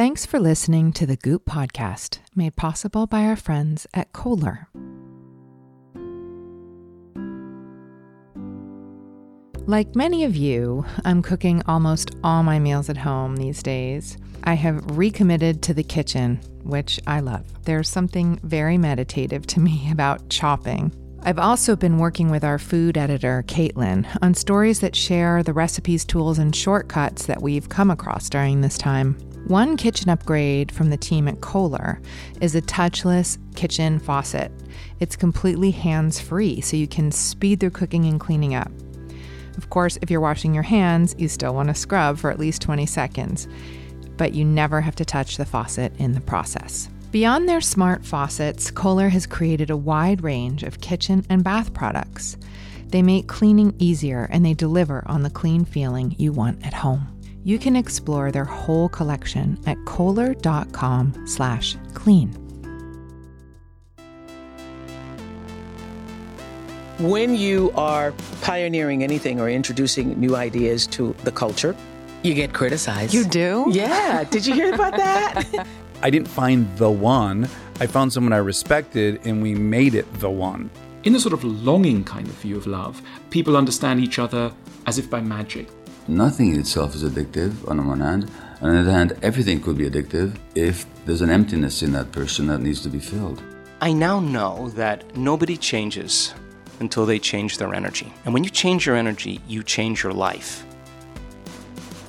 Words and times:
Thanks 0.00 0.24
for 0.24 0.40
listening 0.40 0.92
to 0.92 1.04
the 1.04 1.18
Goop 1.18 1.44
podcast, 1.44 2.20
made 2.34 2.56
possible 2.56 3.06
by 3.06 3.26
our 3.26 3.36
friends 3.36 3.86
at 3.92 4.14
Kohler. 4.14 4.66
Like 9.66 9.94
many 9.94 10.24
of 10.24 10.34
you, 10.34 10.86
I'm 11.04 11.20
cooking 11.20 11.62
almost 11.66 12.16
all 12.24 12.42
my 12.42 12.58
meals 12.58 12.88
at 12.88 12.96
home 12.96 13.36
these 13.36 13.62
days. 13.62 14.16
I 14.44 14.54
have 14.54 14.96
recommitted 14.96 15.60
to 15.64 15.74
the 15.74 15.82
kitchen, 15.82 16.40
which 16.62 16.98
I 17.06 17.20
love. 17.20 17.44
There's 17.64 17.90
something 17.90 18.40
very 18.42 18.78
meditative 18.78 19.46
to 19.48 19.60
me 19.60 19.88
about 19.92 20.30
chopping. 20.30 20.94
I've 21.24 21.38
also 21.38 21.76
been 21.76 21.98
working 21.98 22.30
with 22.30 22.42
our 22.42 22.58
food 22.58 22.96
editor, 22.96 23.44
Caitlin, 23.46 24.06
on 24.22 24.32
stories 24.32 24.80
that 24.80 24.96
share 24.96 25.42
the 25.42 25.52
recipes, 25.52 26.06
tools, 26.06 26.38
and 26.38 26.56
shortcuts 26.56 27.26
that 27.26 27.42
we've 27.42 27.68
come 27.68 27.90
across 27.90 28.30
during 28.30 28.62
this 28.62 28.78
time. 28.78 29.18
One 29.50 29.76
kitchen 29.76 30.08
upgrade 30.08 30.70
from 30.70 30.90
the 30.90 30.96
team 30.96 31.26
at 31.26 31.40
Kohler 31.40 32.00
is 32.40 32.54
a 32.54 32.62
touchless 32.62 33.36
kitchen 33.56 33.98
faucet. 33.98 34.52
It's 35.00 35.16
completely 35.16 35.72
hands 35.72 36.20
free, 36.20 36.60
so 36.60 36.76
you 36.76 36.86
can 36.86 37.10
speed 37.10 37.58
through 37.58 37.70
cooking 37.70 38.04
and 38.04 38.20
cleaning 38.20 38.54
up. 38.54 38.70
Of 39.56 39.68
course, 39.68 39.98
if 40.02 40.08
you're 40.08 40.20
washing 40.20 40.54
your 40.54 40.62
hands, 40.62 41.16
you 41.18 41.26
still 41.26 41.52
want 41.52 41.68
to 41.68 41.74
scrub 41.74 42.16
for 42.16 42.30
at 42.30 42.38
least 42.38 42.62
20 42.62 42.86
seconds, 42.86 43.48
but 44.16 44.34
you 44.34 44.44
never 44.44 44.80
have 44.80 44.94
to 44.94 45.04
touch 45.04 45.36
the 45.36 45.44
faucet 45.44 45.92
in 45.98 46.12
the 46.12 46.20
process. 46.20 46.88
Beyond 47.10 47.48
their 47.48 47.60
smart 47.60 48.06
faucets, 48.06 48.70
Kohler 48.70 49.08
has 49.08 49.26
created 49.26 49.68
a 49.68 49.76
wide 49.76 50.22
range 50.22 50.62
of 50.62 50.80
kitchen 50.80 51.26
and 51.28 51.42
bath 51.42 51.74
products. 51.74 52.36
They 52.86 53.02
make 53.02 53.26
cleaning 53.26 53.74
easier 53.80 54.28
and 54.30 54.46
they 54.46 54.54
deliver 54.54 55.02
on 55.06 55.24
the 55.24 55.28
clean 55.28 55.64
feeling 55.64 56.14
you 56.18 56.30
want 56.30 56.64
at 56.64 56.74
home. 56.74 57.08
You 57.42 57.58
can 57.58 57.74
explore 57.74 58.30
their 58.30 58.44
whole 58.44 58.88
collection 58.88 59.58
at 59.66 59.78
kohler.com 59.86 61.26
slash 61.26 61.76
clean. 61.94 62.28
When 66.98 67.34
you 67.34 67.72
are 67.76 68.12
pioneering 68.42 69.02
anything 69.02 69.40
or 69.40 69.48
introducing 69.48 70.20
new 70.20 70.36
ideas 70.36 70.86
to 70.88 71.14
the 71.24 71.32
culture, 71.32 71.74
you 72.22 72.34
get 72.34 72.52
criticized. 72.52 73.14
You 73.14 73.24
do? 73.24 73.64
Yeah. 73.70 74.24
Did 74.24 74.46
you 74.46 74.52
hear 74.52 74.74
about 74.74 74.96
that? 74.98 75.66
I 76.02 76.10
didn't 76.10 76.28
find 76.28 76.68
the 76.76 76.90
one. 76.90 77.48
I 77.80 77.86
found 77.86 78.12
someone 78.12 78.34
I 78.34 78.38
respected 78.38 79.26
and 79.26 79.40
we 79.40 79.54
made 79.54 79.94
it 79.94 80.12
the 80.20 80.28
one. 80.28 80.68
In 81.04 81.14
a 81.14 81.20
sort 81.20 81.32
of 81.32 81.42
longing 81.42 82.04
kind 82.04 82.28
of 82.28 82.34
view 82.34 82.58
of 82.58 82.66
love, 82.66 83.00
people 83.30 83.56
understand 83.56 84.00
each 84.00 84.18
other 84.18 84.52
as 84.84 84.98
if 84.98 85.08
by 85.08 85.22
magic. 85.22 85.68
Nothing 86.08 86.54
in 86.54 86.60
itself 86.60 86.94
is 86.94 87.04
addictive 87.04 87.68
on 87.68 87.76
the 87.76 87.82
one 87.82 88.00
hand. 88.00 88.30
On 88.62 88.72
the 88.72 88.80
other 88.80 88.90
hand, 88.90 89.16
everything 89.22 89.60
could 89.60 89.78
be 89.78 89.88
addictive 89.88 90.36
if 90.54 90.86
there's 91.06 91.22
an 91.22 91.30
emptiness 91.30 91.82
in 91.82 91.92
that 91.92 92.12
person 92.12 92.46
that 92.48 92.60
needs 92.60 92.82
to 92.82 92.88
be 92.88 92.98
filled. 92.98 93.42
I 93.80 93.92
now 93.92 94.20
know 94.20 94.68
that 94.70 95.16
nobody 95.16 95.56
changes 95.56 96.34
until 96.80 97.06
they 97.06 97.18
change 97.18 97.58
their 97.58 97.74
energy. 97.74 98.12
And 98.24 98.34
when 98.34 98.44
you 98.44 98.50
change 98.50 98.86
your 98.86 98.96
energy, 98.96 99.40
you 99.46 99.62
change 99.62 100.02
your 100.02 100.12
life. 100.12 100.64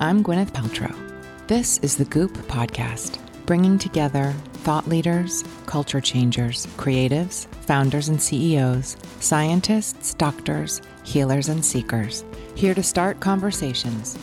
I'm 0.00 0.22
Gwyneth 0.24 0.50
Paltrow. 0.50 0.94
This 1.46 1.78
is 1.78 1.96
the 1.96 2.04
Goop 2.06 2.32
Podcast 2.48 3.18
bringing 3.46 3.78
together 3.78 4.34
thought 4.62 4.88
leaders, 4.88 5.44
culture 5.66 6.00
changers, 6.00 6.66
creatives, 6.76 7.46
founders 7.64 8.08
and 8.08 8.22
CEOs, 8.22 8.96
scientists, 9.20 10.14
doctors, 10.14 10.80
healers, 11.04 11.48
and 11.48 11.64
seekers, 11.64 12.24
here 12.54 12.74
to 12.74 12.82
start 12.82 13.20
conversations. 13.20 14.16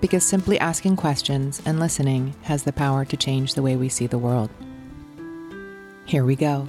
Because 0.00 0.24
simply 0.24 0.60
asking 0.60 0.96
questions 0.96 1.62
and 1.64 1.80
listening 1.80 2.34
has 2.42 2.62
the 2.62 2.72
power 2.72 3.04
to 3.06 3.16
change 3.16 3.54
the 3.54 3.62
way 3.62 3.76
we 3.76 3.88
see 3.88 4.06
the 4.06 4.18
world. 4.18 4.50
Here 6.04 6.24
we 6.24 6.36
go. 6.36 6.68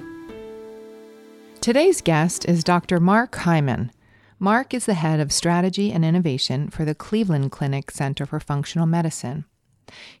Today's 1.60 2.00
guest 2.00 2.46
is 2.46 2.64
Dr. 2.64 2.98
Mark 2.98 3.34
Hyman. 3.36 3.92
Mark 4.38 4.72
is 4.72 4.86
the 4.86 4.94
head 4.94 5.20
of 5.20 5.32
strategy 5.32 5.92
and 5.92 6.04
innovation 6.04 6.70
for 6.70 6.84
the 6.84 6.94
Cleveland 6.94 7.52
Clinic 7.52 7.90
Center 7.90 8.24
for 8.24 8.40
Functional 8.40 8.86
Medicine. 8.86 9.44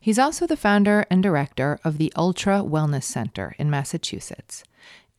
He's 0.00 0.18
also 0.18 0.46
the 0.46 0.56
founder 0.56 1.06
and 1.10 1.22
director 1.22 1.78
of 1.84 1.98
the 1.98 2.12
Ultra 2.16 2.62
Wellness 2.62 3.04
Center 3.04 3.54
in 3.58 3.70
Massachusetts, 3.70 4.64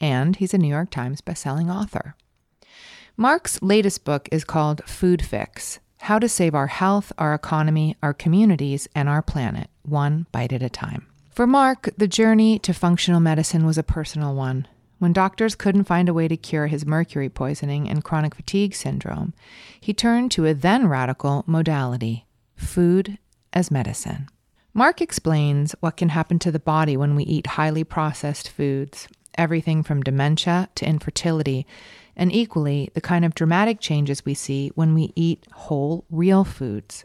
and 0.02 0.36
he's 0.36 0.54
a 0.54 0.58
New 0.58 0.68
York 0.68 0.90
Times 0.90 1.22
bestselling 1.22 1.74
author. 1.74 2.16
Mark's 3.18 3.62
latest 3.62 4.06
book 4.06 4.30
is 4.32 4.44
called 4.44 4.84
Food 4.86 5.22
Fix 5.22 5.80
How 6.02 6.20
to 6.20 6.30
Save 6.30 6.56
Our 6.56 6.68
Health, 6.68 7.12
Our 7.18 7.34
Economy, 7.34 7.98
Our 8.02 8.14
Communities, 8.14 8.88
and 8.96 9.10
Our 9.10 9.22
Planet, 9.22 9.70
One 9.84 10.26
Bite 10.32 10.54
at 10.54 10.64
a 10.64 10.70
Time. 10.70 11.08
For 11.30 11.46
Mark, 11.46 11.90
the 11.98 12.08
journey 12.08 12.60
to 12.60 12.74
functional 12.74 13.20
medicine 13.20 13.66
was 13.66 13.78
a 13.78 13.84
personal 13.84 14.36
one. 14.36 14.68
When 15.00 15.14
doctors 15.14 15.56
couldn't 15.56 15.86
find 15.86 16.10
a 16.10 16.14
way 16.14 16.28
to 16.28 16.36
cure 16.36 16.68
his 16.68 16.86
mercury 16.86 17.30
poisoning 17.30 17.90
and 17.90 18.04
chronic 18.04 18.36
fatigue 18.36 18.76
syndrome, 18.76 19.34
he 19.80 19.94
turned 19.94 20.32
to 20.32 20.46
a 20.46 20.54
then 20.54 20.88
radical 20.88 21.44
modality 21.48 22.26
food 22.56 23.18
as 23.54 23.72
medicine. 23.72 24.28
Mark 24.80 25.02
explains 25.02 25.76
what 25.82 25.98
can 25.98 26.08
happen 26.08 26.40
to 26.40 26.54
the 26.54 26.58
body 26.58 26.96
when 26.96 27.14
we 27.14 27.26
eat 27.26 27.48
highly 27.48 27.84
processed 27.84 28.48
foods, 28.48 29.10
everything 29.38 29.84
from 29.84 30.02
dementia 30.02 30.70
to 30.76 30.88
infertility, 30.88 31.68
and 32.16 32.32
equally 32.32 32.90
the 32.94 33.02
kind 33.02 33.26
of 33.26 33.36
dramatic 33.36 33.82
changes 33.82 34.24
we 34.24 34.34
see 34.34 34.72
when 34.76 34.94
we 34.94 35.12
eat 35.18 35.46
whole, 35.52 36.06
real 36.10 36.46
foods. 36.46 37.04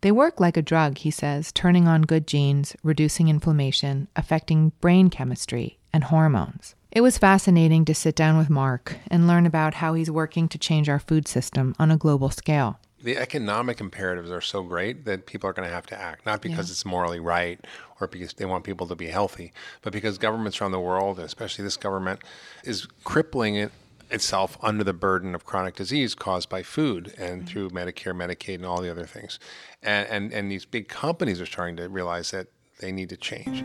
They 0.00 0.10
work 0.10 0.40
like 0.40 0.56
a 0.56 0.62
drug, 0.62 0.98
he 0.98 1.12
says, 1.12 1.52
turning 1.52 1.86
on 1.86 2.02
good 2.02 2.26
genes, 2.26 2.74
reducing 2.82 3.28
inflammation, 3.28 4.08
affecting 4.16 4.72
brain 4.80 5.08
chemistry 5.08 5.78
and 5.92 6.02
hormones. 6.02 6.74
It 6.90 7.02
was 7.02 7.18
fascinating 7.18 7.84
to 7.84 7.94
sit 7.94 8.16
down 8.16 8.36
with 8.36 8.50
Mark 8.50 8.96
and 9.06 9.28
learn 9.28 9.46
about 9.46 9.74
how 9.74 9.94
he's 9.94 10.10
working 10.10 10.48
to 10.48 10.58
change 10.58 10.88
our 10.88 10.98
food 10.98 11.28
system 11.28 11.76
on 11.78 11.92
a 11.92 11.96
global 11.96 12.30
scale 12.30 12.80
the 13.06 13.16
economic 13.16 13.80
imperatives 13.80 14.32
are 14.32 14.40
so 14.40 14.64
great 14.64 15.04
that 15.04 15.26
people 15.26 15.48
are 15.48 15.52
going 15.52 15.66
to 15.66 15.72
have 15.72 15.86
to 15.86 15.96
act, 15.96 16.26
not 16.26 16.42
because 16.42 16.68
yeah. 16.68 16.72
it's 16.72 16.84
morally 16.84 17.20
right 17.20 17.64
or 18.00 18.08
because 18.08 18.32
they 18.32 18.44
want 18.44 18.64
people 18.64 18.88
to 18.88 18.96
be 18.96 19.06
healthy, 19.06 19.52
but 19.82 19.92
because 19.92 20.18
governments 20.18 20.60
around 20.60 20.72
the 20.72 20.80
world, 20.80 21.20
especially 21.20 21.62
this 21.62 21.76
government, 21.76 22.18
is 22.64 22.84
crippling 23.04 23.54
it 23.54 23.70
itself 24.10 24.58
under 24.60 24.82
the 24.82 24.92
burden 24.92 25.36
of 25.36 25.44
chronic 25.46 25.76
disease 25.76 26.16
caused 26.16 26.48
by 26.48 26.64
food 26.64 27.14
and 27.16 27.42
mm-hmm. 27.42 27.46
through 27.46 27.70
Medicare, 27.70 28.12
Medicaid, 28.12 28.56
and 28.56 28.66
all 28.66 28.80
the 28.80 28.90
other 28.90 29.06
things. 29.06 29.38
And, 29.84 30.08
and, 30.08 30.32
and 30.32 30.50
these 30.50 30.64
big 30.64 30.88
companies 30.88 31.40
are 31.40 31.46
starting 31.46 31.76
to 31.76 31.88
realize 31.88 32.32
that 32.32 32.48
they 32.80 32.90
need 32.90 33.10
to 33.10 33.16
change. 33.16 33.62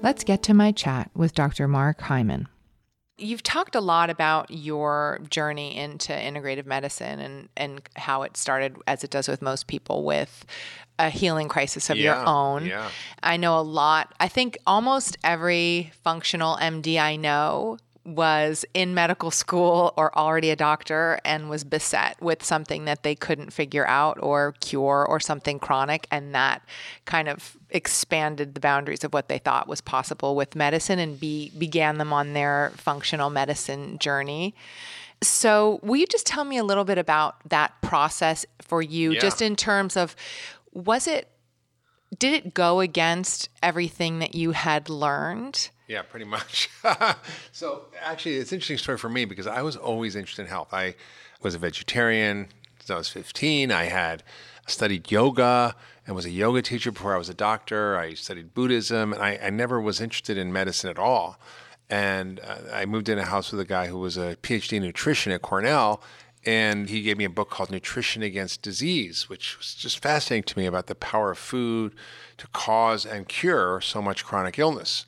Let's 0.00 0.24
get 0.24 0.42
to 0.44 0.54
my 0.54 0.72
chat 0.72 1.10
with 1.14 1.34
Dr. 1.34 1.68
Mark 1.68 2.00
Hyman. 2.00 2.48
You've 3.20 3.42
talked 3.42 3.74
a 3.74 3.80
lot 3.80 4.10
about 4.10 4.50
your 4.50 5.20
journey 5.28 5.76
into 5.76 6.12
integrative 6.12 6.66
medicine 6.66 7.20
and, 7.20 7.48
and 7.56 7.82
how 7.96 8.22
it 8.22 8.36
started, 8.36 8.76
as 8.86 9.04
it 9.04 9.10
does 9.10 9.28
with 9.28 9.42
most 9.42 9.66
people, 9.66 10.04
with 10.04 10.44
a 10.98 11.10
healing 11.10 11.48
crisis 11.48 11.90
of 11.90 11.96
yeah, 11.96 12.16
your 12.16 12.26
own. 12.26 12.66
Yeah. 12.66 12.90
I 13.22 13.36
know 13.36 13.58
a 13.58 13.62
lot. 13.62 14.14
I 14.20 14.28
think 14.28 14.58
almost 14.66 15.16
every 15.24 15.92
functional 16.02 16.56
MD 16.56 17.00
I 17.00 17.16
know 17.16 17.78
was 18.04 18.64
in 18.72 18.94
medical 18.94 19.30
school 19.30 19.92
or 19.96 20.16
already 20.16 20.50
a 20.50 20.56
doctor 20.56 21.20
and 21.24 21.50
was 21.50 21.64
beset 21.64 22.20
with 22.20 22.42
something 22.42 22.86
that 22.86 23.02
they 23.02 23.14
couldn't 23.14 23.52
figure 23.52 23.86
out 23.86 24.18
or 24.22 24.54
cure 24.60 25.04
or 25.06 25.20
something 25.20 25.58
chronic. 25.58 26.06
And 26.10 26.34
that 26.34 26.62
kind 27.04 27.28
of 27.28 27.56
expanded 27.70 28.54
the 28.54 28.60
boundaries 28.60 29.04
of 29.04 29.12
what 29.12 29.28
they 29.28 29.38
thought 29.38 29.68
was 29.68 29.80
possible 29.80 30.34
with 30.34 30.56
medicine 30.56 30.98
and 30.98 31.20
be, 31.20 31.52
began 31.58 31.98
them 31.98 32.12
on 32.12 32.32
their 32.32 32.72
functional 32.76 33.30
medicine 33.30 33.98
journey. 33.98 34.54
So, 35.22 35.80
will 35.82 35.96
you 35.96 36.06
just 36.06 36.26
tell 36.26 36.44
me 36.44 36.56
a 36.56 36.64
little 36.64 36.84
bit 36.84 36.96
about 36.96 37.46
that 37.50 37.74
process 37.82 38.46
for 38.62 38.80
you, 38.80 39.12
yeah. 39.12 39.20
just 39.20 39.42
in 39.42 39.54
terms 39.54 39.94
of 39.94 40.16
was 40.72 41.06
it, 41.06 41.28
did 42.18 42.32
it 42.32 42.54
go 42.54 42.80
against 42.80 43.50
everything 43.62 44.20
that 44.20 44.34
you 44.34 44.52
had 44.52 44.88
learned? 44.88 45.68
Yeah, 45.90 46.02
pretty 46.02 46.24
much. 46.24 46.70
so 47.52 47.86
actually, 48.00 48.36
it's 48.36 48.52
an 48.52 48.56
interesting 48.58 48.78
story 48.78 48.96
for 48.96 49.08
me 49.08 49.24
because 49.24 49.48
I 49.48 49.62
was 49.62 49.74
always 49.74 50.14
interested 50.14 50.42
in 50.42 50.48
health. 50.48 50.72
I 50.72 50.94
was 51.42 51.56
a 51.56 51.58
vegetarian 51.58 52.46
since 52.78 52.90
I 52.90 52.96
was 52.96 53.08
15. 53.08 53.72
I 53.72 53.86
had 53.86 54.22
studied 54.68 55.10
yoga 55.10 55.74
and 56.06 56.14
was 56.14 56.26
a 56.26 56.30
yoga 56.30 56.62
teacher 56.62 56.92
before 56.92 57.12
I 57.12 57.18
was 57.18 57.28
a 57.28 57.34
doctor. 57.34 57.96
I 57.96 58.14
studied 58.14 58.54
Buddhism, 58.54 59.12
and 59.12 59.20
I, 59.20 59.40
I 59.42 59.50
never 59.50 59.80
was 59.80 60.00
interested 60.00 60.38
in 60.38 60.52
medicine 60.52 60.90
at 60.90 60.98
all. 61.00 61.40
And 61.88 62.38
uh, 62.38 62.58
I 62.72 62.86
moved 62.86 63.08
in 63.08 63.18
a 63.18 63.24
house 63.24 63.50
with 63.50 63.60
a 63.60 63.64
guy 63.64 63.88
who 63.88 63.98
was 63.98 64.16
a 64.16 64.36
PhD 64.44 64.74
in 64.74 64.84
nutrition 64.84 65.32
at 65.32 65.42
Cornell, 65.42 66.00
and 66.46 66.88
he 66.88 67.02
gave 67.02 67.18
me 67.18 67.24
a 67.24 67.30
book 67.30 67.50
called 67.50 67.72
Nutrition 67.72 68.22
Against 68.22 68.62
Disease, 68.62 69.28
which 69.28 69.58
was 69.58 69.74
just 69.74 70.00
fascinating 70.00 70.44
to 70.44 70.56
me 70.56 70.66
about 70.66 70.86
the 70.86 70.94
power 70.94 71.32
of 71.32 71.38
food 71.38 71.96
to 72.38 72.46
cause 72.52 73.04
and 73.04 73.26
cure 73.26 73.80
so 73.80 74.00
much 74.00 74.24
chronic 74.24 74.56
illness 74.56 75.04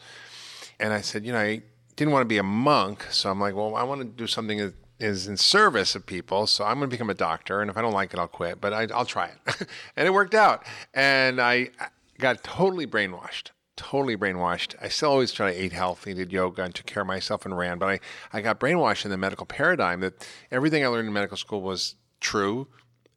and 0.83 0.93
I 0.93 1.01
said, 1.01 1.25
you 1.25 1.33
know, 1.33 1.39
I 1.39 1.63
didn't 1.95 2.13
want 2.13 2.23
to 2.23 2.29
be 2.29 2.39
a 2.39 2.43
monk, 2.43 3.07
so 3.11 3.31
I'm 3.31 3.41
like, 3.41 3.55
well, 3.55 3.77
I 3.77 3.85
want 3.85 4.01
to 4.01 4.07
do 4.07 4.27
something 4.27 4.59
that 4.59 4.75
is 4.99 5.29
in 5.29 5.37
service 5.37 5.95
of 5.95 6.05
people. 6.05 6.47
So 6.49 6.65
I'm 6.65 6.79
going 6.79 6.91
to 6.91 6.95
become 6.95 7.09
a 7.09 7.15
doctor, 7.15 7.61
and 7.61 7.71
if 7.71 7.77
I 7.77 7.83
don't 7.83 7.93
like 7.93 8.13
it, 8.13 8.19
I'll 8.19 8.29
quit. 8.29 8.61
But 8.61 8.73
I, 8.73 8.89
I'll 8.93 9.07
try 9.07 9.27
it, 9.27 9.69
and 9.97 10.09
it 10.09 10.13
worked 10.13 10.35
out. 10.35 10.67
And 10.93 11.41
I 11.41 11.71
got 12.19 12.43
totally 12.43 12.87
brainwashed. 12.87 13.51
Totally 13.77 14.17
brainwashed. 14.17 14.75
I 14.83 14.89
still 14.89 15.11
always 15.11 15.33
try 15.33 15.53
to 15.53 15.65
eat 15.65 15.73
healthy, 15.73 16.15
did 16.15 16.33
yoga, 16.33 16.65
and 16.65 16.75
took 16.75 16.87
care 16.87 17.03
of 17.03 17.07
myself 17.07 17.47
and 17.47 17.57
ran. 17.57 17.79
But 17.79 17.89
I, 17.89 18.01
I 18.33 18.41
got 18.43 18.59
brainwashed 18.59 19.05
in 19.05 19.13
the 19.13 19.17
medical 19.17 19.47
paradigm 19.47 20.01
that 20.01 20.29
everything 20.51 20.85
I 20.85 20.89
learned 20.89 21.07
in 21.07 21.15
medical 21.15 21.37
school 21.37 21.63
was 21.63 21.95
true. 22.21 22.67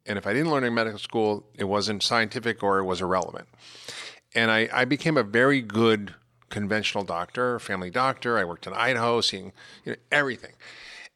And 0.06 0.18
if 0.18 0.26
I 0.26 0.32
didn't 0.32 0.52
learn 0.52 0.62
in 0.62 0.72
medical 0.72 1.00
school, 1.00 1.48
it 1.54 1.64
wasn't 1.64 2.04
scientific 2.04 2.62
or 2.62 2.78
it 2.78 2.84
was 2.84 3.02
irrelevant. 3.02 3.48
And 4.36 4.52
I, 4.52 4.68
I 4.72 4.84
became 4.84 5.16
a 5.16 5.24
very 5.24 5.60
good 5.60 6.14
conventional 6.50 7.04
doctor, 7.04 7.58
family 7.58 7.90
doctor. 7.90 8.38
I 8.38 8.44
worked 8.44 8.66
in 8.66 8.72
Idaho, 8.72 9.20
seeing 9.20 9.52
you 9.84 9.92
know, 9.92 9.98
everything. 10.12 10.52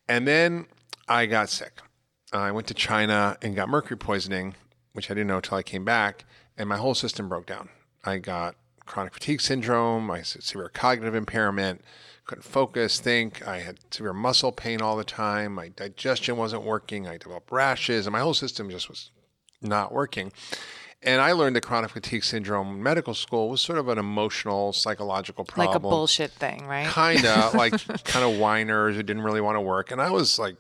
And 0.09 0.27
then 0.27 0.67
I 1.09 1.27
got 1.27 1.49
sick. 1.49 1.81
I 2.33 2.51
went 2.53 2.67
to 2.69 2.75
China 2.75 3.37
and 3.43 3.57
got 3.57 3.69
mercury 3.69 3.97
poisoning, 3.97 4.55
which 4.93 5.11
I 5.11 5.15
didn't 5.15 5.29
know 5.29 5.37
until 5.37 5.59
I 5.59 5.63
came 5.63 5.85
back, 5.85 6.25
and 6.57 6.69
my 6.69 6.77
whole 6.77 6.95
system 6.95 7.29
broke 7.29 7.47
down. 7.47 7.69
I 8.05 8.19
got 8.19 8.57
chronic 8.87 9.15
fatigue 9.15 9.41
syndrome, 9.41 10.11
I 10.11 10.19
had 10.19 10.27
severe 10.27 10.69
cognitive 10.69 11.15
impairment, 11.15 11.83
couldn't 12.31 12.43
focus, 12.43 13.01
think. 13.01 13.47
I 13.47 13.59
had 13.59 13.81
severe 13.91 14.13
muscle 14.13 14.53
pain 14.53 14.81
all 14.81 14.97
the 14.97 15.03
time. 15.03 15.55
My 15.55 15.69
digestion 15.69 16.37
wasn't 16.37 16.63
working. 16.63 17.09
I 17.09 17.19
developed 17.19 17.51
rashes, 17.51 18.07
and 18.07 18.13
my 18.13 18.21
whole 18.21 18.35
system 18.35 18.71
just 18.71 18.89
was 18.89 19.11
not 19.61 19.93
working. 19.93 20.33
And 21.03 21.23
I 21.23 21.33
learned 21.33 21.57
that 21.57 21.63
chronic 21.63 21.91
fatigue 21.91 22.25
syndrome 22.25 22.75
in 22.75 22.83
medical 22.83 23.15
school 23.15 23.49
was 23.49 23.63
sort 23.63 23.79
of 23.79 23.89
an 23.89 23.97
emotional, 23.97 24.75
psychological 24.75 25.45
problem. 25.45 25.69
Like 25.69 25.77
a 25.77 25.81
bullshit 25.81 26.31
thing, 26.31 26.67
right? 26.67 26.87
Kind 26.87 27.25
of 27.25 27.55
like 27.63 27.73
kind 28.05 28.23
of 28.25 28.39
whiners 28.39 28.97
who 28.97 29.03
didn't 29.03 29.23
really 29.23 29.41
want 29.41 29.57
to 29.57 29.63
work. 29.63 29.91
And 29.91 30.03
I 30.03 30.11
was 30.11 30.39
like, 30.39 30.57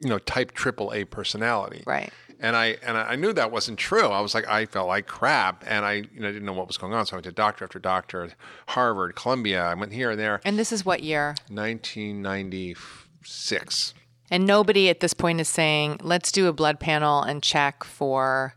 you 0.00 0.10
know, 0.10 0.18
type 0.18 0.52
triple 0.52 0.92
A 0.92 1.04
personality. 1.04 1.84
Right. 1.86 2.12
And 2.38 2.54
I 2.56 2.76
and 2.82 2.98
I 2.98 3.14
knew 3.14 3.32
that 3.32 3.50
wasn't 3.52 3.78
true. 3.78 4.08
I 4.08 4.20
was 4.20 4.34
like, 4.34 4.46
I 4.48 4.66
felt 4.66 4.88
like 4.88 5.06
crap, 5.06 5.62
and 5.64 5.86
I 5.86 5.92
you 5.92 6.20
know 6.20 6.32
didn't 6.32 6.44
know 6.44 6.52
what 6.52 6.66
was 6.66 6.76
going 6.76 6.92
on. 6.92 7.06
So 7.06 7.14
I 7.14 7.18
went 7.18 7.26
to 7.26 7.32
doctor 7.32 7.64
after 7.64 7.78
doctor, 7.78 8.30
Harvard, 8.66 9.14
Columbia. 9.14 9.62
I 9.62 9.74
went 9.74 9.92
here 9.92 10.10
and 10.10 10.18
there. 10.18 10.40
And 10.44 10.58
this 10.58 10.72
is 10.72 10.84
what 10.84 11.04
year? 11.04 11.36
1996. 11.48 13.94
And 14.28 14.44
nobody 14.44 14.88
at 14.88 14.98
this 14.98 15.14
point 15.14 15.40
is 15.40 15.48
saying, 15.48 15.98
let's 16.02 16.32
do 16.32 16.48
a 16.48 16.52
blood 16.52 16.80
panel 16.80 17.22
and 17.22 17.44
check 17.44 17.84
for 17.84 18.56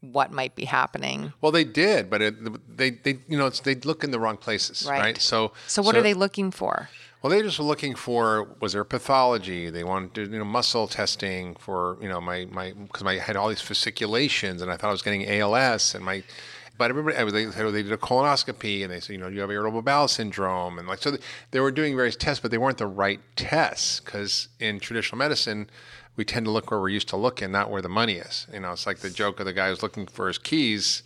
what 0.00 0.30
might 0.32 0.54
be 0.54 0.64
happening. 0.64 1.32
Well, 1.40 1.52
they 1.52 1.64
did, 1.64 2.08
but 2.08 2.22
it, 2.22 2.76
they 2.76 2.90
they 2.90 3.18
you 3.28 3.36
know 3.38 3.46
it's, 3.46 3.60
they 3.60 3.74
look 3.74 4.04
in 4.04 4.10
the 4.10 4.20
wrong 4.20 4.36
places, 4.36 4.86
Right. 4.88 5.00
right? 5.00 5.20
So 5.20 5.52
So 5.66 5.82
what 5.82 5.96
are 5.96 6.02
they 6.02 6.14
looking 6.14 6.50
for? 6.50 6.88
Well, 7.20 7.32
they 7.32 7.42
just 7.42 7.58
were 7.58 7.64
looking 7.64 7.96
for 7.96 8.48
was 8.60 8.74
there 8.74 8.84
pathology? 8.84 9.70
They 9.70 9.82
wanted 9.82 10.14
to 10.14 10.22
you 10.32 10.38
know 10.38 10.44
muscle 10.44 10.86
testing 10.86 11.56
for 11.56 11.96
you 12.00 12.08
know 12.08 12.20
my 12.20 12.44
my 12.46 12.72
because 12.72 13.02
I 13.02 13.18
had 13.18 13.36
all 13.36 13.48
these 13.48 13.60
fasciculations 13.60 14.62
and 14.62 14.70
I 14.70 14.76
thought 14.76 14.88
I 14.88 14.92
was 14.92 15.02
getting 15.02 15.28
ALS 15.28 15.94
and 15.94 16.04
my. 16.04 16.22
But 16.78 16.90
everybody, 16.90 17.16
I 17.16 17.24
was- 17.24 17.32
they, 17.32 17.50
said, 17.50 17.72
they 17.72 17.82
did 17.82 17.92
a 17.92 17.96
colonoscopy 17.96 18.82
and 18.82 18.92
they 18.92 19.00
said, 19.00 19.12
you 19.12 19.18
know, 19.18 19.28
you 19.28 19.40
have 19.40 19.50
irritable 19.50 19.82
bowel 19.82 20.08
syndrome. 20.08 20.78
And 20.78 20.88
like, 20.88 21.00
so 21.00 21.16
they 21.50 21.60
were 21.60 21.72
doing 21.72 21.96
various 21.96 22.16
tests, 22.16 22.40
but 22.40 22.50
they 22.50 22.58
weren't 22.58 22.78
the 22.78 22.86
right 22.86 23.20
tests 23.36 24.00
because 24.00 24.48
in 24.60 24.78
traditional 24.80 25.18
medicine, 25.18 25.68
we 26.16 26.24
tend 26.24 26.46
to 26.46 26.50
look 26.50 26.70
where 26.70 26.80
we're 26.80 26.88
used 26.88 27.08
to 27.08 27.16
looking, 27.16 27.52
not 27.52 27.70
where 27.70 27.82
the 27.82 27.88
money 27.88 28.14
is. 28.14 28.46
You 28.52 28.60
know, 28.60 28.72
it's 28.72 28.86
like 28.86 28.98
the 28.98 29.10
joke 29.10 29.40
of 29.40 29.46
the 29.46 29.52
guy 29.52 29.68
who's 29.68 29.82
looking 29.82 30.06
for 30.06 30.28
his 30.28 30.38
keys 30.38 31.02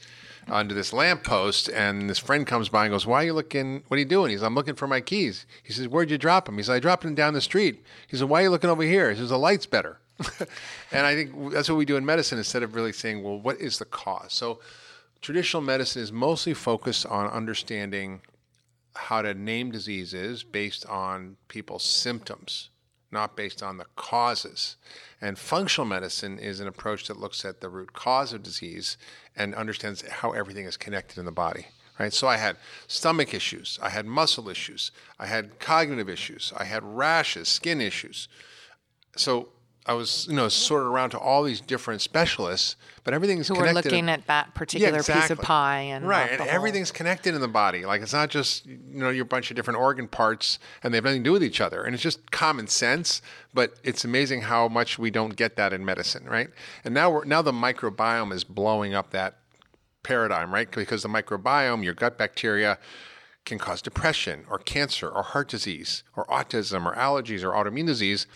under 0.49 0.75
this 0.75 0.93
lamppost, 0.93 1.69
and 1.69 2.09
this 2.11 2.19
friend 2.19 2.47
comes 2.47 2.69
by 2.69 2.85
and 2.87 2.93
goes, 2.93 3.07
"Why 3.07 3.23
are 3.23 3.27
you 3.27 3.33
looking? 3.33 3.85
What 3.89 3.97
are 3.97 4.01
you 4.01 4.07
doing?" 4.07 4.31
He 4.31 4.37
says, 4.37 4.43
"I'm 4.43 4.55
looking 4.55 4.75
for 4.75 4.89
my 4.89 5.01
keys." 5.01 5.47
He 5.63 5.73
says, 5.73 5.87
"Where'd 5.87 6.11
you 6.11 6.19
drop 6.19 6.47
them?" 6.47 6.57
He 6.57 6.63
says, 6.63 6.71
"I 6.71 6.81
dropped 6.81 7.05
them 7.05 7.15
down 7.15 7.35
the 7.35 7.41
street." 7.41 7.85
He 8.09 8.17
says, 8.17 8.25
"Why 8.25 8.41
are 8.41 8.45
you 8.45 8.51
looking 8.51 8.71
over 8.71 8.83
here?" 8.83 9.11
He 9.11 9.17
says, 9.19 9.29
"The 9.29 9.39
light's 9.39 9.67
better." 9.67 9.99
and 10.93 11.07
I 11.07 11.15
think 11.15 11.53
that's 11.53 11.69
what 11.69 11.79
we 11.79 11.85
do 11.85 11.97
in 11.97 12.05
medicine 12.05 12.39
instead 12.39 12.63
of 12.63 12.75
really 12.75 12.93
saying, 12.93 13.23
"Well, 13.23 13.39
what 13.39 13.61
is 13.61 13.79
the 13.79 13.85
cause?" 13.85 14.33
So, 14.33 14.61
traditional 15.23 15.63
medicine 15.63 16.03
is 16.03 16.13
mostly 16.13 16.53
focused 16.53 17.07
on 17.07 17.29
understanding 17.29 18.21
how 18.95 19.23
to 19.23 19.33
name 19.33 19.71
diseases 19.71 20.43
based 20.43 20.85
on 20.87 21.37
people's 21.49 21.85
symptoms, 21.85 22.69
not 23.11 23.37
based 23.37 23.63
on 23.63 23.79
the 23.79 23.87
causes. 23.97 24.77
And 25.21 25.39
functional 25.39 25.87
medicine 25.87 26.39
is 26.39 26.61
an 26.61 26.67
approach 26.67 27.07
that 27.07 27.19
looks 27.19 27.45
at 27.45 27.61
the 27.61 27.71
root 27.71 27.93
cause 27.93 28.33
of 28.33 28.43
disease 28.43 28.99
and 29.37 29.55
understands 29.55 30.03
how 30.07 30.33
everything 30.33 30.67
is 30.67 30.77
connected 30.77 31.19
in 31.19 31.25
the 31.25 31.33
body. 31.33 31.69
Right? 31.99 32.13
So 32.13 32.27
I 32.27 32.37
had 32.37 32.57
stomach 32.89 33.33
issues, 33.33 33.79
I 33.81 33.91
had 33.91 34.07
muscle 34.07 34.49
issues, 34.49 34.91
I 35.19 35.27
had 35.27 35.61
cognitive 35.61 36.09
issues, 36.09 36.53
I 36.57 36.65
had 36.65 36.83
rashes, 36.83 37.49
skin 37.49 37.81
issues. 37.81 38.29
So 39.17 39.51
I 39.85 39.95
was, 39.95 40.29
you 40.29 40.37
know, 40.37 40.49
sorted 40.49 40.87
around 40.87 41.11
to 41.11 41.19
all 41.19 41.43
these 41.43 41.61
different 41.61 42.03
specialists, 42.03 42.77
but 43.03 43.15
everything's 43.15 43.49
Who 43.49 43.57
are 43.57 43.67
connected. 43.67 43.91
looking 43.91 44.09
at 44.09 44.27
that 44.29 44.55
particular 44.55 45.03
piece 45.03 45.31
of 45.31 45.41
pie 45.41 45.81
and 45.81 46.07
right, 46.07 46.31
and 46.31 46.43
everything's 46.43 46.93
connected 46.93 47.35
in 47.35 47.41
the 47.41 47.49
body. 47.49 47.85
Like 47.85 48.01
it's 48.01 48.13
not 48.13 48.31
just 48.31 48.65
you 48.65 48.79
know 48.93 49.11
your 49.11 49.25
bunch 49.25 49.51
of 49.51 49.57
different 49.57 49.81
organ 49.81 50.07
parts, 50.07 50.61
and 50.83 50.95
they 50.95 50.99
have 50.99 51.05
nothing 51.05 51.25
to 51.25 51.29
do 51.29 51.33
with 51.33 51.43
each 51.43 51.61
other. 51.61 51.83
And 51.83 51.95
it's 51.95 52.03
just 52.03 52.31
common 52.31 52.69
sense, 52.69 53.23
but 53.53 53.75
it's 53.83 54.05
amazing 54.05 54.43
how 54.43 54.69
much 54.69 55.01
we 55.01 55.11
don't 55.11 55.35
get 55.35 55.57
that 55.57 55.73
in 55.73 55.85
medicine, 55.85 56.27
right? 56.27 56.49
And 56.85 56.95
now 56.95 57.11
we're 57.11 57.25
now 57.25 57.43
the 57.43 57.53
microbiome 57.53 58.33
is 58.33 58.45
blowing 58.45 58.95
up 58.95 59.11
that 59.11 59.39
paradigm, 60.05 60.55
right? 60.55 60.71
Because 60.71 61.03
the 61.03 61.09
microbiome, 61.09 61.83
your 61.83 61.95
gut 61.95 62.19
bacteria, 62.19 62.79
can 63.45 63.59
cause 63.59 63.83
depression 63.83 64.45
or 64.49 64.59
cancer 64.59 65.09
or 65.09 65.23
heart 65.23 65.49
disease 65.49 66.05
or 66.17 66.25
autism 66.27 66.87
or 66.87 66.95
allergies 66.95 67.43
or 67.43 67.51
autoimmune 67.51 67.87
disease. 67.87 68.27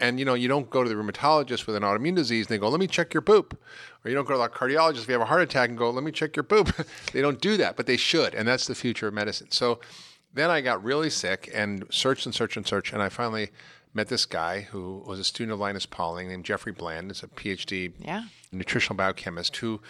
And 0.00 0.18
you 0.18 0.24
know, 0.24 0.34
you 0.34 0.48
don't 0.48 0.70
go 0.70 0.82
to 0.82 0.88
the 0.88 0.94
rheumatologist 0.94 1.66
with 1.66 1.76
an 1.76 1.82
autoimmune 1.82 2.14
disease 2.14 2.46
and 2.46 2.54
they 2.54 2.58
go, 2.58 2.68
"Let 2.68 2.80
me 2.80 2.86
check 2.86 3.12
your 3.14 3.20
poop," 3.22 3.58
or 4.04 4.08
you 4.08 4.14
don't 4.14 4.26
go 4.26 4.34
to 4.34 4.38
the 4.38 4.48
cardiologist 4.48 5.02
if 5.02 5.08
you 5.08 5.12
have 5.12 5.20
a 5.22 5.26
heart 5.26 5.42
attack 5.42 5.68
and 5.68 5.78
go, 5.78 5.90
"Let 5.90 6.04
me 6.04 6.12
check 6.12 6.36
your 6.36 6.44
poop." 6.44 6.74
they 7.12 7.20
don't 7.20 7.40
do 7.40 7.56
that, 7.56 7.76
but 7.76 7.86
they 7.86 7.96
should, 7.96 8.34
and 8.34 8.46
that's 8.46 8.66
the 8.66 8.74
future 8.74 9.08
of 9.08 9.14
medicine. 9.14 9.50
So 9.50 9.80
then 10.32 10.50
I 10.50 10.60
got 10.60 10.82
really 10.84 11.10
sick 11.10 11.50
and 11.52 11.84
searched 11.90 12.26
and 12.26 12.34
searched 12.34 12.56
and 12.56 12.66
searched, 12.66 12.92
and 12.92 13.02
I 13.02 13.08
finally 13.08 13.50
met 13.94 14.08
this 14.08 14.26
guy 14.26 14.60
who 14.70 15.02
was 15.06 15.18
a 15.18 15.24
student 15.24 15.52
of 15.54 15.58
Linus 15.58 15.86
Pauling 15.86 16.28
named 16.28 16.44
Jeffrey 16.44 16.72
Bland. 16.72 17.10
It's 17.10 17.22
a 17.22 17.28
PhD 17.28 17.92
Yeah. 17.98 18.24
nutritional 18.52 18.96
biochemist 18.96 19.56
who 19.56 19.80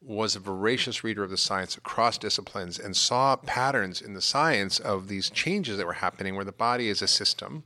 was 0.00 0.34
a 0.34 0.40
voracious 0.40 1.04
reader 1.04 1.22
of 1.22 1.30
the 1.30 1.36
science 1.36 1.76
across 1.76 2.18
disciplines 2.18 2.76
and 2.78 2.96
saw 2.96 3.36
patterns 3.36 4.00
in 4.00 4.14
the 4.14 4.20
science 4.22 4.80
of 4.80 5.06
these 5.06 5.30
changes 5.30 5.76
that 5.76 5.86
were 5.86 5.92
happening 5.92 6.34
where 6.34 6.44
the 6.44 6.50
body 6.50 6.88
is 6.88 7.02
a 7.02 7.06
system. 7.06 7.62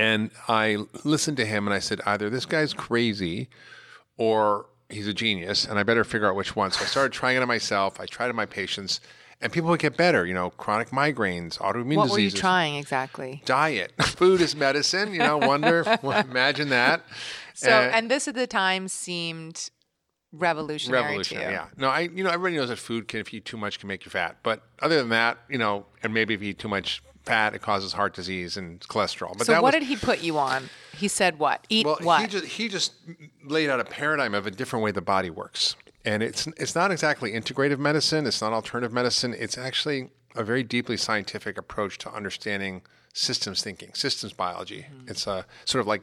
And 0.00 0.30
I 0.48 0.78
listened 1.04 1.36
to 1.36 1.44
him 1.44 1.66
and 1.66 1.74
I 1.74 1.78
said, 1.78 2.00
either 2.06 2.30
this 2.30 2.46
guy's 2.46 2.72
crazy 2.72 3.48
or 4.16 4.66
he's 4.88 5.06
a 5.06 5.14
genius, 5.14 5.66
and 5.66 5.78
I 5.78 5.82
better 5.82 6.04
figure 6.04 6.26
out 6.28 6.36
which 6.36 6.56
one. 6.56 6.70
So 6.70 6.82
I 6.82 6.86
started 6.86 7.12
trying 7.12 7.36
it 7.36 7.42
on 7.42 7.48
myself. 7.48 8.00
I 8.00 8.06
tried 8.06 8.26
it 8.26 8.30
on 8.30 8.36
my 8.36 8.46
patients, 8.46 9.00
and 9.40 9.52
people 9.52 9.70
would 9.70 9.80
get 9.80 9.96
better. 9.96 10.26
You 10.26 10.34
know, 10.34 10.50
chronic 10.50 10.90
migraines, 10.90 11.58
autoimmune 11.58 11.96
What 11.96 12.10
were 12.10 12.18
you 12.18 12.30
trying 12.30 12.76
exactly? 12.76 13.42
Diet, 13.44 13.92
food 14.02 14.40
is 14.40 14.56
medicine. 14.56 15.12
You 15.12 15.20
know, 15.20 15.38
wonder, 15.38 15.84
imagine 16.02 16.70
that. 16.70 17.02
So, 17.54 17.70
Uh, 17.70 17.90
and 17.92 18.10
this 18.10 18.26
at 18.26 18.34
the 18.34 18.46
time 18.46 18.88
seemed 18.88 19.70
revolutionary, 20.32 21.02
revolutionary. 21.02 21.52
Yeah. 21.52 21.66
No, 21.76 21.88
I 21.88 22.00
you 22.00 22.24
know 22.24 22.30
everybody 22.30 22.56
knows 22.56 22.68
that 22.68 22.78
food 22.78 23.06
can 23.08 23.20
if 23.20 23.32
you 23.32 23.38
eat 23.38 23.44
too 23.44 23.56
much 23.56 23.78
can 23.78 23.88
make 23.88 24.04
you 24.04 24.10
fat, 24.10 24.38
but 24.42 24.62
other 24.80 24.96
than 24.96 25.10
that, 25.10 25.38
you 25.48 25.58
know, 25.58 25.86
and 26.02 26.14
maybe 26.14 26.34
if 26.34 26.42
you 26.42 26.50
eat 26.50 26.58
too 26.58 26.68
much 26.68 27.02
fat, 27.24 27.54
it 27.54 27.62
causes 27.62 27.92
heart 27.92 28.14
disease 28.14 28.56
and 28.56 28.80
cholesterol. 28.80 29.36
But 29.36 29.46
So 29.46 29.54
what 29.54 29.62
was, 29.62 29.74
did 29.74 29.82
he 29.84 29.96
put 29.96 30.22
you 30.22 30.38
on? 30.38 30.68
He 30.96 31.08
said 31.08 31.38
what? 31.38 31.64
Eat 31.68 31.86
well, 31.86 31.98
what? 32.02 32.20
he 32.22 32.26
just 32.26 32.44
he 32.46 32.68
just 32.68 32.92
laid 33.44 33.70
out 33.70 33.80
a 33.80 33.84
paradigm 33.84 34.34
of 34.34 34.46
a 34.46 34.50
different 34.50 34.84
way 34.84 34.90
the 34.90 35.00
body 35.00 35.30
works, 35.30 35.76
and 36.04 36.22
it's 36.22 36.46
it's 36.56 36.74
not 36.74 36.90
exactly 36.90 37.32
integrative 37.32 37.78
medicine. 37.78 38.26
It's 38.26 38.40
not 38.40 38.52
alternative 38.52 38.92
medicine. 38.92 39.34
It's 39.38 39.58
actually 39.58 40.10
a 40.36 40.44
very 40.44 40.62
deeply 40.62 40.96
scientific 40.96 41.58
approach 41.58 41.98
to 41.98 42.12
understanding 42.12 42.82
systems 43.12 43.62
thinking, 43.62 43.92
systems 43.94 44.32
biology. 44.32 44.82
Hmm. 44.82 45.08
It's 45.08 45.26
a 45.26 45.46
sort 45.64 45.80
of 45.80 45.86
like 45.86 46.02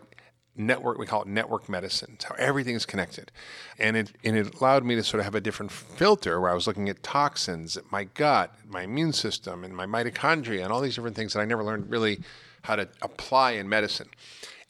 network. 0.58 0.98
We 0.98 1.06
call 1.06 1.22
it 1.24 1.28
network 1.28 1.70
medicine. 1.70 2.12
It's 2.16 2.26
how 2.26 2.36
everything 2.38 2.76
is 2.76 2.86
connected, 2.86 3.32
and 3.78 3.98
it 3.98 4.12
and 4.24 4.38
it 4.38 4.56
allowed 4.56 4.84
me 4.84 4.96
to 4.96 5.04
sort 5.04 5.20
of 5.20 5.26
have 5.26 5.36
a 5.36 5.42
different 5.42 5.72
filter 5.72 6.40
where 6.40 6.50
I 6.50 6.54
was 6.54 6.68
looking 6.68 6.90
at 6.90 7.04
toxins, 7.04 7.78
at 7.78 7.92
my 7.92 8.06
gut, 8.06 8.54
my 8.68 8.84
immune 8.84 9.14
system, 9.14 9.64
and 9.64 9.76
my 9.76 9.86
mitochondria, 9.86 10.64
and 10.64 10.72
all 10.72 10.82
these 10.82 10.96
different 10.96 11.16
things 11.16 11.34
that 11.34 11.40
I 11.40 11.46
never 11.46 11.64
learned 11.64 11.90
really 11.90 12.20
how 12.64 12.76
to 12.76 12.88
apply 13.02 13.52
in 13.52 13.70
medicine. 13.70 14.10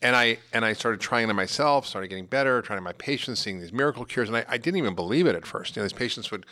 And 0.01 0.15
I 0.15 0.37
and 0.53 0.63
I 0.63 0.73
started 0.73 1.01
trying 1.01 1.29
it 1.29 1.33
myself, 1.33 1.87
started 1.87 2.09
getting 2.09 2.27
better, 2.27 2.61
trying 2.61 2.83
my 2.83 2.93
patients, 2.93 3.39
seeing 3.39 3.59
these 3.59 3.73
miracle 3.73 4.05
cures, 4.05 4.29
and 4.29 4.37
I, 4.37 4.45
I 4.47 4.57
didn't 4.57 4.77
even 4.77 4.93
believe 4.93 5.25
it 5.25 5.35
at 5.35 5.45
first. 5.45 5.75
You 5.75 5.81
know, 5.81 5.85
these 5.85 5.93
patients 5.93 6.29
would 6.31 6.45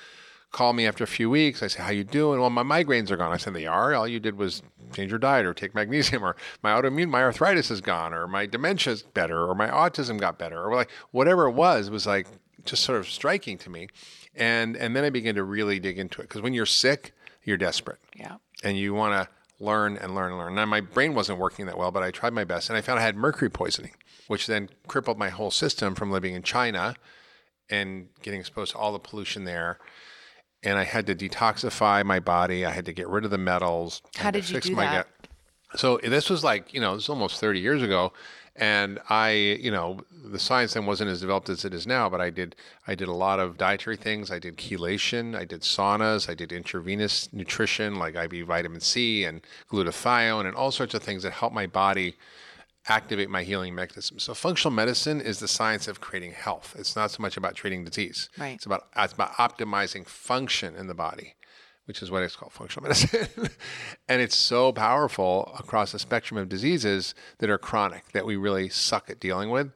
call 0.56 0.72
me 0.72 0.88
after 0.88 1.04
a 1.04 1.08
few 1.08 1.30
weeks. 1.30 1.62
I 1.62 1.68
say, 1.68 1.84
"How 1.84 1.92
you 1.92 2.06
doing?" 2.06 2.40
Well, 2.40 2.50
my 2.50 2.64
migraines 2.64 3.12
are 3.12 3.18
gone. 3.18 3.34
I 3.34 3.38
said, 3.38 3.54
"They 3.54 3.68
are. 3.68 3.94
All 3.94 4.08
you 4.08 4.22
did 4.22 4.38
was 4.38 4.64
change 4.94 5.12
your 5.12 5.20
diet 5.20 5.46
or 5.46 5.54
take 5.54 5.76
magnesium, 5.76 6.24
or 6.24 6.38
my 6.64 6.72
autoimmune, 6.72 7.10
my 7.10 7.22
arthritis 7.22 7.70
is 7.70 7.82
gone, 7.82 8.14
or 8.14 8.26
my 8.26 8.46
dementia's 8.46 9.04
better, 9.04 9.46
or 9.46 9.54
my 9.54 9.68
autism 9.68 10.18
got 10.18 10.40
better, 10.40 10.64
or 10.64 10.74
like 10.74 10.90
whatever 11.12 11.46
it 11.48 11.52
was 11.52 11.90
was 11.90 12.08
like 12.08 12.28
just 12.64 12.84
sort 12.84 13.00
of 13.00 13.10
striking 13.10 13.58
to 13.58 13.70
me." 13.70 13.90
And 14.34 14.78
and 14.78 14.96
then 14.96 15.04
I 15.04 15.10
began 15.10 15.36
to 15.36 15.44
really 15.44 15.80
dig 15.80 16.00
into 16.00 16.22
it 16.22 16.30
because 16.30 16.42
when 16.42 16.54
you're 16.54 16.66
sick, 16.66 17.14
you're 17.44 17.58
desperate 17.58 18.00
yeah. 18.16 18.38
and 18.64 18.78
you 18.78 18.94
want 18.94 19.14
to 19.14 19.64
learn 19.64 19.98
and 19.98 20.16
learn 20.16 20.32
and 20.32 20.40
learn. 20.40 20.56
Now, 20.56 20.66
my 20.66 20.82
brain 20.82 21.14
wasn't 21.14 21.40
working 21.40 21.66
that 21.66 21.78
well, 21.78 21.92
but 21.92 22.04
I 22.04 22.12
tried 22.12 22.34
my 22.34 22.44
best. 22.44 22.70
And 22.70 22.78
I 22.78 22.82
found 22.82 23.00
I 23.00 23.04
had 23.04 23.16
mercury 23.16 23.50
poisoning, 23.50 23.94
which 24.28 24.48
then 24.48 24.70
crippled 24.88 25.18
my 25.18 25.30
whole 25.30 25.52
system 25.52 25.96
from 25.96 26.12
living 26.12 26.34
in 26.34 26.44
China 26.44 26.96
and 27.70 28.10
getting 28.22 28.40
exposed 28.40 28.74
to 28.74 28.78
all 28.78 28.92
the 28.92 29.00
pollution 29.00 29.46
there. 29.46 29.80
And 30.66 30.78
I 30.78 30.84
had 30.84 31.06
to 31.08 31.16
detoxify 31.16 32.04
my 32.04 32.20
body. 32.20 32.66
I 32.66 32.72
had 32.72 32.86
to 32.86 32.94
get 32.94 33.08
rid 33.08 33.24
of 33.24 33.32
the 33.32 33.38
metals. 33.38 34.02
How 34.16 34.32
did 34.32 34.50
you 34.50 34.56
fix 34.56 34.68
do 34.68 34.76
my 34.76 34.86
that? 34.86 35.08
gut. 35.22 35.80
So 35.80 36.00
this 36.04 36.30
was 36.30 36.44
like, 36.44 36.74
you 36.74 36.80
know, 36.80 36.96
this 36.96 37.06
is 37.06 37.10
almost 37.10 37.40
30 37.40 37.60
years 37.60 37.82
ago. 37.82 38.14
And 38.56 39.00
I, 39.10 39.32
you 39.32 39.70
know, 39.70 40.00
the 40.24 40.40
science 40.40 40.74
then 40.74 40.86
wasn't 40.86 41.10
as 41.10 41.20
developed 41.20 41.50
as 41.50 41.66
it 41.66 41.74
is 41.74 41.86
now, 41.86 42.10
but 42.10 42.22
I 42.22 42.30
did, 42.30 42.56
I 42.88 42.96
did 42.96 43.10
a 43.10 43.14
lot 43.14 43.40
of 43.40 43.58
dietary 43.58 43.98
things. 43.98 44.32
I 44.32 44.40
did 44.40 44.58
chelation, 44.58 45.36
I 45.36 45.44
did 45.44 45.62
saunas, 45.62 46.30
I 46.30 46.36
did 46.36 46.54
intravenous 46.54 47.32
nutrition 47.34 47.96
like 47.96 48.16
IV 48.16 48.48
vitamin 48.48 48.80
C 48.80 49.26
and 49.26 49.42
glutathione 49.70 50.46
and 50.46 50.56
all 50.56 50.72
sorts 50.72 50.94
of 50.94 51.04
things 51.04 51.24
that 51.24 51.34
help 51.34 51.52
my 51.52 51.68
body 51.68 52.16
activate 52.88 53.30
my 53.30 53.44
healing 53.44 53.74
mechanism. 53.74 54.20
So 54.20 54.34
functional 54.34 54.74
medicine 54.74 55.22
is 55.22 55.40
the 55.40 55.48
science 55.48 55.88
of 55.88 56.02
creating 56.02 56.32
health. 56.32 56.76
It's 56.78 56.96
not 56.96 57.12
so 57.12 57.22
much 57.22 57.38
about 57.38 57.56
treating 57.56 57.84
disease. 57.84 58.30
Right. 58.38 58.56
It's 58.56 58.66
about 58.66 58.88
it's 58.96 59.14
about 59.14 59.34
optimizing 59.34 60.06
function 60.06 60.76
in 60.76 60.88
the 60.88 60.94
body, 60.94 61.36
which 61.86 62.02
is 62.02 62.12
what 62.12 62.24
it's 62.24 62.36
called 62.36 62.54
functional 62.54 62.84
medicine. 62.88 63.50
and 64.08 64.22
it's 64.22 64.36
so 64.36 64.72
powerful 64.72 65.52
across 65.58 65.94
a 65.94 66.00
spectrum 66.00 66.38
of 66.38 66.48
diseases 66.48 67.16
that 67.40 67.50
are 67.50 67.58
chronic 67.58 68.12
that 68.12 68.26
we 68.26 68.36
really 68.36 68.70
suck 68.70 69.10
at 69.10 69.20
dealing 69.20 69.50
with. 69.50 69.72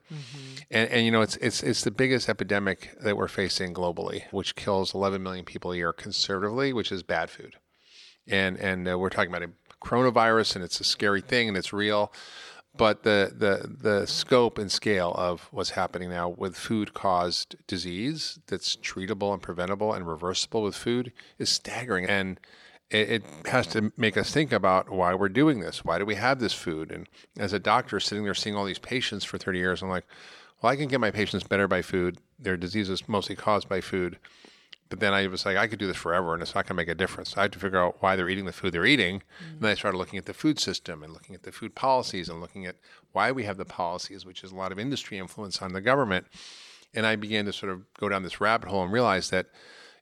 And, 0.69 0.89
and 0.89 1.05
you 1.05 1.11
know, 1.11 1.21
it's 1.21 1.35
it's 1.37 1.63
it's 1.63 1.83
the 1.83 1.91
biggest 1.91 2.29
epidemic 2.29 2.95
that 3.01 3.17
we're 3.17 3.27
facing 3.27 3.73
globally, 3.73 4.23
which 4.31 4.55
kills 4.55 4.93
11 4.93 5.23
million 5.23 5.45
people 5.45 5.71
a 5.71 5.77
year 5.77 5.93
conservatively, 5.93 6.73
which 6.73 6.91
is 6.91 7.03
bad 7.03 7.29
food 7.29 7.55
and 8.29 8.57
and 8.57 8.87
uh, 8.87 8.97
we're 8.97 9.09
talking 9.09 9.29
about 9.29 9.43
a 9.43 9.49
coronavirus, 9.81 10.57
and 10.57 10.63
it's 10.63 10.79
a 10.79 10.83
scary 10.83 11.21
thing, 11.21 11.47
and 11.47 11.57
it's 11.57 11.73
real. 11.73 12.13
But 12.77 13.03
the 13.03 13.33
the 13.35 13.67
the 13.67 14.05
scope 14.05 14.57
and 14.57 14.71
scale 14.71 15.13
of 15.17 15.49
what's 15.51 15.71
happening 15.71 16.09
now 16.09 16.29
with 16.29 16.55
food 16.55 16.93
caused 16.93 17.55
disease 17.67 18.39
that's 18.47 18.75
treatable 18.77 19.33
and 19.33 19.41
preventable 19.41 19.93
and 19.93 20.07
reversible 20.07 20.63
with 20.63 20.75
food 20.75 21.11
is 21.37 21.49
staggering, 21.49 22.05
and 22.05 22.39
it, 22.91 23.23
has 23.45 23.67
to 23.67 23.91
make 23.97 24.17
us 24.17 24.31
think 24.31 24.51
about 24.51 24.89
why 24.89 25.13
we're 25.13 25.29
doing 25.29 25.59
this. 25.59 25.85
Why 25.85 25.99
do 25.99 26.05
we 26.05 26.15
have 26.15 26.39
this 26.39 26.53
food? 26.53 26.91
And 26.91 27.07
as 27.37 27.53
a 27.53 27.59
doctor 27.59 27.99
sitting 27.99 28.23
there 28.23 28.33
seeing 28.33 28.55
all 28.55 28.65
these 28.65 28.79
patients 28.79 29.23
for 29.23 29.37
30 29.37 29.59
years, 29.59 29.81
I'm 29.81 29.89
like, 29.89 30.05
well, 30.61 30.71
I 30.71 30.75
can 30.75 30.87
get 30.87 30.99
my 30.99 31.11
patients 31.11 31.43
better 31.43 31.67
by 31.67 31.81
food. 31.81 32.17
Their 32.37 32.57
disease 32.57 32.89
is 32.89 33.07
mostly 33.07 33.35
caused 33.35 33.69
by 33.69 33.81
food. 33.81 34.17
But 34.89 34.99
then 34.99 35.13
I 35.13 35.27
was 35.27 35.45
like, 35.45 35.55
I 35.55 35.67
could 35.67 35.77
do 35.77 35.85
this 35.85 35.97
forever 35.97 36.33
and 36.33 36.41
it's 36.41 36.55
not 36.55 36.65
going 36.65 36.75
to 36.75 36.81
make 36.81 36.87
a 36.87 36.95
difference. 36.95 37.37
I 37.37 37.43
had 37.43 37.53
to 37.53 37.59
figure 37.59 37.77
out 37.77 38.01
why 38.01 38.15
they're 38.15 38.29
eating 38.29 38.45
the 38.45 38.51
food 38.51 38.73
they're 38.73 38.85
eating. 38.85 39.21
And 39.51 39.61
then 39.61 39.71
I 39.71 39.75
started 39.75 39.97
looking 39.99 40.17
at 40.17 40.25
the 40.25 40.33
food 40.33 40.59
system 40.59 41.03
and 41.03 41.13
looking 41.13 41.35
at 41.35 41.43
the 41.43 41.51
food 41.51 41.75
policies 41.75 42.27
and 42.27 42.41
looking 42.41 42.65
at 42.65 42.75
why 43.11 43.31
we 43.31 43.43
have 43.43 43.57
the 43.57 43.65
policies, 43.65 44.25
which 44.25 44.43
is 44.43 44.51
a 44.51 44.55
lot 44.55 44.71
of 44.71 44.79
industry 44.79 45.19
influence 45.19 45.61
on 45.61 45.73
the 45.73 45.81
government. 45.81 46.25
And 46.93 47.05
I 47.05 47.15
began 47.15 47.45
to 47.45 47.53
sort 47.53 47.71
of 47.71 47.81
go 47.93 48.09
down 48.09 48.23
this 48.23 48.41
rabbit 48.41 48.69
hole 48.69 48.83
and 48.83 48.91
realize 48.91 49.29
that, 49.29 49.45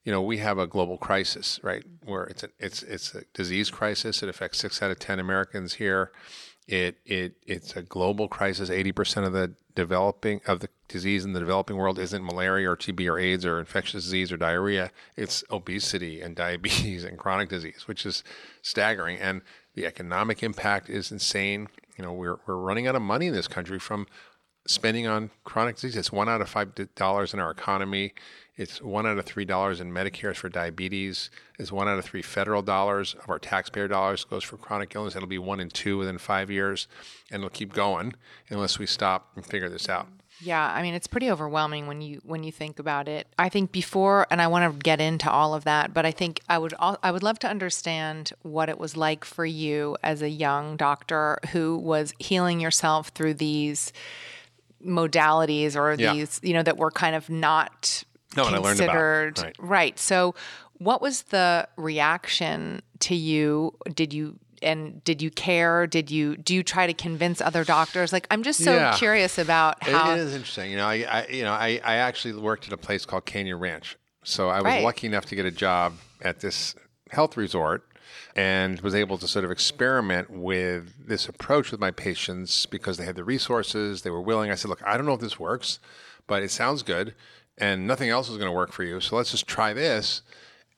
you 0.04 0.12
know, 0.12 0.22
we 0.22 0.38
have 0.38 0.56
a 0.56 0.66
global 0.66 0.96
crisis, 0.96 1.60
right? 1.62 1.84
Where 2.06 2.24
it's 2.24 2.42
a, 2.42 2.48
it's 2.58 2.82
it's 2.82 3.14
a 3.14 3.24
disease 3.34 3.70
crisis. 3.70 4.22
It 4.22 4.30
affects 4.30 4.58
six 4.58 4.80
out 4.80 4.90
of 4.90 4.98
ten 4.98 5.18
Americans 5.18 5.74
here. 5.74 6.12
It 6.68 6.98
it 7.06 7.34
it's 7.46 7.74
a 7.76 7.82
global 7.82 8.28
crisis. 8.28 8.68
Eighty 8.68 8.92
percent 8.92 9.24
of 9.24 9.32
the 9.32 9.54
developing 9.74 10.42
of 10.46 10.60
the 10.60 10.68
disease 10.86 11.24
in 11.24 11.32
the 11.32 11.40
developing 11.40 11.76
world 11.76 11.98
isn't 11.98 12.22
malaria 12.22 12.70
or 12.70 12.76
TB 12.76 13.10
or 13.10 13.18
AIDS 13.18 13.46
or 13.46 13.58
infectious 13.58 14.04
disease 14.04 14.30
or 14.30 14.36
diarrhea. 14.36 14.90
It's 15.16 15.42
obesity 15.50 16.20
and 16.20 16.36
diabetes 16.44 17.04
and 17.04 17.16
chronic 17.16 17.48
disease, 17.48 17.88
which 17.88 18.04
is 18.04 18.22
staggering. 18.60 19.18
And 19.18 19.40
the 19.74 19.86
economic 19.86 20.42
impact 20.42 20.90
is 20.90 21.10
insane. 21.10 21.68
You 21.96 22.04
know, 22.04 22.12
we're 22.12 22.38
we're 22.46 22.56
running 22.56 22.86
out 22.86 22.94
of 22.94 23.02
money 23.02 23.28
in 23.28 23.32
this 23.32 23.48
country 23.48 23.78
from 23.78 24.06
spending 24.68 25.06
on 25.06 25.30
chronic 25.44 25.76
disease. 25.76 25.96
It's 25.96 26.12
one 26.12 26.28
out 26.28 26.40
of 26.40 26.48
five 26.48 26.72
dollars 26.94 27.34
in 27.34 27.40
our 27.40 27.50
economy. 27.50 28.12
It's 28.56 28.82
one 28.82 29.06
out 29.06 29.18
of 29.18 29.24
three 29.24 29.44
dollars 29.44 29.80
in 29.80 29.92
Medicare 29.92 30.36
for 30.36 30.48
diabetes. 30.48 31.30
It's 31.58 31.72
one 31.72 31.88
out 31.88 31.98
of 31.98 32.04
three 32.04 32.22
federal 32.22 32.62
dollars 32.62 33.14
of 33.14 33.28
our 33.30 33.38
taxpayer 33.38 33.88
dollars 33.88 34.24
goes 34.24 34.44
for 34.44 34.56
chronic 34.56 34.94
illness. 34.94 35.16
It'll 35.16 35.28
be 35.28 35.38
one 35.38 35.58
in 35.60 35.70
two 35.70 35.98
within 35.98 36.18
five 36.18 36.50
years, 36.50 36.86
and 37.30 37.40
it'll 37.40 37.50
keep 37.50 37.72
going 37.72 38.14
unless 38.50 38.78
we 38.78 38.86
stop 38.86 39.30
and 39.34 39.44
figure 39.44 39.68
this 39.68 39.88
out. 39.88 40.08
Yeah, 40.40 40.72
I 40.72 40.82
mean 40.82 40.94
it's 40.94 41.06
pretty 41.06 41.30
overwhelming 41.30 41.86
when 41.86 42.00
you 42.00 42.20
when 42.24 42.44
you 42.44 42.52
think 42.52 42.78
about 42.78 43.08
it. 43.08 43.26
I 43.38 43.48
think 43.48 43.72
before 43.72 44.26
and 44.30 44.40
I 44.40 44.46
want 44.48 44.72
to 44.72 44.78
get 44.78 45.00
into 45.00 45.30
all 45.30 45.54
of 45.54 45.64
that, 45.64 45.94
but 45.94 46.04
I 46.04 46.10
think 46.10 46.40
I 46.48 46.58
would 46.58 46.74
al- 46.78 46.98
I 47.02 47.10
would 47.10 47.22
love 47.22 47.38
to 47.40 47.48
understand 47.48 48.32
what 48.42 48.68
it 48.68 48.78
was 48.78 48.96
like 48.96 49.24
for 49.24 49.46
you 49.46 49.96
as 50.02 50.20
a 50.20 50.28
young 50.28 50.76
doctor 50.76 51.38
who 51.52 51.76
was 51.78 52.12
healing 52.18 52.60
yourself 52.60 53.08
through 53.08 53.34
these 53.34 53.92
modalities 54.84 55.76
or 55.76 55.94
Yeah. 55.98 56.12
these, 56.12 56.40
you 56.42 56.52
know, 56.52 56.62
that 56.62 56.76
were 56.76 56.90
kind 56.90 57.14
of 57.16 57.28
not 57.30 58.04
No, 58.36 58.46
and 58.46 58.54
I 58.54 58.58
learned 58.58 58.80
about, 58.80 58.94
considered 58.94 59.54
right. 59.58 59.98
So 59.98 60.34
what 60.74 61.00
was 61.02 61.22
the 61.22 61.68
reaction 61.76 62.80
to 63.00 63.14
you? 63.14 63.74
Did 63.94 64.12
you 64.12 64.38
and 64.60 65.02
did 65.04 65.22
you 65.22 65.30
care? 65.30 65.86
Did 65.86 66.10
you 66.10 66.36
do 66.36 66.54
you 66.54 66.62
try 66.62 66.86
to 66.86 66.94
convince 66.94 67.40
other 67.40 67.64
doctors? 67.64 68.12
Like 68.12 68.26
I'm 68.30 68.42
just 68.42 68.62
so 68.62 68.74
Yeah. 68.74 68.96
curious 68.96 69.38
about 69.38 69.82
how 69.82 70.14
it 70.14 70.18
is 70.18 70.34
interesting. 70.34 70.70
You 70.70 70.76
know, 70.78 70.86
I, 70.86 70.94
I 71.08 71.26
you 71.28 71.42
know 71.42 71.52
I, 71.52 71.80
I 71.84 71.94
actually 71.96 72.34
worked 72.34 72.66
at 72.66 72.72
a 72.72 72.76
place 72.76 73.04
called 73.06 73.24
Canyon 73.24 73.58
Ranch, 73.58 73.96
so 74.24 74.48
I 74.48 74.58
was 74.60 74.64
Right. 74.74 74.82
lucky 74.82 75.06
enough 75.06 75.26
to 75.26 75.36
get 75.36 75.46
a 75.46 75.50
job 75.50 75.94
at 76.22 76.40
this 76.40 76.74
health 77.10 77.36
resort 77.36 77.87
and 78.34 78.80
was 78.80 78.94
able 78.94 79.18
to 79.18 79.28
sort 79.28 79.44
of 79.44 79.50
experiment 79.50 80.30
with 80.30 81.06
this 81.08 81.28
approach 81.28 81.70
with 81.70 81.80
my 81.80 81.90
patients 81.90 82.66
because 82.66 82.96
they 82.96 83.04
had 83.04 83.16
the 83.16 83.24
resources, 83.24 84.02
they 84.02 84.10
were 84.10 84.20
willing. 84.20 84.50
I 84.50 84.54
said, 84.54 84.68
look, 84.68 84.82
I 84.86 84.96
don't 84.96 85.06
know 85.06 85.14
if 85.14 85.20
this 85.20 85.40
works, 85.40 85.78
but 86.26 86.42
it 86.42 86.50
sounds 86.50 86.82
good, 86.82 87.14
and 87.56 87.86
nothing 87.86 88.08
else 88.08 88.28
is 88.28 88.36
going 88.36 88.48
to 88.48 88.56
work 88.56 88.72
for 88.72 88.84
you, 88.84 89.00
so 89.00 89.16
let's 89.16 89.30
just 89.30 89.46
try 89.46 89.72
this. 89.72 90.22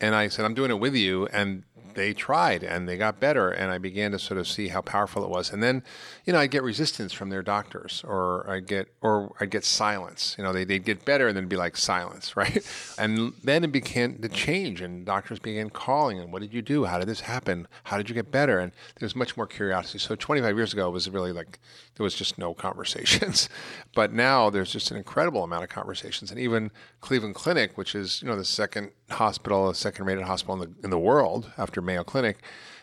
And 0.01 0.15
I 0.15 0.29
said, 0.29 0.47
I'm 0.47 0.55
doing 0.55 0.71
it 0.71 0.81
with 0.81 0.95
you. 0.95 1.27
And 1.27 1.65
they 2.01 2.15
tried 2.15 2.63
and 2.63 2.89
they 2.89 2.97
got 2.97 3.21
better. 3.21 3.51
And 3.51 3.71
I 3.71 3.77
began 3.77 4.13
to 4.13 4.19
sort 4.19 4.41
of 4.41 4.49
see 4.49 4.69
how 4.69 4.81
powerful 4.81 5.23
it 5.23 5.29
was. 5.29 5.53
And 5.53 5.63
then, 5.63 5.83
you 6.25 6.33
know, 6.33 6.39
I'd 6.39 6.51
get 6.51 6.63
resistance 6.63 7.13
from 7.13 7.29
their 7.29 7.43
doctors 7.43 8.03
or 8.07 8.49
I'd 8.49 8.67
get, 8.67 8.89
or 9.03 9.35
I'd 9.39 9.51
get 9.51 9.67
silence. 9.67 10.35
You 10.39 10.45
know, 10.45 10.53
they, 10.53 10.65
they'd 10.65 10.85
get 10.85 11.05
better 11.05 11.29
and 11.29 11.37
then 11.37 11.47
be 11.47 11.57
like 11.57 11.77
silence, 11.77 12.37
right? 12.43 12.67
And 12.99 13.35
then 13.45 13.65
it 13.65 13.73
began 13.73 14.19
to 14.23 14.29
change 14.31 14.81
and 14.81 15.05
doctors 15.05 15.39
began 15.39 15.69
calling 15.69 16.19
and 16.19 16.33
what 16.33 16.41
did 16.41 16.55
you 16.55 16.63
do? 16.63 16.87
How 16.87 16.99
did 16.99 17.07
this 17.07 17.21
happen? 17.21 17.69
How 17.85 17.99
did 17.99 18.09
you 18.09 18.15
get 18.15 18.31
better? 18.31 18.59
And 18.59 18.73
there's 18.99 19.15
much 19.15 19.37
more 19.37 19.47
curiosity. 19.47 19.99
So 19.99 20.17
25 20.17 20.57
years 20.57 20.73
ago, 20.73 20.89
it 20.89 20.93
was 20.93 21.11
really 21.11 21.33
like, 21.33 21.59
there 21.97 22.05
was 22.05 22.15
just 22.15 22.39
no 22.39 22.55
conversations. 22.67 23.51
but 23.95 24.11
now 24.11 24.49
there's 24.49 24.73
just 24.73 24.91
an 24.91 24.97
incredible 24.97 25.45
amount 25.45 25.65
of 25.65 25.69
conversations. 25.69 26.31
And 26.31 26.41
even 26.41 26.71
Cleveland 27.03 27.35
Clinic, 27.35 27.77
which 27.77 27.95
is, 27.95 28.23
you 28.23 28.29
know, 28.29 28.37
the 28.37 28.45
second 28.45 28.93
hospital, 29.11 29.69
the 29.69 29.75
second 29.75 30.05
rated 30.07 30.25
hospital 30.25 30.63
in 30.63 30.71
the, 30.71 30.85
in 30.85 30.91
the 30.91 30.99
world 30.99 31.53
after 31.59 31.81
Mayo 31.81 32.05
Clinic, 32.05 32.39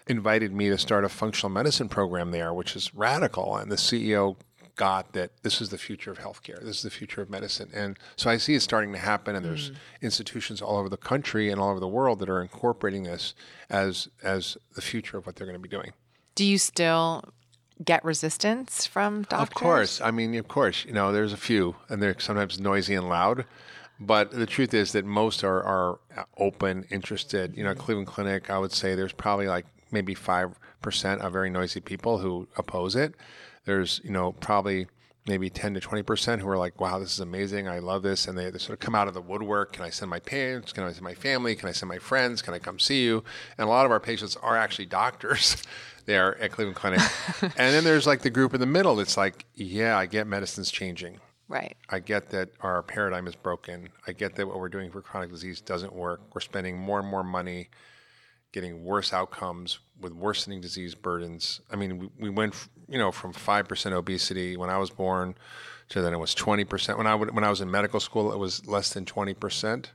invited 0.07 0.53
me 0.53 0.69
to 0.69 0.77
start 0.77 1.03
a 1.03 1.09
functional 1.09 1.49
medicine 1.49 1.89
program 1.89 2.31
there, 2.31 2.53
which 2.53 2.75
is 2.75 2.93
radical. 2.93 3.55
And 3.57 3.71
the 3.71 3.75
CEO 3.75 4.37
got 4.77 5.13
that 5.13 5.31
this 5.41 5.59
is 5.59 5.69
the 5.69 5.77
future 5.77 6.11
of 6.11 6.19
healthcare. 6.19 6.63
This 6.63 6.77
is 6.77 6.83
the 6.83 6.89
future 6.89 7.21
of 7.21 7.29
medicine. 7.29 7.69
And 7.73 7.97
so 8.15 8.29
I 8.29 8.37
see 8.37 8.55
it 8.55 8.61
starting 8.61 8.93
to 8.93 8.99
happen. 8.99 9.35
And 9.35 9.43
there's 9.43 9.71
mm. 9.71 9.75
institutions 10.01 10.61
all 10.61 10.77
over 10.77 10.87
the 10.87 10.97
country 10.97 11.49
and 11.49 11.59
all 11.59 11.71
over 11.71 11.79
the 11.79 11.87
world 11.87 12.19
that 12.19 12.29
are 12.29 12.41
incorporating 12.41 13.03
this 13.03 13.33
as 13.69 14.07
as 14.23 14.57
the 14.75 14.81
future 14.81 15.17
of 15.17 15.25
what 15.25 15.35
they're 15.35 15.47
going 15.47 15.61
to 15.61 15.61
be 15.61 15.67
doing. 15.67 15.91
Do 16.35 16.45
you 16.45 16.57
still 16.57 17.23
get 17.83 18.03
resistance 18.05 18.85
from 18.85 19.23
doctors? 19.23 19.41
Of 19.41 19.53
course. 19.53 20.01
I 20.01 20.11
mean, 20.11 20.35
of 20.35 20.47
course, 20.47 20.85
you 20.85 20.93
know, 20.93 21.11
there's 21.11 21.33
a 21.33 21.37
few, 21.37 21.75
and 21.89 22.01
they're 22.01 22.19
sometimes 22.19 22.59
noisy 22.59 22.95
and 22.95 23.09
loud. 23.09 23.45
But 23.99 24.31
the 24.31 24.45
truth 24.45 24.73
is 24.73 24.91
that 24.91 25.05
most 25.05 25.43
are, 25.43 25.63
are 25.63 25.99
uh, 26.15 26.23
open, 26.37 26.85
interested. 26.91 27.57
You 27.57 27.63
know, 27.63 27.73
Cleveland 27.73 28.07
Clinic, 28.07 28.49
I 28.49 28.59
would 28.59 28.71
say 28.71 28.95
there's 28.95 29.13
probably 29.13 29.47
like 29.47 29.65
maybe 29.91 30.13
5% 30.13 30.53
of 31.19 31.33
very 31.33 31.49
noisy 31.49 31.79
people 31.79 32.19
who 32.19 32.47
oppose 32.57 32.95
it. 32.95 33.15
There's, 33.65 33.99
you 34.03 34.11
know, 34.11 34.33
probably 34.33 34.87
maybe 35.27 35.49
10 35.49 35.73
to 35.73 35.79
20% 35.79 36.39
who 36.39 36.47
are 36.47 36.57
like, 36.57 36.79
wow, 36.79 36.99
this 36.99 37.13
is 37.13 37.19
amazing. 37.19 37.67
I 37.67 37.79
love 37.79 38.01
this. 38.01 38.27
And 38.27 38.37
they, 38.37 38.49
they 38.49 38.59
sort 38.59 38.73
of 38.73 38.79
come 38.79 38.95
out 38.95 39.07
of 39.07 39.13
the 39.13 39.21
woodwork. 39.21 39.73
Can 39.73 39.83
I 39.83 39.89
send 39.89 40.09
my 40.09 40.19
parents? 40.19 40.71
Can 40.71 40.83
I 40.83 40.91
send 40.91 41.03
my 41.03 41.13
family? 41.13 41.55
Can 41.55 41.67
I 41.67 41.73
send 41.73 41.89
my 41.89 41.99
friends? 41.99 42.41
Can 42.41 42.53
I 42.53 42.59
come 42.59 42.79
see 42.79 43.03
you? 43.03 43.23
And 43.57 43.67
a 43.67 43.69
lot 43.69 43.85
of 43.85 43.91
our 43.91 43.99
patients 43.99 44.37
are 44.37 44.55
actually 44.55 44.85
doctors 44.87 45.63
there 46.05 46.39
at 46.41 46.51
Cleveland 46.51 46.77
Clinic. 46.77 47.01
and 47.41 47.51
then 47.55 47.83
there's 47.83 48.07
like 48.07 48.21
the 48.21 48.29
group 48.29 48.53
in 48.53 48.59
the 48.59 48.65
middle 48.65 48.95
that's 48.95 49.17
like, 49.17 49.45
yeah, 49.55 49.97
I 49.97 50.05
get 50.05 50.27
medicine's 50.27 50.71
changing. 50.71 51.19
Right. 51.49 51.77
I 51.89 51.99
get 51.99 52.29
that 52.31 52.49
our 52.59 52.83
paradigm 52.83 53.27
is 53.27 53.35
broken. 53.35 53.89
I 54.05 54.11
get 54.11 54.35
that 54.35 54.47
what 54.47 54.59
we're 54.59 54.69
doing 54.69 54.91
for 54.91 55.01
chronic 55.01 55.31
disease 55.31 55.61
doesn't 55.61 55.93
work. 55.93 56.21
We're 56.33 56.41
spending 56.41 56.77
more 56.77 56.99
and 56.99 57.07
more 57.07 57.23
money 57.23 57.69
getting 58.51 58.83
worse 58.83 59.13
outcomes 59.13 59.79
with 60.01 60.13
worsening 60.13 60.59
disease 60.59 60.93
burdens. 60.93 61.61
I 61.71 61.75
mean, 61.75 61.99
we, 61.99 62.09
we 62.19 62.29
went, 62.29 62.55
you 62.89 62.97
know, 62.97 63.11
from 63.11 63.33
5% 63.33 63.91
obesity 63.93 64.57
when 64.57 64.69
I 64.69 64.77
was 64.77 64.89
born 64.89 65.35
to 65.89 66.01
then 66.01 66.13
it 66.13 66.17
was 66.17 66.35
20%. 66.35 66.97
When 66.97 67.07
I, 67.07 67.15
would, 67.15 67.33
when 67.33 67.43
I 67.43 67.49
was 67.49 67.61
in 67.61 67.71
medical 67.71 67.99
school, 67.99 68.33
it 68.33 68.37
was 68.37 68.67
less 68.67 68.93
than 68.93 69.05
20%. 69.05 69.87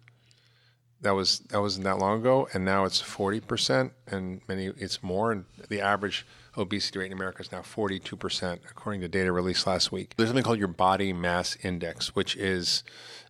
That 1.03 1.17
was 1.17 1.41
that 1.51 1.61
wasn't 1.61 1.85
that 1.85 1.99
long 1.99 2.21
ago, 2.21 2.49
and 2.55 2.65
now 2.65 2.85
it's 2.85 3.01
forty 3.01 3.41
percent, 3.41 3.93
and 4.07 4.41
many 4.47 4.67
it's 4.67 5.03
more. 5.03 5.33
And 5.33 5.47
the 5.69 5.81
average 5.81 6.25
obesity 6.57 6.99
rate 6.99 7.07
in 7.07 7.13
America 7.13 7.43
is 7.43 7.53
now 7.53 7.63
forty-two 7.63 8.17
percent, 8.17 8.63
according 8.71 9.01
to 9.01 9.09
data 9.09 9.33
released 9.33 9.67
last 9.67 9.93
week. 9.93 10.15
There's 10.17 10.29
something 10.29 10.45
called 10.45 10.59
your 10.59 10.69
body 10.69 11.13
mass 11.13 11.57
index, 11.63 12.15
which 12.15 12.37
is 12.37 12.83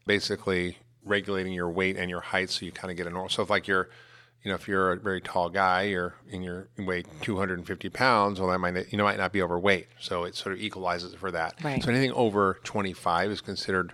basically 0.06 0.78
regulating 1.04 1.52
your 1.52 1.70
weight 1.70 1.96
and 1.96 2.08
your 2.10 2.20
height, 2.20 2.50
so 2.50 2.64
you 2.64 2.72
kind 2.72 2.90
of 2.90 2.96
get 2.96 3.06
a 3.06 3.10
normal. 3.10 3.28
So 3.28 3.42
if 3.42 3.50
like 3.50 3.66
you're 3.68 3.88
you 4.42 4.48
know, 4.48 4.56
if 4.56 4.66
you're 4.66 4.92
a 4.92 4.96
very 4.96 5.20
tall 5.20 5.48
guy, 5.48 5.82
you're 5.82 6.14
and 6.32 6.44
you're 6.44 6.68
you 6.76 6.84
weigh 6.84 7.04
250 7.20 7.88
pounds, 7.90 8.40
well, 8.40 8.50
that 8.50 8.58
might 8.58 8.90
you 8.90 8.98
know 8.98 9.04
might 9.04 9.18
not 9.18 9.32
be 9.32 9.40
overweight, 9.40 9.86
so 10.00 10.24
it 10.24 10.34
sort 10.34 10.54
of 10.54 10.60
equalizes 10.60 11.14
for 11.14 11.30
that. 11.30 11.54
Right. 11.62 11.82
So 11.82 11.90
anything 11.90 12.12
over 12.12 12.58
25 12.64 13.30
is 13.30 13.40
considered 13.40 13.92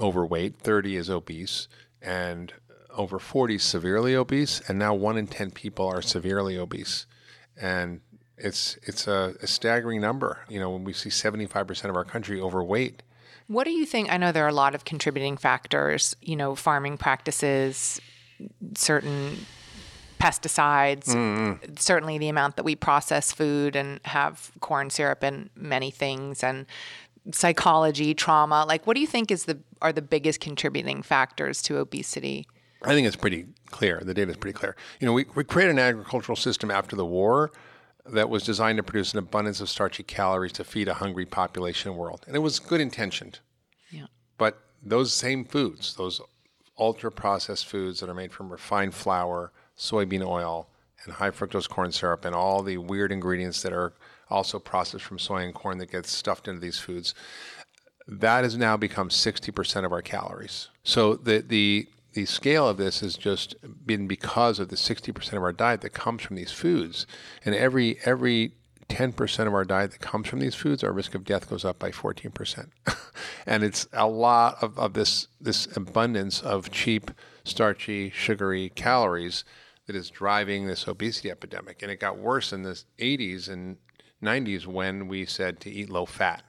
overweight. 0.00 0.58
30 0.58 0.96
is 0.96 1.08
obese, 1.08 1.68
and 2.02 2.52
over 2.90 3.20
40 3.20 3.56
is 3.56 3.62
severely 3.62 4.16
obese, 4.16 4.60
and 4.66 4.78
now 4.78 4.92
one 4.92 5.16
in 5.16 5.28
10 5.28 5.52
people 5.52 5.86
are 5.86 6.02
severely 6.02 6.58
obese, 6.58 7.06
and 7.56 8.00
it's 8.36 8.78
it's 8.82 9.06
a, 9.06 9.34
a 9.42 9.46
staggering 9.46 10.00
number. 10.00 10.40
You 10.48 10.60
know, 10.60 10.70
when 10.70 10.84
we 10.84 10.92
see 10.92 11.10
75% 11.10 11.88
of 11.88 11.96
our 11.96 12.04
country 12.04 12.40
overweight. 12.40 13.02
What 13.46 13.64
do 13.64 13.70
you 13.70 13.84
think? 13.84 14.10
I 14.10 14.16
know 14.16 14.32
there 14.32 14.44
are 14.44 14.48
a 14.48 14.54
lot 14.54 14.74
of 14.74 14.84
contributing 14.84 15.36
factors, 15.36 16.16
you 16.22 16.34
know, 16.34 16.54
farming 16.54 16.96
practices, 16.96 18.00
certain 18.74 19.36
pesticides, 20.18 21.08
mm, 21.08 21.60
mm. 21.60 21.78
certainly 21.78 22.16
the 22.16 22.28
amount 22.28 22.56
that 22.56 22.62
we 22.62 22.74
process 22.74 23.32
food 23.32 23.76
and 23.76 24.00
have 24.04 24.50
corn 24.60 24.88
syrup 24.88 25.22
and 25.22 25.50
many 25.54 25.90
things 25.90 26.42
and 26.42 26.64
psychology, 27.32 28.14
trauma. 28.14 28.64
Like 28.66 28.86
what 28.86 28.94
do 28.94 29.00
you 29.00 29.06
think 29.06 29.30
is 29.30 29.44
the 29.44 29.58
are 29.82 29.92
the 29.92 30.02
biggest 30.02 30.40
contributing 30.40 31.02
factors 31.02 31.60
to 31.62 31.76
obesity? 31.76 32.46
I 32.82 32.94
think 32.94 33.06
it's 33.06 33.16
pretty 33.16 33.46
clear. 33.70 34.00
The 34.02 34.14
data 34.14 34.30
is 34.30 34.36
pretty 34.36 34.56
clear. 34.56 34.76
You 35.00 35.06
know, 35.06 35.12
we, 35.12 35.26
we 35.34 35.44
created 35.44 35.72
an 35.72 35.78
agricultural 35.78 36.36
system 36.36 36.70
after 36.70 36.96
the 36.96 37.04
war 37.04 37.52
that 38.06 38.28
was 38.28 38.44
designed 38.44 38.76
to 38.76 38.82
produce 38.82 39.12
an 39.12 39.18
abundance 39.18 39.60
of 39.60 39.68
starchy 39.68 40.02
calories 40.02 40.52
to 40.52 40.64
feed 40.64 40.88
a 40.88 40.94
hungry 40.94 41.24
population 41.24 41.96
world. 41.96 42.24
And 42.26 42.36
it 42.36 42.40
was 42.40 42.58
good 42.58 42.80
intentioned. 42.80 43.38
Yeah. 43.90 44.06
But 44.36 44.58
those 44.82 45.12
same 45.12 45.44
foods, 45.44 45.94
those 45.94 46.20
ultra 46.78 47.10
processed 47.10 47.66
foods 47.66 48.00
that 48.00 48.10
are 48.10 48.14
made 48.14 48.32
from 48.32 48.50
refined 48.50 48.94
flour, 48.94 49.52
soybean 49.78 50.26
oil, 50.26 50.68
and 51.04 51.14
high 51.14 51.30
fructose 51.30 51.68
corn 51.68 51.92
syrup, 51.92 52.24
and 52.24 52.34
all 52.34 52.62
the 52.62 52.78
weird 52.78 53.12
ingredients 53.12 53.62
that 53.62 53.72
are 53.72 53.92
also 54.28 54.58
processed 54.58 55.04
from 55.04 55.18
soy 55.18 55.42
and 55.42 55.54
corn 55.54 55.78
that 55.78 55.90
gets 55.90 56.10
stuffed 56.10 56.48
into 56.48 56.60
these 56.60 56.78
foods, 56.78 57.14
that 58.06 58.44
has 58.44 58.56
now 58.56 58.76
become 58.76 59.08
60% 59.08 59.84
of 59.84 59.92
our 59.92 60.02
calories. 60.02 60.68
So 60.82 61.14
the, 61.14 61.38
the, 61.38 61.88
the 62.14 62.24
scale 62.24 62.68
of 62.68 62.76
this 62.76 63.00
has 63.00 63.16
just 63.16 63.56
been 63.86 64.06
because 64.06 64.58
of 64.58 64.68
the 64.68 64.76
60% 64.76 65.32
of 65.32 65.42
our 65.42 65.52
diet 65.52 65.80
that 65.82 65.90
comes 65.90 66.22
from 66.22 66.36
these 66.36 66.52
foods. 66.52 67.06
And 67.44 67.54
every, 67.54 67.98
every 68.04 68.52
10% 68.88 69.46
of 69.46 69.54
our 69.54 69.64
diet 69.64 69.92
that 69.92 70.00
comes 70.00 70.28
from 70.28 70.40
these 70.40 70.54
foods, 70.54 70.84
our 70.84 70.92
risk 70.92 71.14
of 71.14 71.24
death 71.24 71.50
goes 71.50 71.64
up 71.64 71.78
by 71.78 71.90
14%. 71.90 72.68
and 73.46 73.62
it's 73.62 73.88
a 73.92 74.06
lot 74.06 74.62
of, 74.62 74.78
of 74.78 74.94
this, 74.94 75.28
this 75.40 75.76
abundance 75.76 76.40
of 76.40 76.70
cheap, 76.70 77.10
starchy, 77.44 78.10
sugary 78.10 78.70
calories 78.70 79.44
that 79.86 79.96
is 79.96 80.10
driving 80.10 80.66
this 80.66 80.86
obesity 80.88 81.30
epidemic. 81.30 81.82
And 81.82 81.90
it 81.90 82.00
got 82.00 82.18
worse 82.18 82.52
in 82.52 82.62
the 82.62 82.80
80s 82.98 83.48
and 83.48 83.76
90s 84.22 84.66
when 84.66 85.08
we 85.08 85.26
said 85.26 85.60
to 85.60 85.70
eat 85.70 85.90
low 85.90 86.06
fat 86.06 86.42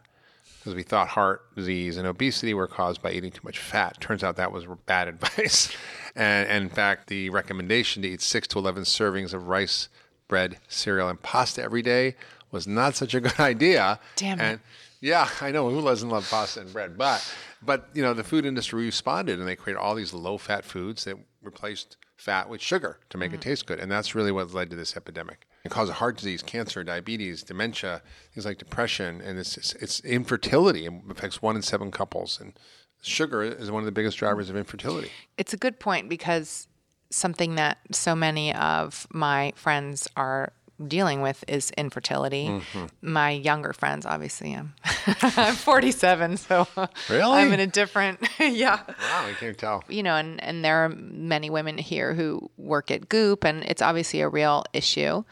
because 0.66 0.76
we 0.76 0.82
thought 0.82 1.10
heart 1.10 1.56
disease 1.56 1.96
and 1.96 2.08
obesity 2.08 2.52
were 2.52 2.66
caused 2.66 3.00
by 3.00 3.12
eating 3.12 3.32
too 3.32 3.42
much 3.44 3.60
fat. 3.60 4.02
Turns 4.02 4.24
out 4.24 4.36
that 4.38 4.52
was 4.52 4.66
bad 4.88 5.08
advice. 5.10 5.72
and, 6.16 6.50
and 6.50 6.64
in 6.64 6.70
fact, 6.70 7.08
the 7.08 7.30
recommendation 7.30 8.02
to 8.02 8.08
eat 8.08 8.20
6 8.20 8.48
to 8.48 8.58
11 8.58 8.84
servings 8.84 9.32
of 9.32 9.48
rice, 9.48 9.90
bread, 10.28 10.58
cereal, 10.68 11.08
and 11.08 11.22
pasta 11.22 11.62
every 11.62 11.84
day 11.84 12.16
was 12.50 12.66
not 12.66 12.96
such 12.96 13.14
a 13.14 13.20
good 13.22 13.40
idea. 13.40 14.00
Damn 14.16 14.40
it. 14.40 14.44
And 14.44 14.60
yeah, 15.02 15.30
I 15.40 15.52
know 15.52 15.70
who 15.70 15.84
doesn't 15.84 16.10
love 16.10 16.28
pasta 16.28 16.62
and 16.62 16.74
bread, 16.74 16.98
but 16.98 17.32
but 17.62 17.90
you 17.94 18.02
know 18.02 18.16
the 18.16 18.24
food 18.24 18.44
industry 18.44 18.86
responded 18.86 19.38
and 19.38 19.48
they 19.48 19.56
created 19.56 19.80
all 19.80 19.94
these 19.94 20.14
low-fat 20.14 20.66
foods 20.66 21.04
that 21.04 21.16
replaced 21.44 21.98
fat 22.18 22.50
with 22.50 22.62
sugar 22.62 22.98
to 23.10 23.18
make 23.20 23.34
it 23.34 23.40
mm. 23.40 23.44
taste 23.44 23.68
good, 23.68 23.80
and 23.80 23.92
that's 23.92 24.16
really 24.16 24.32
what 24.32 24.52
led 24.52 24.72
to 24.72 24.76
this 24.76 24.98
epidemic. 24.98 25.46
It 25.66 25.72
causes 25.72 25.96
heart 25.96 26.16
disease, 26.16 26.44
cancer, 26.44 26.84
diabetes, 26.84 27.42
dementia, 27.42 28.04
things 28.34 28.46
like 28.46 28.60
depression, 28.60 29.20
and 29.20 29.40
it's 29.40 29.58
it's, 29.58 29.74
it's 29.74 30.00
infertility. 30.02 30.86
It 30.86 30.94
affects 31.10 31.42
one 31.42 31.56
in 31.56 31.64
seven 31.64 31.90
couples, 31.90 32.40
and 32.40 32.54
sugar 33.02 33.42
is 33.42 33.72
one 33.72 33.82
of 33.82 33.86
the 33.86 33.92
biggest 33.92 34.18
drivers 34.20 34.50
of 34.50 34.56
infertility. 34.56 35.10
It's 35.38 35.54
a 35.54 35.58
good 35.58 35.80
point 35.80 36.08
because 36.08 36.68
something 37.10 37.56
that 37.56 37.80
so 37.92 38.16
many 38.16 38.54
of 38.54 39.08
my 39.12 39.54
friends 39.56 40.08
are 40.16 40.54
dealing 40.86 41.22
with 41.22 41.44
is 41.48 41.72
infertility. 41.72 42.48
Mm-hmm. 42.48 42.86
My 43.02 43.32
younger 43.32 43.74
friends, 43.74 44.06
obviously, 44.06 44.54
I'm, 44.54 44.74
I'm 45.22 45.56
47, 45.56 46.38
so 46.38 46.68
Really? 47.10 47.40
I'm 47.40 47.54
in 47.54 47.60
a 47.60 47.68
different, 47.68 48.20
yeah. 48.40 48.82
Wow, 48.88 49.28
you 49.28 49.36
can't 49.36 49.58
tell. 49.58 49.84
You 49.88 50.04
know, 50.04 50.16
and, 50.16 50.44
and 50.44 50.64
there 50.64 50.86
are 50.86 50.90
many 50.90 51.50
women 51.50 51.78
here 51.78 52.14
who 52.14 52.50
work 52.58 52.92
at 52.92 53.10
Goop, 53.10 53.44
and 53.44 53.64
it's 53.64 53.82
obviously 53.82 54.22
a 54.22 54.30
real 54.30 54.64
issue. 54.74 55.24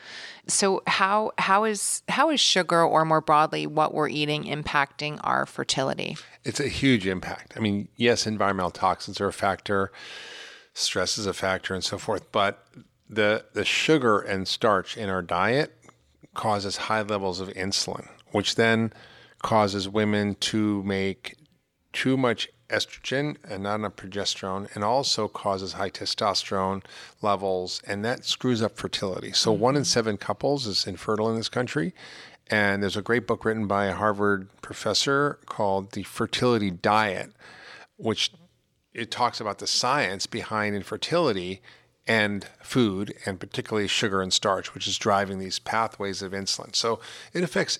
So 0.48 0.84
how 0.88 1.32
how 1.38 1.64
is 1.64 2.04
how 2.10 2.30
is 2.30 2.40
sugar, 2.40 2.84
or 2.84 3.06
more 3.06 3.22
broadly, 3.22 3.66
what 3.66 3.94
we're 3.94 4.10
eating, 4.10 4.44
impacting 4.44 5.20
our 5.24 5.46
fertility? 5.46 6.18
It's 6.44 6.60
a 6.60 6.68
huge 6.68 7.08
impact. 7.08 7.54
I 7.56 7.62
mean, 7.62 7.88
yes, 7.96 8.28
environmental 8.28 8.72
toxins 8.72 9.22
are 9.22 9.28
a 9.28 9.34
factor, 9.34 9.92
stress 10.74 11.18
is 11.18 11.26
a 11.26 11.34
factor, 11.34 11.74
and 11.74 11.82
so 11.84 11.98
forth. 11.98 12.30
But 12.34 12.66
the 13.16 13.46
the 13.54 13.66
sugar 13.66 14.20
and 14.20 14.48
starch 14.48 14.98
in 14.98 15.10
our 15.10 15.22
diet 15.22 15.76
causes 16.34 16.78
high 16.78 17.02
levels 17.02 17.40
of 17.40 17.50
insulin, 17.50 18.08
which 18.32 18.56
then 18.56 18.92
causes 19.42 19.88
women 19.90 20.36
to 20.36 20.82
make 20.84 21.36
too 21.92 22.18
much 22.18 22.50
estrogen 22.70 23.38
and 23.48 23.64
not 23.64 23.76
enough 23.76 23.96
progesterone, 23.96 24.74
and 24.74 24.84
also 24.84 25.28
causes 25.28 25.74
high 25.74 25.90
testosterone 25.90 26.84
levels, 27.22 27.82
and 27.86 28.04
that 28.04 28.26
screws 28.26 28.62
up 28.62 28.76
fertility. 28.76 29.32
So 29.32 29.52
mm-hmm. 29.52 29.62
one 29.62 29.76
in 29.76 29.86
seven 29.86 30.18
couples 30.18 30.66
is 30.66 30.88
infertile 30.88 31.30
in 31.30 31.36
this 31.36 31.50
country. 31.50 31.94
And 32.48 32.84
there's 32.84 32.98
a 32.98 33.02
great 33.02 33.26
book 33.26 33.46
written 33.46 33.68
by 33.68 33.86
a 33.86 33.94
Harvard 33.94 34.50
professor 34.62 35.40
called 35.46 35.94
The 35.94 36.04
Fertility 36.04 36.72
Diet, 36.72 37.32
which 37.96 38.32
it 38.94 39.12
talks 39.12 39.40
about 39.40 39.60
the 39.60 39.68
science 39.68 40.28
behind 40.28 40.76
infertility 40.76 41.62
and 42.08 42.46
food, 42.62 43.14
and 43.26 43.40
particularly 43.40 43.88
sugar 43.88 44.22
and 44.22 44.34
starch, 44.34 44.74
which 44.74 44.88
is 44.88 44.98
driving 44.98 45.40
these 45.40 45.60
pathways 45.60 46.22
of 46.22 46.32
insulin. 46.34 46.76
So 46.76 47.00
it 47.34 47.44
affects 47.44 47.80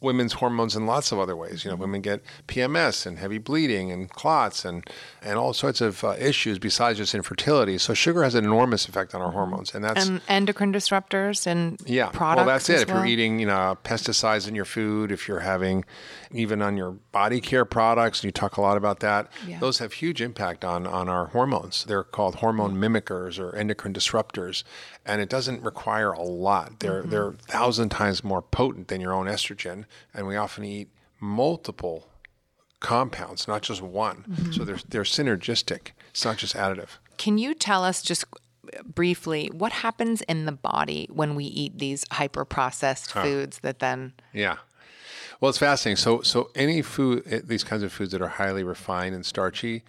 women's 0.00 0.34
hormones 0.34 0.74
in 0.74 0.86
lots 0.86 1.12
of 1.12 1.18
other 1.18 1.36
ways. 1.36 1.64
You 1.64 1.70
know, 1.70 1.76
women 1.76 2.00
get 2.00 2.22
PMS 2.48 3.04
and 3.06 3.18
heavy 3.18 3.38
bleeding 3.38 3.90
and 3.92 4.08
clots 4.10 4.64
and 4.64 4.88
and 5.22 5.38
all 5.38 5.52
sorts 5.52 5.80
of 5.80 6.02
uh, 6.04 6.14
issues 6.18 6.58
besides 6.58 6.98
just 6.98 7.14
infertility. 7.14 7.76
So 7.78 7.92
sugar 7.94 8.22
has 8.22 8.34
an 8.34 8.44
enormous 8.44 8.88
effect 8.88 9.14
on 9.14 9.20
our 9.20 9.30
hormones, 9.32 9.74
and 9.74 9.84
that's 9.84 10.06
And 10.08 10.20
endocrine 10.28 10.72
disruptors 10.72 11.46
and 11.46 11.80
yeah. 11.86 12.08
products. 12.08 12.46
well, 12.46 12.54
that's 12.54 12.68
it. 12.70 12.80
If 12.82 12.88
well? 12.88 12.98
you're 12.98 13.06
eating, 13.06 13.38
you 13.38 13.46
know, 13.46 13.76
pesticides 13.84 14.48
in 14.48 14.54
your 14.54 14.64
food, 14.64 15.12
if 15.12 15.28
you're 15.28 15.40
having 15.40 15.84
even 16.32 16.62
on 16.62 16.76
your 16.76 16.92
body 17.12 17.40
care 17.40 17.64
products, 17.64 18.20
and 18.20 18.24
you 18.26 18.32
talk 18.32 18.56
a 18.56 18.60
lot 18.60 18.76
about 18.76 19.00
that, 19.00 19.28
Yeah. 19.46 19.58
those 19.58 19.78
have 19.78 19.94
huge 19.94 20.22
impact 20.22 20.64
on 20.64 20.86
on 20.86 21.08
our 21.08 21.26
hormones. 21.26 21.84
They're 21.84 22.04
called 22.04 22.36
hormone 22.36 22.76
mimickers 22.76 23.38
or 23.38 23.54
endocrine 23.56 23.92
disruptors, 23.94 24.62
and 25.06 25.20
it 25.20 25.28
doesn't 25.28 25.62
require 25.62 26.12
a 26.12 26.22
lot. 26.22 26.80
They're 26.80 27.00
Mm-hmm. 27.02 27.10
they're 27.10 27.28
a 27.28 27.32
thousand 27.32 27.88
times 27.90 28.22
more 28.24 28.42
potent 28.42 28.88
than 28.88 29.00
your 29.00 29.12
own 29.12 29.26
estrogen, 29.26 29.84
and 30.14 30.26
we 30.26 30.36
often 30.36 30.64
eat 30.64 30.88
multiple 31.20 32.08
compounds, 32.80 33.46
not 33.46 33.62
just 33.62 33.82
one. 33.82 34.24
Mm-hmm. 34.28 34.52
So 34.52 34.64
they're 34.64 34.78
they're 34.88 35.02
synergistic. 35.02 35.90
It's 36.10 36.24
not 36.24 36.36
just 36.38 36.54
additive. 36.56 36.88
Can 37.18 37.38
you 37.38 37.54
tell 37.54 37.84
us 37.84 38.02
just 38.02 38.24
briefly 38.84 39.50
what 39.52 39.72
happens 39.72 40.22
in 40.22 40.44
the 40.46 40.52
body 40.52 41.08
when 41.12 41.34
we 41.34 41.44
eat 41.44 41.78
these 41.78 42.04
hyper 42.12 42.44
processed 42.44 43.12
foods 43.12 43.58
that 43.60 43.78
then 43.80 44.12
Yeah. 44.32 44.56
Well, 45.40 45.48
it's 45.48 45.58
fascinating. 45.58 45.96
So, 45.96 46.20
so 46.20 46.50
any 46.54 46.82
food, 46.82 47.22
eh, 47.26 47.40
these 47.42 47.64
kinds 47.64 47.82
of 47.82 47.92
foods 47.92 48.12
that 48.12 48.20
are 48.20 48.28
highly 48.28 48.62
refined 48.62 49.14
and 49.14 49.24
starchy, 49.24 49.82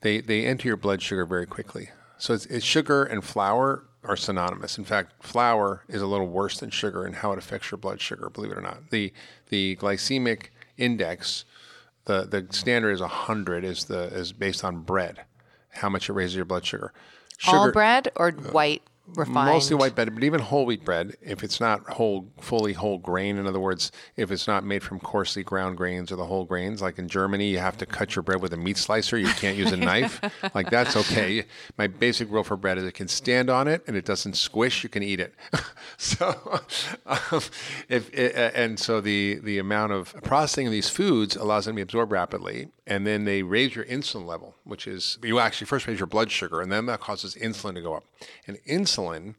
they 0.00 0.20
they 0.20 0.44
enter 0.44 0.66
your 0.68 0.76
blood 0.76 1.00
sugar 1.00 1.24
very 1.24 1.46
quickly. 1.46 1.90
So, 2.18 2.34
it's, 2.34 2.46
it's 2.46 2.64
sugar 2.64 3.04
and 3.04 3.22
flour 3.24 3.84
are 4.06 4.16
synonymous. 4.16 4.78
In 4.78 4.84
fact, 4.84 5.22
flour 5.22 5.82
is 5.88 6.02
a 6.02 6.06
little 6.06 6.28
worse 6.28 6.58
than 6.58 6.70
sugar 6.70 7.06
in 7.06 7.14
how 7.14 7.32
it 7.32 7.38
affects 7.38 7.70
your 7.70 7.78
blood 7.78 8.00
sugar. 8.00 8.30
Believe 8.30 8.52
it 8.52 8.58
or 8.58 8.62
not, 8.62 8.90
the 8.90 9.12
the 9.48 9.76
glycemic 9.76 10.48
index, 10.76 11.44
the 12.04 12.22
the 12.24 12.46
standard 12.50 12.92
is 12.92 13.00
hundred 13.00 13.64
is 13.64 13.84
the 13.84 14.04
is 14.04 14.32
based 14.32 14.64
on 14.64 14.82
bread, 14.82 15.24
how 15.70 15.88
much 15.88 16.08
it 16.08 16.12
raises 16.12 16.36
your 16.36 16.44
blood 16.44 16.64
sugar. 16.64 16.92
all 17.46 17.72
bread 17.72 18.10
or 18.16 18.28
uh, 18.28 18.52
white 18.52 18.82
refined. 19.14 19.52
Mostly 19.52 19.76
white 19.76 19.94
bread, 19.94 20.14
but 20.14 20.24
even 20.24 20.40
whole 20.40 20.66
wheat 20.66 20.84
bread, 20.84 21.16
if 21.20 21.42
it's 21.42 21.60
not 21.60 21.88
whole, 21.90 22.28
fully 22.40 22.72
whole 22.72 22.98
grain, 22.98 23.36
in 23.38 23.46
other 23.46 23.60
words, 23.60 23.92
if 24.16 24.30
it's 24.30 24.46
not 24.46 24.64
made 24.64 24.82
from 24.82 25.00
coarsely 25.00 25.42
ground 25.42 25.76
grains 25.76 26.10
or 26.10 26.16
the 26.16 26.26
whole 26.26 26.44
grains, 26.44 26.82
like 26.82 26.98
in 26.98 27.08
Germany, 27.08 27.48
you 27.48 27.58
have 27.58 27.76
to 27.78 27.86
cut 27.86 28.16
your 28.16 28.22
bread 28.22 28.40
with 28.40 28.52
a 28.52 28.56
meat 28.56 28.76
slicer. 28.76 29.18
You 29.18 29.28
can't 29.28 29.56
use 29.56 29.72
a 29.72 29.76
knife. 29.76 30.20
Like 30.54 30.70
that's 30.70 30.96
okay. 30.96 31.44
My 31.78 31.86
basic 31.86 32.30
rule 32.30 32.44
for 32.44 32.56
bread 32.56 32.78
is 32.78 32.84
it 32.84 32.94
can 32.94 33.08
stand 33.08 33.50
on 33.50 33.68
it 33.68 33.82
and 33.86 33.96
it 33.96 34.04
doesn't 34.04 34.34
squish. 34.34 34.82
You 34.82 34.88
can 34.88 35.02
eat 35.02 35.20
it. 35.20 35.34
so, 35.96 36.60
um, 37.06 37.40
if 37.88 38.12
it, 38.12 38.34
and 38.54 38.78
so 38.78 39.00
the 39.00 39.38
the 39.42 39.58
amount 39.58 39.92
of 39.92 40.14
processing 40.22 40.66
of 40.66 40.72
these 40.72 40.88
foods 40.88 41.36
allows 41.36 41.66
them 41.66 41.74
to 41.74 41.76
be 41.76 41.82
absorbed 41.82 42.12
rapidly, 42.12 42.68
and 42.86 43.06
then 43.06 43.24
they 43.24 43.42
raise 43.42 43.74
your 43.74 43.84
insulin 43.84 44.26
level, 44.26 44.54
which 44.64 44.86
is 44.86 45.18
you 45.22 45.38
actually 45.38 45.66
first 45.66 45.86
raise 45.86 45.98
your 45.98 46.06
blood 46.06 46.30
sugar, 46.30 46.60
and 46.60 46.70
then 46.70 46.86
that 46.86 47.00
causes 47.00 47.34
insulin 47.34 47.74
to 47.74 47.82
go 47.82 47.94
up. 47.94 48.04
And 48.46 48.58
insulin 48.68 49.34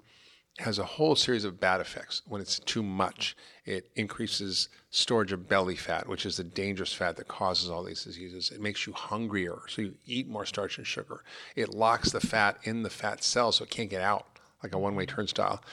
has 0.60 0.80
a 0.80 0.84
whole 0.84 1.16
series 1.16 1.46
of 1.46 1.60
bad 1.60 1.80
effects 1.80 2.24
when 2.28 2.42
it's 2.42 2.60
too 2.60 2.82
much. 2.82 3.38
It 3.66 3.90
increases 3.96 4.70
storage 4.90 5.32
of 5.32 5.48
belly 5.48 5.76
fat, 5.76 6.08
which 6.08 6.26
is 6.26 6.38
the 6.38 6.44
dangerous 6.44 6.94
fat 6.94 7.16
that 7.18 7.28
causes 7.28 7.70
all 7.70 7.84
these 7.84 8.04
diseases. 8.04 8.52
It 8.52 8.60
makes 8.60 8.88
you 8.88 8.94
hungrier, 8.94 9.60
so 9.68 9.84
you 9.84 9.94
eat 10.06 10.28
more 10.28 10.46
starch 10.46 10.78
and 10.78 10.88
sugar. 10.88 11.24
It 11.56 11.74
locks 11.74 12.12
the 12.12 12.20
fat 12.20 12.58
in 12.64 12.84
the 12.84 12.90
fat 12.90 13.24
cell 13.24 13.52
so 13.52 13.64
it 13.64 13.70
can't 13.70 13.90
get 13.90 14.02
out 14.02 14.26
like 14.64 14.74
a 14.74 14.80
one 14.80 14.96
way 14.96 15.06
turnstile. 15.06 15.64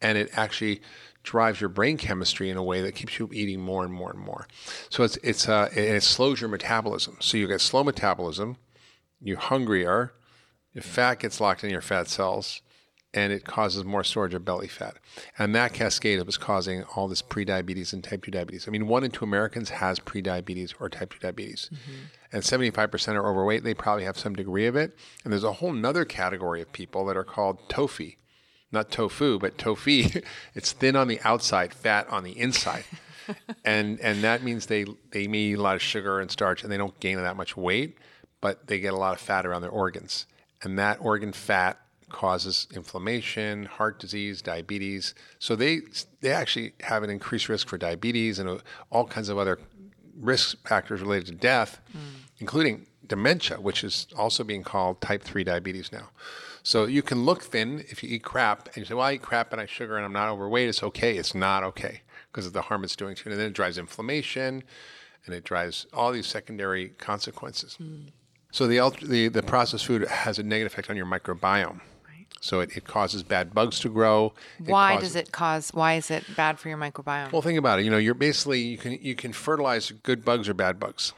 And 0.00 0.16
it 0.16 0.30
actually 0.34 0.80
drives 1.22 1.60
your 1.60 1.68
brain 1.68 1.96
chemistry 1.96 2.48
in 2.48 2.56
a 2.56 2.62
way 2.62 2.80
that 2.80 2.94
keeps 2.94 3.18
you 3.18 3.28
eating 3.32 3.60
more 3.60 3.84
and 3.84 3.92
more 3.92 4.10
and 4.10 4.20
more. 4.20 4.46
So 4.88 5.02
it's, 5.02 5.18
it's, 5.22 5.48
uh, 5.48 5.68
it 5.72 6.02
slows 6.02 6.40
your 6.40 6.48
metabolism. 6.48 7.16
So 7.20 7.36
you 7.36 7.48
get 7.48 7.60
slow 7.60 7.84
metabolism, 7.84 8.56
you're 9.20 9.38
hungrier, 9.38 10.12
your 10.72 10.82
fat 10.82 11.18
gets 11.18 11.40
locked 11.40 11.64
in 11.64 11.70
your 11.70 11.80
fat 11.80 12.08
cells 12.08 12.62
and 13.14 13.32
it 13.32 13.44
causes 13.44 13.84
more 13.84 14.04
storage 14.04 14.34
of 14.34 14.44
belly 14.44 14.68
fat. 14.68 14.96
And 15.38 15.54
that 15.54 15.72
cascade 15.72 16.22
was 16.24 16.36
causing 16.36 16.84
all 16.94 17.08
this 17.08 17.22
prediabetes 17.22 17.92
and 17.92 18.04
type 18.04 18.22
2 18.22 18.30
diabetes. 18.30 18.68
I 18.68 18.70
mean, 18.70 18.86
one 18.86 19.02
in 19.02 19.10
two 19.10 19.24
Americans 19.24 19.70
has 19.70 19.98
prediabetes 19.98 20.74
or 20.78 20.88
type 20.88 21.14
2 21.14 21.18
diabetes. 21.20 21.70
Mm-hmm. 21.72 21.98
And 22.32 22.42
75% 22.42 23.14
are 23.14 23.28
overweight. 23.28 23.64
They 23.64 23.72
probably 23.72 24.04
have 24.04 24.18
some 24.18 24.34
degree 24.34 24.66
of 24.66 24.76
it. 24.76 24.94
And 25.24 25.32
there's 25.32 25.44
a 25.44 25.54
whole 25.54 25.72
nother 25.72 26.04
category 26.04 26.60
of 26.60 26.70
people 26.72 27.06
that 27.06 27.16
are 27.16 27.24
called 27.24 27.66
TOFI. 27.70 28.17
Not 28.70 28.90
tofu, 28.90 29.38
but 29.38 29.56
tofi. 29.56 30.22
it's 30.54 30.72
thin 30.72 30.96
on 30.96 31.08
the 31.08 31.20
outside, 31.22 31.72
fat 31.72 32.08
on 32.08 32.24
the 32.24 32.38
inside. 32.38 32.84
and 33.64 33.98
and 34.00 34.22
that 34.24 34.42
means 34.42 34.66
they, 34.66 34.84
they 35.10 35.22
eat 35.22 35.54
a 35.54 35.62
lot 35.62 35.76
of 35.76 35.82
sugar 35.82 36.20
and 36.20 36.30
starch 36.30 36.62
and 36.62 36.72
they 36.72 36.76
don't 36.76 36.98
gain 37.00 37.16
that 37.16 37.36
much 37.36 37.56
weight, 37.56 37.96
but 38.40 38.66
they 38.66 38.80
get 38.80 38.92
a 38.92 38.96
lot 38.96 39.14
of 39.14 39.20
fat 39.20 39.46
around 39.46 39.62
their 39.62 39.70
organs. 39.70 40.26
And 40.62 40.78
that 40.78 40.98
organ 41.00 41.32
fat 41.32 41.78
causes 42.08 42.66
inflammation, 42.74 43.66
heart 43.66 43.98
disease, 43.98 44.42
diabetes. 44.42 45.14
So 45.38 45.56
they 45.56 45.80
they 46.20 46.32
actually 46.32 46.72
have 46.80 47.02
an 47.02 47.10
increased 47.10 47.48
risk 47.48 47.68
for 47.68 47.78
diabetes 47.78 48.38
and 48.38 48.48
uh, 48.48 48.58
all 48.90 49.06
kinds 49.06 49.28
of 49.28 49.38
other 49.38 49.58
risk 50.18 50.66
factors 50.66 51.00
related 51.00 51.26
to 51.26 51.34
death, 51.34 51.80
mm. 51.96 52.00
including 52.38 52.86
dementia, 53.06 53.60
which 53.60 53.84
is 53.84 54.06
also 54.16 54.44
being 54.44 54.62
called 54.62 55.00
type 55.00 55.22
3 55.22 55.44
diabetes 55.44 55.92
now. 55.92 56.10
So 56.68 56.84
you 56.84 57.00
can 57.00 57.24
look 57.24 57.44
thin 57.44 57.82
if 57.88 58.02
you 58.02 58.10
eat 58.10 58.22
crap 58.22 58.66
and 58.66 58.76
you 58.76 58.84
say, 58.84 58.92
well, 58.92 59.06
I 59.06 59.14
eat 59.14 59.22
crap 59.22 59.52
and 59.52 59.60
I 59.60 59.64
sugar 59.64 59.96
and 59.96 60.04
I'm 60.04 60.12
not 60.12 60.28
overweight. 60.28 60.68
It's 60.68 60.82
okay. 60.82 61.16
It's 61.16 61.34
not 61.34 61.64
okay 61.64 62.02
because 62.30 62.44
of 62.44 62.52
the 62.52 62.60
harm 62.60 62.84
it's 62.84 62.94
doing 62.94 63.14
to 63.14 63.24
you. 63.24 63.32
And 63.32 63.40
then 63.40 63.48
it 63.48 63.54
drives 63.54 63.78
inflammation 63.78 64.62
and 65.24 65.34
it 65.34 65.44
drives 65.44 65.86
all 65.94 66.12
these 66.12 66.26
secondary 66.26 66.90
consequences. 66.90 67.78
Mm. 67.80 68.08
So 68.50 68.66
the, 68.66 68.80
the, 69.02 69.28
the 69.28 69.42
processed 69.42 69.86
food 69.86 70.06
has 70.08 70.38
a 70.38 70.42
negative 70.42 70.70
effect 70.70 70.90
on 70.90 70.96
your 70.98 71.06
microbiome. 71.06 71.80
So 72.42 72.60
it, 72.60 72.76
it 72.76 72.84
causes 72.84 73.22
bad 73.22 73.54
bugs 73.54 73.80
to 73.80 73.88
grow. 73.88 74.34
It 74.58 74.66
why 74.66 74.96
causes, 74.96 75.14
does 75.14 75.16
it 75.16 75.32
cause? 75.32 75.70
Why 75.72 75.94
is 75.94 76.10
it 76.10 76.24
bad 76.36 76.58
for 76.58 76.68
your 76.68 76.76
microbiome? 76.76 77.32
Well, 77.32 77.40
think 77.40 77.58
about 77.58 77.78
it. 77.78 77.86
You 77.86 77.90
know, 77.90 77.96
you're 77.96 78.12
basically 78.12 78.60
you 78.60 78.76
can 78.76 78.98
you 79.00 79.14
can 79.14 79.32
fertilize 79.32 79.90
good 79.90 80.22
bugs 80.22 80.50
or 80.50 80.54
bad 80.54 80.78
bugs. 80.78 81.14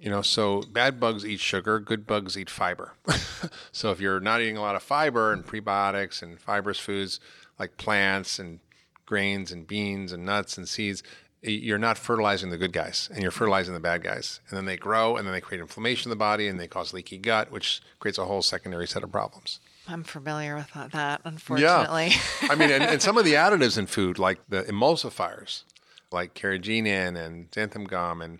You 0.00 0.08
know, 0.08 0.22
so 0.22 0.62
bad 0.62 0.98
bugs 0.98 1.26
eat 1.26 1.40
sugar, 1.40 1.78
good 1.78 2.06
bugs 2.06 2.38
eat 2.38 2.48
fiber. 2.48 2.94
so 3.72 3.90
if 3.90 4.00
you're 4.00 4.20
not 4.20 4.40
eating 4.40 4.56
a 4.56 4.62
lot 4.62 4.74
of 4.74 4.82
fiber 4.82 5.32
and 5.32 5.44
prebiotics 5.44 6.22
and 6.22 6.40
fibrous 6.40 6.78
foods 6.78 7.20
like 7.58 7.76
plants 7.76 8.38
and 8.38 8.60
grains 9.04 9.52
and 9.52 9.66
beans 9.66 10.10
and 10.12 10.24
nuts 10.24 10.56
and 10.56 10.66
seeds, 10.66 11.02
you're 11.42 11.78
not 11.78 11.98
fertilizing 11.98 12.50
the 12.50 12.58
good 12.58 12.72
guys 12.72 13.08
and 13.12 13.22
you're 13.22 13.30
fertilizing 13.30 13.74
the 13.74 13.80
bad 13.80 14.02
guys. 14.02 14.40
And 14.48 14.56
then 14.56 14.64
they 14.64 14.76
grow 14.76 15.16
and 15.16 15.26
then 15.26 15.34
they 15.34 15.40
create 15.40 15.60
inflammation 15.60 16.08
in 16.08 16.10
the 16.10 16.16
body 16.16 16.48
and 16.48 16.58
they 16.58 16.66
cause 16.66 16.92
leaky 16.92 17.18
gut, 17.18 17.50
which 17.50 17.82
creates 17.98 18.18
a 18.18 18.24
whole 18.24 18.42
secondary 18.42 18.86
set 18.86 19.02
of 19.02 19.12
problems. 19.12 19.60
I'm 19.88 20.04
familiar 20.04 20.54
with 20.54 20.92
that, 20.92 21.20
unfortunately. 21.24 22.12
Yeah. 22.42 22.48
I 22.50 22.54
mean, 22.54 22.70
and, 22.70 22.84
and, 22.84 23.02
some 23.02 23.18
of 23.18 23.24
the 23.24 23.32
additives 23.44 23.76
in 23.76 23.86
food, 23.86 24.18
like 24.18 24.40
the 24.48 24.62
emulsifiers, 24.64 25.64
like 26.12 26.34
carrageenan 26.34 27.16
and 27.16 27.50
xanthan 27.50 27.88
gum, 27.88 28.20
and 28.20 28.38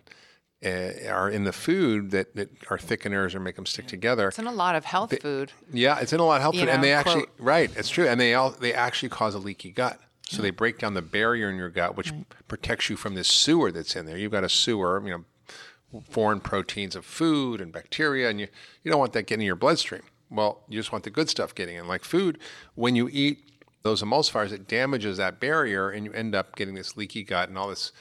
uh, 0.63 1.09
are 1.09 1.29
in 1.29 1.43
the 1.43 1.53
food 1.53 2.11
that, 2.11 2.35
that 2.35 2.49
are 2.69 2.77
thickeners 2.77 3.33
or 3.33 3.39
make 3.39 3.55
them 3.55 3.65
stick 3.65 3.87
together. 3.87 4.27
It's 4.27 4.39
in 4.39 4.47
a 4.47 4.51
lot 4.51 4.75
of 4.75 4.85
health 4.85 5.09
they, 5.09 5.17
food. 5.17 5.51
Yeah, 5.71 5.99
it's 5.99 6.13
in 6.13 6.19
a 6.19 6.25
lot 6.25 6.35
of 6.35 6.41
health 6.41 6.55
you 6.55 6.61
food, 6.61 6.67
know, 6.67 6.73
and 6.73 6.83
they 6.83 6.93
actually 6.93 7.23
quote, 7.23 7.35
right, 7.39 7.71
it's 7.75 7.89
true, 7.89 8.07
and 8.07 8.19
they 8.19 8.33
all 8.33 8.51
they 8.51 8.73
actually 8.73 9.09
cause 9.09 9.33
a 9.35 9.39
leaky 9.39 9.71
gut. 9.71 9.99
So 10.29 10.41
they 10.41 10.49
break 10.51 10.79
down 10.79 10.93
the 10.93 11.01
barrier 11.01 11.49
in 11.49 11.57
your 11.57 11.69
gut, 11.69 11.97
which 11.97 12.11
right. 12.11 12.25
protects 12.47 12.89
you 12.89 12.95
from 12.95 13.15
this 13.15 13.27
sewer 13.27 13.69
that's 13.69 13.97
in 13.97 14.05
there. 14.05 14.17
You've 14.17 14.31
got 14.31 14.45
a 14.45 14.49
sewer, 14.49 15.01
you 15.03 15.11
know, 15.11 16.01
foreign 16.09 16.39
proteins 16.39 16.95
of 16.95 17.05
food 17.05 17.59
and 17.59 17.73
bacteria, 17.73 18.29
and 18.29 18.39
you, 18.39 18.47
you 18.81 18.89
don't 18.89 18.99
want 18.99 19.11
that 19.11 19.23
getting 19.23 19.41
in 19.41 19.47
your 19.47 19.57
bloodstream. 19.57 20.03
Well, 20.29 20.63
you 20.69 20.79
just 20.79 20.93
want 20.93 21.03
the 21.03 21.09
good 21.09 21.29
stuff 21.29 21.53
getting 21.53 21.75
in. 21.75 21.85
Like 21.85 22.05
food, 22.05 22.37
when 22.75 22.95
you 22.95 23.09
eat 23.11 23.43
those 23.83 24.01
emulsifiers, 24.01 24.51
it 24.51 24.67
damages 24.67 25.17
that 25.17 25.39
barrier 25.39 25.89
and 25.89 26.05
you 26.05 26.13
end 26.13 26.35
up 26.35 26.55
getting 26.55 26.75
this 26.75 26.95
leaky 26.95 27.23
gut 27.23 27.49
and 27.49 27.57
all 27.57 27.67
this 27.67 27.91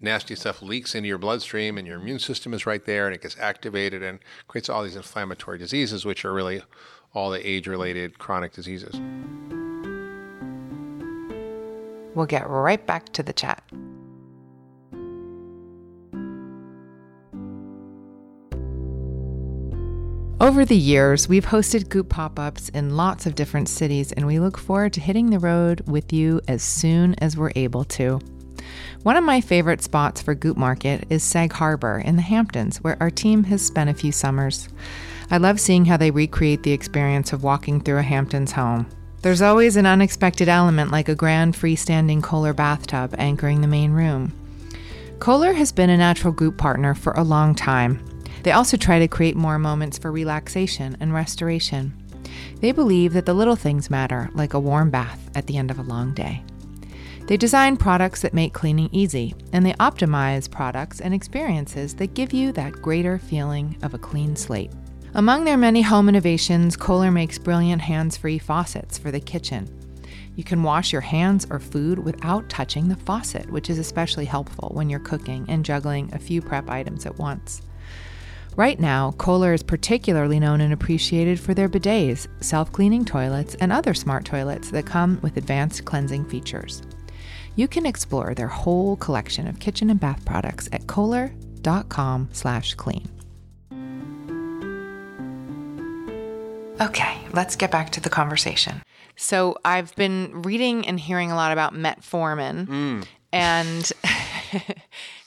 nasty 0.00 0.34
stuff 0.34 0.62
leaks 0.62 0.94
into 0.94 1.08
your 1.08 1.18
bloodstream 1.18 1.76
and 1.76 1.86
your 1.86 2.00
immune 2.00 2.18
system 2.18 2.54
is 2.54 2.66
right 2.66 2.84
there 2.84 3.06
and 3.06 3.14
it 3.14 3.22
gets 3.22 3.38
activated 3.38 4.02
and 4.02 4.18
creates 4.48 4.68
all 4.68 4.82
these 4.82 4.96
inflammatory 4.96 5.58
diseases, 5.58 6.04
which 6.04 6.24
are 6.24 6.32
really 6.32 6.62
all 7.12 7.30
the 7.30 7.48
age 7.48 7.66
related 7.66 8.18
chronic 8.18 8.52
diseases. 8.52 9.00
We'll 12.14 12.26
get 12.26 12.48
right 12.48 12.84
back 12.86 13.12
to 13.12 13.22
the 13.22 13.32
chat. 13.32 13.62
Over 20.40 20.64
the 20.64 20.74
years, 20.74 21.28
we've 21.28 21.44
hosted 21.44 21.90
Goop 21.90 22.08
pop 22.08 22.38
ups 22.38 22.70
in 22.70 22.96
lots 22.96 23.26
of 23.26 23.34
different 23.34 23.68
cities, 23.68 24.10
and 24.12 24.26
we 24.26 24.40
look 24.40 24.56
forward 24.56 24.94
to 24.94 25.00
hitting 25.00 25.28
the 25.28 25.38
road 25.38 25.82
with 25.86 26.14
you 26.14 26.40
as 26.48 26.62
soon 26.62 27.14
as 27.18 27.36
we're 27.36 27.52
able 27.56 27.84
to. 27.84 28.18
One 29.02 29.16
of 29.16 29.24
my 29.24 29.40
favorite 29.40 29.82
spots 29.82 30.20
for 30.20 30.34
Goop 30.34 30.56
Market 30.56 31.04
is 31.10 31.22
Sag 31.22 31.52
Harbor 31.52 31.98
in 31.98 32.16
the 32.16 32.22
Hamptons, 32.22 32.78
where 32.78 32.96
our 33.00 33.10
team 33.10 33.44
has 33.44 33.64
spent 33.64 33.90
a 33.90 33.94
few 33.94 34.12
summers. 34.12 34.68
I 35.30 35.38
love 35.38 35.60
seeing 35.60 35.84
how 35.84 35.96
they 35.96 36.10
recreate 36.10 36.62
the 36.62 36.72
experience 36.72 37.32
of 37.32 37.42
walking 37.42 37.80
through 37.80 37.98
a 37.98 38.02
Hamptons 38.02 38.52
home. 38.52 38.86
There's 39.22 39.42
always 39.42 39.76
an 39.76 39.86
unexpected 39.86 40.48
element 40.48 40.90
like 40.90 41.08
a 41.08 41.14
grand 41.14 41.54
freestanding 41.54 42.22
Kohler 42.22 42.54
bathtub 42.54 43.14
anchoring 43.18 43.60
the 43.60 43.68
main 43.68 43.92
room. 43.92 44.32
Kohler 45.18 45.52
has 45.52 45.72
been 45.72 45.90
a 45.90 45.96
natural 45.96 46.32
Goop 46.32 46.56
partner 46.56 46.94
for 46.94 47.12
a 47.12 47.22
long 47.22 47.54
time, 47.54 48.02
they 48.42 48.52
also 48.52 48.76
try 48.76 48.98
to 48.98 49.08
create 49.08 49.36
more 49.36 49.58
moments 49.58 49.98
for 49.98 50.10
relaxation 50.10 50.96
and 51.00 51.12
restoration. 51.12 51.92
They 52.60 52.72
believe 52.72 53.12
that 53.12 53.26
the 53.26 53.34
little 53.34 53.56
things 53.56 53.90
matter, 53.90 54.30
like 54.34 54.54
a 54.54 54.60
warm 54.60 54.90
bath 54.90 55.30
at 55.34 55.46
the 55.46 55.56
end 55.56 55.70
of 55.70 55.78
a 55.78 55.82
long 55.82 56.14
day. 56.14 56.42
They 57.30 57.36
design 57.36 57.76
products 57.76 58.22
that 58.22 58.34
make 58.34 58.52
cleaning 58.52 58.88
easy, 58.90 59.36
and 59.52 59.64
they 59.64 59.74
optimize 59.74 60.50
products 60.50 61.00
and 61.00 61.14
experiences 61.14 61.94
that 61.94 62.14
give 62.14 62.32
you 62.32 62.50
that 62.50 62.82
greater 62.82 63.20
feeling 63.20 63.76
of 63.82 63.94
a 63.94 63.98
clean 63.98 64.34
slate. 64.34 64.72
Among 65.14 65.44
their 65.44 65.56
many 65.56 65.80
home 65.80 66.08
innovations, 66.08 66.76
Kohler 66.76 67.12
makes 67.12 67.38
brilliant 67.38 67.82
hands 67.82 68.16
free 68.16 68.40
faucets 68.40 68.98
for 68.98 69.12
the 69.12 69.20
kitchen. 69.20 69.68
You 70.34 70.42
can 70.42 70.64
wash 70.64 70.90
your 70.90 71.02
hands 71.02 71.46
or 71.50 71.60
food 71.60 72.00
without 72.00 72.48
touching 72.48 72.88
the 72.88 72.96
faucet, 72.96 73.48
which 73.48 73.70
is 73.70 73.78
especially 73.78 74.24
helpful 74.24 74.72
when 74.74 74.90
you're 74.90 74.98
cooking 74.98 75.46
and 75.48 75.64
juggling 75.64 76.12
a 76.12 76.18
few 76.18 76.42
prep 76.42 76.68
items 76.68 77.06
at 77.06 77.16
once. 77.16 77.62
Right 78.56 78.80
now, 78.80 79.12
Kohler 79.12 79.54
is 79.54 79.62
particularly 79.62 80.40
known 80.40 80.60
and 80.60 80.72
appreciated 80.72 81.38
for 81.38 81.54
their 81.54 81.68
bidets, 81.68 82.26
self 82.42 82.72
cleaning 82.72 83.04
toilets, 83.04 83.54
and 83.60 83.70
other 83.70 83.94
smart 83.94 84.24
toilets 84.24 84.72
that 84.72 84.84
come 84.84 85.20
with 85.22 85.36
advanced 85.36 85.84
cleansing 85.84 86.24
features. 86.24 86.82
You 87.56 87.66
can 87.68 87.86
explore 87.86 88.34
their 88.34 88.48
whole 88.48 88.96
collection 88.96 89.46
of 89.46 89.58
kitchen 89.58 89.88
and 89.90 90.00
bath 90.00 90.24
products 90.24 90.68
at 90.72 90.86
kohler.com/clean. 90.86 93.08
Okay, 96.80 97.18
let's 97.34 97.56
get 97.56 97.70
back 97.70 97.90
to 97.90 98.00
the 98.00 98.08
conversation. 98.08 98.80
So, 99.16 99.56
I've 99.64 99.94
been 99.96 100.42
reading 100.42 100.86
and 100.86 100.98
hearing 100.98 101.30
a 101.30 101.34
lot 101.34 101.52
about 101.52 101.74
metformin, 101.74 102.66
mm. 102.66 103.04
and 103.32 103.92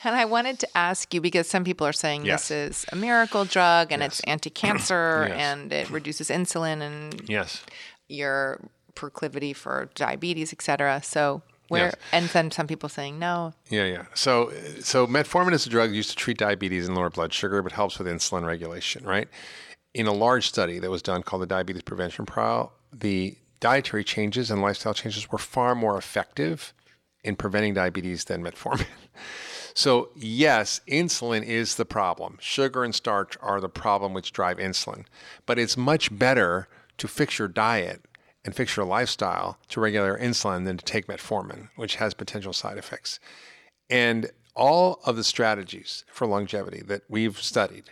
And 0.04 0.16
I 0.16 0.26
wanted 0.26 0.60
to 0.60 0.78
ask 0.78 1.14
you 1.14 1.22
because 1.22 1.50
some 1.50 1.64
people 1.64 1.88
are 1.88 1.94
saying 1.94 2.26
yes. 2.26 2.50
this 2.50 2.52
is 2.52 2.86
a 2.92 2.96
miracle 2.96 3.46
drug 3.46 3.92
and 3.92 4.02
yes. 4.02 4.20
it's 4.20 4.28
anti-cancer 4.28 5.26
yes. 5.30 5.40
and 5.40 5.72
it 5.72 5.90
reduces 5.90 6.30
insulin 6.30 6.82
and 6.82 7.30
yes, 7.30 7.64
your 8.10 8.60
proclivity 8.96 9.54
for 9.54 9.90
diabetes, 9.96 10.52
et 10.52 10.62
cetera. 10.62 11.02
So 11.04 11.42
where 11.70 11.86
Yes. 11.86 11.96
and 12.12 12.26
then 12.30 12.52
some 12.52 12.68
people 12.68 12.90
saying 12.90 13.20
no. 13.20 13.54
Yeah, 13.70 13.86
yeah. 13.86 14.06
So, 14.14 14.52
so 14.82 15.08
metformin 15.08 15.54
is 15.54 15.66
a 15.66 15.70
drug 15.70 15.94
used 15.94 16.10
to 16.12 16.16
treat 16.16 16.38
diabetes 16.38 16.88
and 16.88 16.96
lower 16.98 17.10
blood 17.10 17.34
sugar, 17.34 17.62
but 17.62 17.72
helps 17.72 17.98
with 17.98 18.08
insulin 18.08 18.46
regulation, 18.46 19.06
right? 19.06 19.28
In 19.94 20.08
a 20.08 20.14
large 20.14 20.48
study 20.48 20.80
that 20.80 20.90
was 20.90 21.02
done 21.02 21.24
called 21.24 21.42
the 21.42 21.48
Diabetes 21.48 21.84
Prevention 21.84 22.26
Trial, 22.26 22.74
the 22.92 23.38
dietary 23.60 24.04
changes 24.04 24.52
and 24.52 24.62
lifestyle 24.62 24.94
changes 24.94 25.32
were 25.32 25.38
far 25.38 25.74
more 25.76 25.98
effective 25.98 26.74
in 27.24 27.36
preventing 27.36 27.74
diabetes 27.74 28.26
than 28.26 28.44
metformin. 28.44 28.86
So, 29.76 30.10
yes, 30.16 30.82
insulin 30.88 31.44
is 31.44 31.78
the 31.78 31.86
problem. 31.86 32.38
Sugar 32.40 32.84
and 32.84 32.94
starch 32.94 33.36
are 33.42 33.60
the 33.60 33.70
problem 33.70 34.14
which 34.14 34.32
drive 34.32 34.58
insulin. 34.58 35.06
But 35.48 35.58
it's 35.58 35.76
much 35.76 36.16
better 36.16 36.68
to 37.00 37.08
fix 37.08 37.40
your 37.40 37.48
diet 37.48 38.06
and 38.46 38.56
fix 38.56 38.76
your 38.76 38.86
lifestyle 38.86 39.58
to 39.70 39.80
regulate 39.80 40.08
your 40.08 40.20
insulin 40.20 40.66
than 40.66 40.78
to 40.78 40.86
take 40.86 41.08
metformin, 41.08 41.70
which 41.76 41.96
has 41.96 42.14
potential 42.14 42.54
side 42.54 42.78
effects. 42.78 43.20
And 43.90 44.32
all 44.56 45.00
of 45.06 45.16
the 45.16 45.24
strategies 45.24 46.04
for 46.08 46.28
longevity 46.28 46.82
that 46.88 47.04
we've 47.10 47.42
studied 47.42 47.92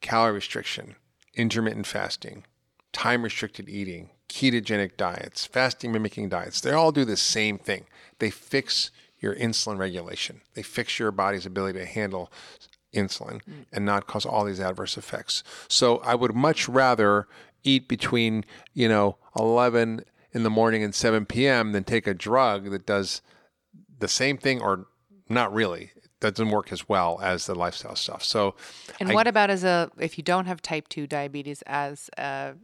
calorie 0.00 0.34
restriction, 0.34 0.94
intermittent 1.34 1.86
fasting, 1.86 2.44
time 2.92 3.22
restricted 3.22 3.68
eating, 3.68 4.10
ketogenic 4.28 4.96
diets, 4.96 5.46
fasting 5.46 5.92
mimicking 5.92 6.28
diets, 6.28 6.60
they 6.60 6.72
all 6.72 6.92
do 6.92 7.04
the 7.04 7.16
same 7.16 7.58
thing. 7.58 7.86
They 8.18 8.30
fix 8.30 8.90
your 9.18 9.34
insulin 9.34 9.78
regulation, 9.78 10.42
they 10.54 10.62
fix 10.62 10.98
your 10.98 11.10
body's 11.10 11.46
ability 11.46 11.78
to 11.80 11.86
handle 11.86 12.30
insulin 12.94 13.40
mm. 13.42 13.66
and 13.72 13.84
not 13.84 14.06
cause 14.06 14.24
all 14.24 14.44
these 14.44 14.60
adverse 14.60 14.96
effects. 14.96 15.42
So 15.68 15.98
I 15.98 16.14
would 16.14 16.34
much 16.34 16.68
rather 16.68 17.26
eat 17.64 17.88
between, 17.88 18.44
you 18.74 18.88
know, 18.88 19.16
11 19.38 20.04
in 20.32 20.42
the 20.42 20.50
morning 20.50 20.82
and 20.82 20.94
7 20.94 21.26
p.m. 21.26 21.72
than 21.72 21.84
take 21.84 22.06
a 22.06 22.14
drug 22.14 22.70
that 22.70 22.86
does 22.86 23.22
the 23.98 24.08
same 24.08 24.38
thing 24.38 24.60
or 24.60 24.86
not 25.28 25.52
really. 25.52 25.90
It 25.96 26.34
doesn't 26.34 26.50
work 26.50 26.72
as 26.72 26.88
well 26.88 27.20
as 27.22 27.46
the 27.46 27.54
lifestyle 27.54 27.96
stuff. 27.96 28.22
So 28.24 28.54
And 29.00 29.12
what 29.12 29.26
about 29.26 29.50
as 29.50 29.64
a 29.64 29.90
if 29.98 30.18
you 30.18 30.24
don't 30.24 30.46
have 30.46 30.60
type 30.62 30.88
two 30.88 31.06
diabetes 31.06 31.62
as 31.66 32.10
a, 32.18 32.54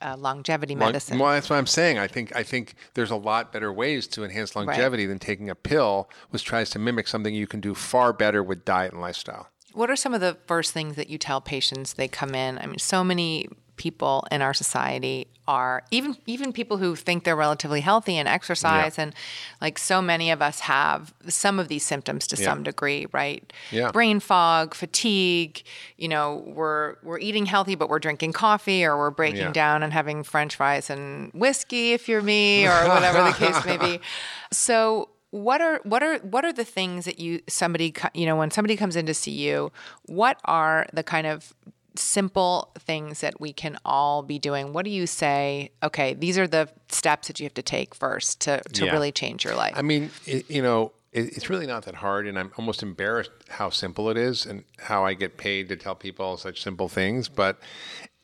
a 0.00 0.16
longevity 0.16 0.74
Long- 0.74 0.88
medicine? 0.88 1.18
Well, 1.18 1.32
that's 1.32 1.48
what 1.50 1.56
I'm 1.56 1.66
saying. 1.66 1.98
I 1.98 2.06
think 2.06 2.34
I 2.36 2.42
think 2.42 2.74
there's 2.94 3.10
a 3.10 3.16
lot 3.16 3.52
better 3.52 3.72
ways 3.72 4.06
to 4.08 4.24
enhance 4.24 4.54
longevity 4.54 5.06
than 5.06 5.18
taking 5.18 5.48
a 5.48 5.54
pill, 5.54 6.08
which 6.30 6.44
tries 6.44 6.70
to 6.70 6.78
mimic 6.78 7.08
something 7.08 7.34
you 7.34 7.46
can 7.46 7.60
do 7.60 7.74
far 7.74 8.12
better 8.12 8.42
with 8.42 8.64
diet 8.64 8.92
and 8.92 9.00
lifestyle. 9.00 9.48
What 9.74 9.90
are 9.90 9.96
some 9.96 10.12
of 10.12 10.20
the 10.20 10.36
first 10.46 10.72
things 10.72 10.96
that 10.96 11.08
you 11.08 11.16
tell 11.16 11.40
patients 11.40 11.94
they 11.94 12.08
come 12.08 12.34
in? 12.34 12.58
I 12.58 12.66
mean, 12.66 12.78
so 12.78 13.02
many 13.02 13.48
people 13.82 14.24
in 14.30 14.40
our 14.42 14.54
society 14.54 15.26
are 15.48 15.82
even 15.90 16.16
even 16.26 16.52
people 16.52 16.76
who 16.78 16.94
think 16.94 17.24
they're 17.24 17.34
relatively 17.48 17.80
healthy 17.80 18.16
and 18.16 18.28
exercise 18.28 18.96
and 18.96 19.12
like 19.60 19.76
so 19.76 20.00
many 20.00 20.30
of 20.30 20.40
us 20.40 20.60
have 20.60 21.12
some 21.26 21.58
of 21.58 21.66
these 21.66 21.84
symptoms 21.84 22.28
to 22.28 22.36
some 22.36 22.62
degree, 22.62 23.06
right? 23.12 23.52
Yeah. 23.72 23.90
Brain 23.90 24.20
fog, 24.20 24.72
fatigue, 24.74 25.62
you 25.98 26.06
know, 26.06 26.44
we're 26.46 26.94
we're 27.02 27.18
eating 27.18 27.46
healthy 27.46 27.74
but 27.74 27.88
we're 27.88 27.98
drinking 27.98 28.32
coffee 28.34 28.84
or 28.84 28.96
we're 28.96 29.10
breaking 29.10 29.40
Yeah. 29.50 29.52
down 29.64 29.82
and 29.82 29.92
having 29.92 30.22
french 30.22 30.54
fries 30.56 30.88
and 30.90 31.32
whiskey 31.34 31.92
if 31.92 32.08
you're 32.08 32.22
me 32.22 32.64
or 32.66 32.88
whatever 32.88 33.24
the 33.24 33.32
case 33.32 33.64
may 33.66 33.76
be. 33.78 34.00
So 34.52 35.08
what 35.30 35.60
are 35.62 35.80
what 35.84 36.02
are 36.02 36.18
what 36.18 36.44
are 36.44 36.52
the 36.52 36.64
things 36.78 37.06
that 37.06 37.18
you 37.18 37.40
somebody 37.48 37.88
you 38.12 38.26
know 38.26 38.36
when 38.36 38.50
somebody 38.50 38.76
comes 38.76 38.96
in 38.96 39.06
to 39.06 39.14
see 39.14 39.30
you 39.46 39.72
what 40.04 40.36
are 40.44 40.86
the 40.92 41.02
kind 41.02 41.26
of 41.26 41.54
simple 41.96 42.72
things 42.78 43.20
that 43.20 43.40
we 43.40 43.52
can 43.52 43.76
all 43.84 44.22
be 44.22 44.38
doing 44.38 44.72
what 44.72 44.84
do 44.84 44.90
you 44.90 45.06
say 45.06 45.70
okay 45.82 46.14
these 46.14 46.38
are 46.38 46.46
the 46.46 46.68
steps 46.88 47.28
that 47.28 47.38
you 47.40 47.44
have 47.44 47.54
to 47.54 47.62
take 47.62 47.94
first 47.94 48.40
to 48.40 48.60
to 48.72 48.84
Yeah. 48.86 48.92
really 48.92 49.12
change 49.12 49.44
your 49.44 49.54
life 49.54 49.72
I 49.76 49.82
mean, 49.82 50.10
it, 50.26 50.50
you 50.50 50.62
know, 50.62 50.92
it, 51.12 51.36
it's 51.36 51.48
really 51.50 51.66
not 51.66 51.84
that 51.84 51.96
hard, 51.96 52.26
and 52.26 52.38
I'm 52.38 52.52
almost 52.56 52.82
embarrassed 52.82 53.30
how 53.48 53.70
simple 53.70 54.08
it 54.10 54.16
is 54.16 54.46
and 54.46 54.64
how 54.78 55.04
I 55.04 55.14
get 55.14 55.36
paid 55.36 55.68
to 55.68 55.76
tell 55.76 55.94
people 55.94 56.36
such 56.36 56.62
simple 56.62 56.88
things. 56.88 57.28
But 57.28 57.58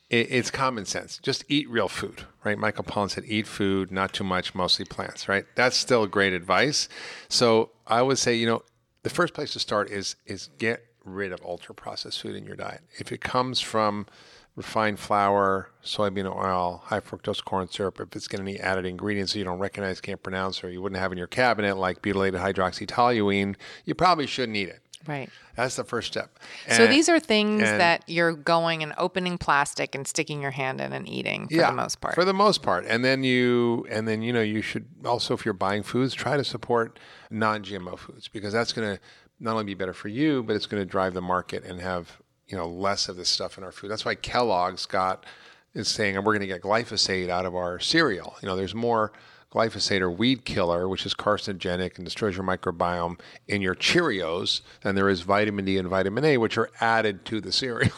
it, 0.09 0.27
it's 0.31 0.49
common 0.51 0.85
sense. 0.85 1.19
Just 1.21 1.43
eat 1.49 1.69
real 1.69 1.87
food, 1.87 2.23
right? 2.43 2.57
Michael 2.57 2.83
Pollan 2.83 3.09
said, 3.09 3.25
"Eat 3.27 3.47
food, 3.47 3.91
not 3.91 4.13
too 4.13 4.23
much, 4.23 4.55
mostly 4.55 4.85
plants." 4.85 5.27
Right? 5.29 5.45
That's 5.55 5.77
still 5.77 6.07
great 6.07 6.33
advice. 6.33 6.89
So 7.27 7.71
I 7.85 8.01
would 8.01 8.17
say, 8.17 8.35
you 8.35 8.47
know, 8.47 8.63
the 9.03 9.09
first 9.09 9.33
place 9.33 9.53
to 9.53 9.59
start 9.59 9.89
is 9.91 10.15
is 10.25 10.49
get 10.57 10.85
rid 11.05 11.31
of 11.31 11.41
ultra 11.43 11.73
processed 11.75 12.21
food 12.21 12.35
in 12.35 12.45
your 12.45 12.55
diet. 12.55 12.81
If 12.97 13.11
it 13.11 13.21
comes 13.21 13.61
from 13.61 14.05
refined 14.55 14.99
flour, 14.99 15.69
soybean 15.83 16.25
oil, 16.25 16.81
high 16.85 16.99
fructose 16.99 17.43
corn 17.43 17.69
syrup, 17.69 17.99
if 17.99 18.15
it's 18.15 18.27
got 18.27 18.41
any 18.41 18.59
added 18.59 18.85
ingredients 18.85 19.31
that 19.33 19.39
you 19.39 19.45
don't 19.45 19.59
recognize, 19.59 20.01
can't 20.01 20.21
pronounce, 20.21 20.63
or 20.63 20.69
you 20.69 20.81
wouldn't 20.81 20.99
have 20.99 21.11
in 21.11 21.17
your 21.17 21.27
cabinet, 21.27 21.77
like 21.77 22.01
butylated 22.01 22.39
hydroxytoluene, 22.41 23.55
you 23.85 23.95
probably 23.95 24.27
shouldn't 24.27 24.57
eat 24.57 24.67
it. 24.69 24.81
right 25.07 25.29
That's 25.55 25.77
the 25.77 25.85
first 25.85 26.07
step. 26.09 26.37
so 26.69 26.87
these 26.87 27.07
are 27.07 27.21
things 27.21 27.63
and- 27.63 27.79
that 27.79 28.03
you're 28.07 28.33
going 28.33 28.83
and 28.83 28.93
opening 28.97 29.37
plastic 29.37 29.95
and 29.95 30.05
sticking 30.05 30.41
your 30.41 30.51
hand 30.51 30.81
in 30.81 30.91
and 30.91 31.07
eating 31.07 31.47
for 31.47 31.55
the 31.55 31.71
most 31.71 32.01
part 32.01 32.15
For 32.15 32.25
the 32.25 32.33
most 32.33 32.61
part. 32.61 32.85
And 32.85 33.03
then 33.05 33.23
you 33.23 33.85
and 33.89 34.07
then 34.09 34.21
you 34.21 34.33
know 34.33 34.41
you 34.41 34.61
should 34.61 34.87
also 35.05 35.33
if 35.35 35.45
you're 35.45 35.53
buying 35.53 35.83
foods, 35.83 36.13
try 36.13 36.35
to 36.35 36.43
support 36.43 36.99
non-GMO 37.31 37.97
foods 37.97 38.27
because 38.27 38.51
that's 38.51 38.73
going 38.73 38.97
to 38.97 39.01
not 39.39 39.51
only 39.51 39.63
be 39.65 39.73
better 39.73 39.93
for 39.93 40.09
you, 40.09 40.43
but 40.43 40.55
it's 40.55 40.65
going 40.65 40.81
to 40.81 40.89
drive 40.89 41.13
the 41.13 41.21
market 41.21 41.63
and 41.63 41.79
have, 41.79 42.17
you 42.47 42.57
know, 42.57 42.67
less 42.67 43.09
of 43.09 43.15
this 43.15 43.29
stuff 43.29 43.57
in 43.57 43.63
our 43.63 43.71
food. 43.71 43.89
That's 43.89 44.05
why 44.05 44.15
Kellogg's 44.15 44.85
got 44.85 45.25
is 45.73 45.87
saying 45.87 46.15
we're 46.15 46.23
going 46.23 46.41
to 46.41 46.47
get 46.47 46.61
glyphosate 46.61 47.29
out 47.29 47.45
of 47.45 47.55
our 47.55 47.79
cereal. 47.79 48.35
You 48.41 48.47
know, 48.47 48.55
there's 48.55 48.75
more 48.75 49.11
glyphosate 49.51 50.01
or 50.01 50.11
weed 50.11 50.45
killer, 50.45 50.87
which 50.87 51.05
is 51.05 51.13
carcinogenic 51.13 51.95
and 51.97 52.05
destroys 52.05 52.35
your 52.35 52.45
microbiome 52.45 53.19
in 53.47 53.61
your 53.61 53.75
Cheerios 53.75 54.61
than 54.81 54.95
there 54.95 55.09
is 55.09 55.21
vitamin 55.21 55.65
D 55.65 55.77
and 55.77 55.87
vitamin 55.87 56.25
A, 56.25 56.37
which 56.37 56.57
are 56.57 56.69
added 56.79 57.25
to 57.25 57.41
the 57.41 57.51
cereal. 57.51 57.91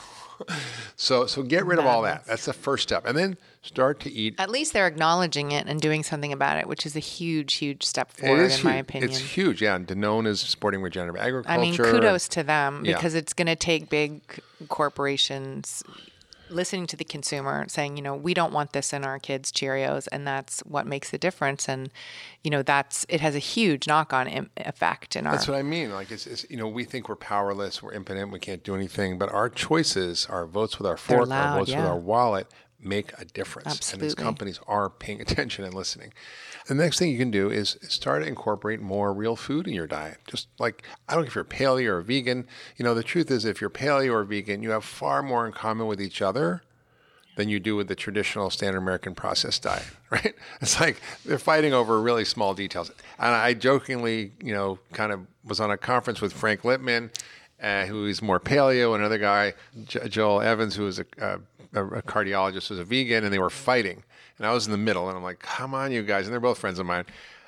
So 0.95 1.25
so 1.25 1.43
get 1.43 1.65
rid 1.65 1.80
of 1.80 1.86
all 1.86 2.01
that. 2.04 2.25
That's 2.25 2.45
the 2.45 2.54
first 2.54 2.84
step. 2.84 3.06
And 3.06 3.17
then 3.17 3.38
start 3.63 3.99
to 4.01 4.12
eat 4.12 4.34
at 4.39 4.49
least 4.49 4.73
they're 4.73 4.88
acknowledging 4.88 5.51
it 5.51 5.67
and 5.67 5.80
doing 5.80 6.01
something 6.01 6.34
about 6.34 6.58
it 6.58 6.65
which 6.67 6.84
is 6.84 6.95
a 6.95 6.99
huge 6.99 7.54
huge 7.54 7.84
step 7.84 8.12
forward 8.12 8.45
in 8.45 8.49
huge. 8.49 8.63
my 8.63 8.75
opinion 8.75 9.12
It's 9.12 9.19
huge. 9.19 9.62
Yeah, 9.62 9.75
and 9.75 9.86
Danone 9.88 10.25
is 10.25 10.41
supporting 10.41 10.82
regenerative 10.82 11.21
agriculture. 11.21 11.60
I 11.60 11.62
mean, 11.62 11.75
kudos 11.77 12.27
to 12.30 12.41
them 12.43 12.84
Yeah. 12.84 12.95
because 12.95 13.13
it's 13.13 13.34
going 13.34 13.45
to 13.47 13.56
take 13.56 13.89
big 13.89 14.21
corporations 14.67 15.84
listening 16.52 16.88
to 16.88 16.98
the 16.98 17.04
consumer 17.04 17.66
saying, 17.68 17.98
you 17.98 18.04
know, 18.04 18.16
we 18.16 18.34
don't 18.34 18.54
want 18.54 18.74
this 18.74 18.94
in 18.94 19.04
our 19.04 19.20
kids' 19.20 19.52
Cheerios, 19.52 20.08
and 20.12 20.28
that's 20.28 20.60
what 20.62 20.86
makes 20.86 21.10
the 21.10 21.18
difference. 21.18 21.68
And 21.68 21.90
you 22.44 22.52
know, 22.52 22.62
that's 22.62 23.06
it 23.10 23.22
has 23.22 23.36
a 23.36 23.40
huge 23.40 23.88
knock-on 23.88 24.28
Im- 24.28 24.50
effect 24.58 25.16
in 25.16 25.26
our. 25.26 25.34
That's 25.34 25.48
what 25.48 25.58
I 25.58 25.64
mean. 25.64 25.92
Like 25.92 26.12
it's, 26.12 26.28
it's 26.28 26.46
you 26.50 26.58
know 26.58 26.68
we 26.68 26.84
think 26.84 27.10
we're 27.10 27.16
powerless, 27.16 27.82
we're 27.82 27.94
impotent, 27.94 28.32
we 28.32 28.40
can't 28.40 28.64
do 28.64 28.76
anything, 28.76 29.18
but 29.18 29.30
our 29.30 29.50
choices, 29.50 30.26
our 30.28 30.46
votes 30.46 30.78
with 30.78 30.88
our 30.88 30.98
fork, 30.98 31.28
loud, 31.28 31.54
our 31.54 31.60
votes 31.60 31.72
with 31.72 31.86
our 31.86 32.00
wallet 32.00 32.48
make 32.84 33.12
a 33.20 33.26
difference. 33.26 33.94
And 33.94 34.02
these 34.02 34.15
companies 34.15 34.60
are 34.67 34.89
paying 34.89 35.22
attention 35.26 35.65
and 35.65 35.74
listening. 35.74 36.13
The 36.67 36.76
next 36.76 37.00
thing 37.00 37.12
you 37.12 37.17
can 37.17 37.32
do 37.32 37.50
is 37.50 37.78
start 37.82 38.24
to 38.24 38.28
incorporate 38.28 38.82
more 38.82 39.13
real 39.13 39.36
food 39.36 39.67
in 39.67 39.74
your 39.74 39.88
diet. 39.88 40.20
Just 40.28 40.48
like 40.60 40.84
I 41.08 41.13
don't 41.13 41.24
know 41.24 41.28
if 41.28 41.36
you're 41.36 41.44
paleo 41.44 41.88
or 41.88 42.02
vegan. 42.02 42.48
You 42.78 42.86
know, 42.86 42.94
the 42.94 43.04
truth 43.04 43.32
is 43.32 43.46
if 43.46 43.62
you're 43.62 43.70
paleo 43.70 44.12
or 44.12 44.24
vegan, 44.24 44.63
you 44.63 44.72
have 44.72 44.84
far 44.84 45.24
more 45.24 45.46
in 45.46 45.54
common 45.54 45.88
with 45.88 46.02
each 46.02 46.22
other 46.22 46.62
than 47.36 47.50
you 47.50 47.60
do 47.60 47.76
with 47.76 47.88
the 47.88 47.96
traditional 47.96 48.50
standard 48.50 48.78
American 48.78 49.15
processed 49.15 49.63
diet, 49.63 49.86
right? 50.10 50.36
It's 50.62 50.80
like 50.80 51.02
they're 51.26 51.39
fighting 51.39 51.74
over 51.74 52.02
really 52.02 52.26
small 52.26 52.54
details. 52.54 52.91
And 53.17 53.34
I 53.34 53.54
jokingly, 53.54 54.34
you 54.44 54.54
know, 54.54 54.80
kind 54.94 55.12
of 55.12 55.26
was 55.44 55.60
on 55.60 55.72
a 55.72 55.78
conference 55.78 56.22
with 56.22 56.34
Frank 56.34 56.62
Lipman, 56.62 57.10
uh, 57.62 57.86
who 57.86 58.06
is 58.06 58.22
more 58.22 58.39
paleo, 58.39 58.94
and 58.94 59.02
another 59.02 59.17
guy, 59.17 59.54
J- 59.86 60.08
Joel 60.10 60.41
Evans, 60.41 60.76
who 60.76 60.84
was 60.84 61.00
a, 61.00 61.06
uh, 61.22 61.38
a, 61.73 61.86
a 61.86 62.01
cardiologist, 62.01 62.69
was 62.69 62.79
a 62.79 62.84
vegan, 62.84 63.23
and 63.23 63.34
they 63.34 63.39
were 63.39 63.49
fighting. 63.49 64.03
And 64.38 64.47
I 64.47 64.53
was 64.53 64.65
in 64.65 64.71
the 64.71 64.77
middle, 64.77 65.07
and 65.07 65.17
I'm 65.17 65.23
like, 65.23 65.39
come 65.39 65.73
on, 65.73 65.91
you 65.91 66.03
guys. 66.03 66.25
And 66.25 66.34
they're 66.34 66.39
both 66.39 66.57
friends 66.57 66.79
of 66.79 66.86
mine. 66.86 67.05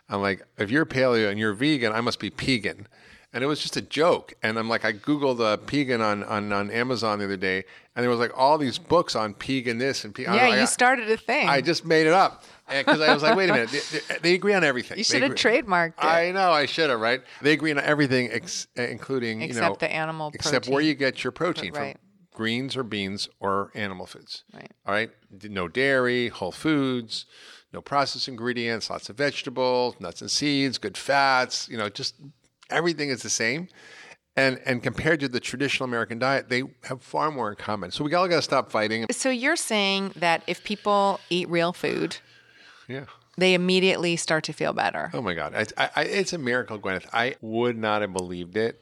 I'm 0.10 0.22
like, 0.22 0.42
if 0.58 0.70
you're 0.70 0.86
paleo 0.86 1.30
and 1.30 1.40
you're 1.40 1.54
vegan, 1.54 1.92
I 1.94 2.02
must 2.02 2.20
be 2.20 2.30
pegan. 2.30 2.86
And 3.36 3.44
it 3.44 3.48
was 3.48 3.60
just 3.62 3.76
a 3.78 3.82
joke. 3.82 4.34
And 4.44 4.60
I'm 4.60 4.70
like, 4.70 4.86
I 4.86 4.94
Googled 4.94 5.40
uh, 5.42 5.58
pegan 5.58 6.02
on, 6.02 6.24
on, 6.26 6.54
on 6.54 6.70
Amazon 6.70 7.18
the 7.18 7.26
other 7.26 7.38
day, 7.38 7.64
and 7.96 8.04
there 8.04 8.10
was 8.12 8.20
like 8.20 8.32
all 8.38 8.60
these 8.60 8.78
books 8.78 9.16
on 9.16 9.34
pegan 9.34 9.80
this 9.80 10.04
and 10.06 10.14
pegan. 10.14 10.36
yeah, 10.36 10.60
you 10.60 10.68
started 10.68 11.10
a 11.10 11.18
thing. 11.18 11.50
I 11.50 11.60
just 11.62 11.84
made 11.84 12.06
it 12.06 12.14
up 12.14 12.44
because 12.70 13.02
I 13.02 13.12
was 13.12 13.24
like, 13.24 13.36
wait 13.36 13.50
a 13.50 13.54
minute, 13.54 13.72
they, 13.72 13.80
they- 14.14 14.20
they 14.20 14.34
agree 14.36 14.54
on 14.54 14.64
everything. 14.64 15.00
you 15.00 15.04
should 15.04 15.24
have 15.24 15.34
trademarked 15.34 15.98
it. 15.98 16.04
I 16.06 16.32
know, 16.32 16.52
I 16.52 16.68
should 16.68 16.92
have, 16.92 17.00
right? 17.00 17.22
They 17.42 17.54
agree 17.54 17.72
on 17.72 17.80
everything, 17.80 18.30
ex- 18.32 18.68
including 18.76 19.42
you 19.42 19.48
know, 19.48 19.54
Except 19.54 19.80
the 19.80 19.92
animal 19.92 20.30
except 20.36 20.68
where 20.68 20.82
you 20.82 20.94
get 20.94 21.24
your 21.24 21.32
protein 21.32 21.74
Right. 21.74 21.98
Greens 22.34 22.76
or 22.76 22.84
beans 22.84 23.30
or 23.40 23.72
animal 23.76 24.06
foods. 24.06 24.44
Right. 24.54 24.72
All 24.86 24.94
right. 24.94 25.12
No 25.44 25.68
dairy, 25.68 26.30
whole 26.30 26.52
foods, 26.52 27.26
no 27.72 27.82
processed 27.82 28.28
ingredients, 28.28 28.90
lots 28.90 29.10
of 29.10 29.18
vegetables, 29.18 29.96
nuts 30.00 30.22
and 30.22 30.30
seeds, 30.32 30.78
good 30.78 30.98
fats. 30.98 31.68
You 31.70 31.78
know, 31.78 31.90
just 31.90 32.16
everything 32.70 33.10
is 33.10 33.22
the 33.24 33.30
same. 33.30 33.68
And 34.36 34.60
and 34.66 34.82
compared 34.82 35.20
to 35.20 35.28
the 35.28 35.40
traditional 35.40 35.86
American 35.88 36.18
diet, 36.20 36.50
they 36.50 36.64
have 36.86 37.04
far 37.04 37.30
more 37.32 37.50
in 37.50 37.56
common. 37.56 37.92
So 37.92 38.04
we 38.04 38.14
all 38.16 38.28
got 38.28 38.38
to 38.38 38.42
stop 38.42 38.72
fighting. 38.72 39.06
so 39.12 39.30
you're 39.30 39.56
saying 39.56 40.14
that 40.16 40.44
if 40.48 40.64
people 40.64 41.20
eat 41.30 41.48
real 41.50 41.72
food, 41.72 42.18
Yeah. 42.88 43.06
they 43.38 43.54
immediately 43.54 44.16
start 44.16 44.44
to 44.46 44.54
feel 44.54 44.74
better. 44.74 45.12
Oh 45.14 45.22
my 45.22 45.36
God, 45.36 45.54
I, 45.78 45.90
I, 45.96 46.04
it's 46.06 46.34
a 46.34 46.40
miracle, 46.40 46.80
Gwyneth. 46.80 47.06
I 47.14 47.36
would 47.42 47.78
not 47.78 48.02
have 48.02 48.12
believed 48.12 48.58
it, 48.58 48.82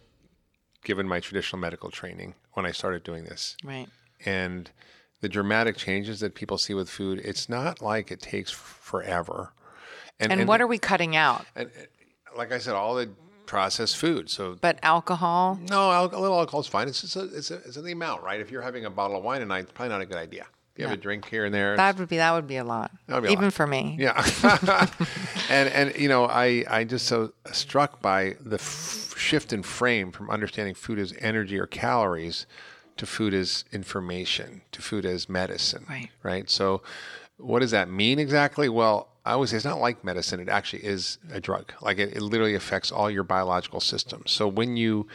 given 0.85 1.05
my 1.05 1.19
traditional 1.19 1.59
medical 1.59 1.91
training 1.91 2.35
when 2.53 2.65
I 2.65 2.71
started 2.71 3.03
doing 3.03 3.23
this. 3.23 3.55
Right. 3.63 3.87
and 4.25 4.69
the 5.21 5.29
dramatic 5.29 5.77
changes 5.77 6.19
that 6.21 6.33
people 6.33 6.57
see 6.57 6.73
with 6.73 6.89
food, 6.89 7.21
it's 7.23 7.47
not 7.47 7.79
like 7.81 8.11
it 8.11 8.21
takes 8.21 8.49
forever. 8.49 9.53
And, 10.19 10.47
what 10.47 10.61
are 10.61 10.67
we 10.67 10.77
cutting 10.79 11.15
out? 11.15 11.45
and, 11.55 11.69
and 11.77 11.87
like 12.37 12.51
I 12.51 12.57
said, 12.57 12.73
all 12.73 12.95
the 12.95 13.09
processed 13.45 13.97
food. 13.97 14.29
So 14.29 14.57
But 14.61 14.79
alcohol. 14.81 15.59
no, 15.69 15.91
a 15.91 16.05
little 16.05 16.39
alcohol 16.39 16.61
is 16.61 16.67
fine. 16.67 16.87
It's 16.87 17.01
just 17.01 17.15
a, 17.15 17.23
it's, 17.35 17.51
a, 17.51 17.55
it's 17.55 17.77
in 17.77 17.83
the 17.83 17.91
amount, 17.91 18.23
right? 18.23 18.39
If 18.39 18.49
you're 18.49 18.61
having 18.61 18.85
a 18.85 18.89
bottle 18.89 19.17
of 19.17 19.23
wine 19.23 19.41
a 19.41 19.45
night, 19.45 19.63
it's 19.63 19.71
probably 19.71 19.89
not 19.89 20.01
a 20.01 20.05
good 20.05 20.17
idea. 20.17 20.45
Have 20.79 20.91
a 20.91 20.97
drink 20.97 21.27
here 21.29 21.45
and 21.45 21.53
there, 21.53 21.75
That 21.77 21.97
would 21.97 22.09
be 22.09 22.17
that 22.17 22.31
would 22.33 22.47
be 22.47 22.57
a 22.57 22.63
lot. 22.63 22.91
That 23.07 23.15
would 23.15 23.23
be 23.23 23.29
a 23.29 23.31
Even 23.33 23.45
lot. 23.45 23.53
for 23.53 23.67
me. 23.67 23.97
Yeah, 23.99 24.25
and 25.49 25.69
and 25.69 25.95
you 25.95 26.07
know 26.09 26.25
I 26.25 26.63
I 26.69 26.83
just 26.83 27.05
so 27.07 27.33
struck 27.51 28.01
by 28.01 28.35
the 28.39 28.55
f- 28.55 29.13
shift 29.17 29.53
in 29.53 29.63
frame 29.63 30.11
from 30.11 30.29
understanding 30.29 30.73
food 30.73 30.97
as 30.97 31.13
energy 31.19 31.59
or 31.59 31.67
calories 31.67 32.45
to 32.97 33.05
food 33.05 33.33
as 33.33 33.63
information 33.71 34.61
to 34.71 34.81
food 34.81 35.05
as 35.05 35.29
medicine. 35.29 35.85
Right. 35.89 36.09
Right. 36.23 36.49
So, 36.49 36.81
what 37.37 37.59
does 37.59 37.71
that 37.71 37.89
mean 37.89 38.17
exactly? 38.19 38.67
Well, 38.69 39.09
I 39.25 39.33
always 39.33 39.51
say 39.51 39.57
it's 39.57 39.65
not 39.65 39.79
like 39.79 40.03
medicine. 40.03 40.39
It 40.39 40.49
actually 40.49 40.83
is 40.83 41.19
a 41.31 41.39
drug. 41.39 41.73
Like 41.81 41.99
it, 41.99 42.15
it 42.15 42.21
literally 42.21 42.55
affects 42.55 42.91
all 42.91 43.09
your 43.11 43.23
biological 43.23 43.79
systems. 43.79 44.31
So 44.31 44.47
when 44.47 44.77
you 44.77 45.07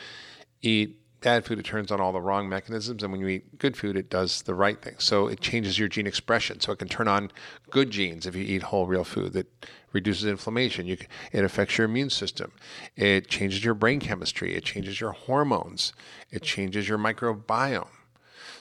eat 0.63 0.97
bad 1.21 1.45
food, 1.45 1.59
it 1.59 1.65
turns 1.65 1.91
on 1.91 2.01
all 2.01 2.13
the 2.13 2.21
wrong 2.21 2.49
mechanisms. 2.49 3.03
And 3.03 3.13
when 3.13 3.21
you 3.21 3.29
eat 3.29 3.59
good 3.59 3.77
food, 3.77 3.97
it 3.97 4.11
does 4.11 4.43
the 4.43 4.55
right 4.55 4.81
thing. 4.81 4.97
So 4.99 5.27
it 5.27 5.41
changes 5.41 5.79
your 5.79 5.89
gene 5.89 6.07
expression. 6.07 6.61
So 6.61 6.73
it 6.73 6.79
can 6.79 6.89
turn 6.89 7.09
on 7.09 7.31
good 7.71 7.91
genes 7.91 8.27
if 8.27 8.37
you 8.37 8.43
eat 8.43 8.65
whole, 8.65 8.87
real 8.87 9.05
food 9.05 9.33
that 9.33 9.47
reduces 9.93 10.25
inflammation. 10.25 10.87
You 10.87 10.99
it 11.33 11.45
affects 11.45 11.79
your 11.79 11.87
immune 11.87 12.11
system. 12.11 12.53
It 12.97 13.29
changes 13.29 13.65
your 13.65 13.75
brain 13.75 14.01
chemistry. 14.01 14.55
It 14.55 14.65
changes 14.65 15.01
your 15.01 15.13
hormones. 15.13 15.93
It 16.31 16.43
changes 16.43 16.89
your 16.89 16.99
microbiome. 16.99 17.89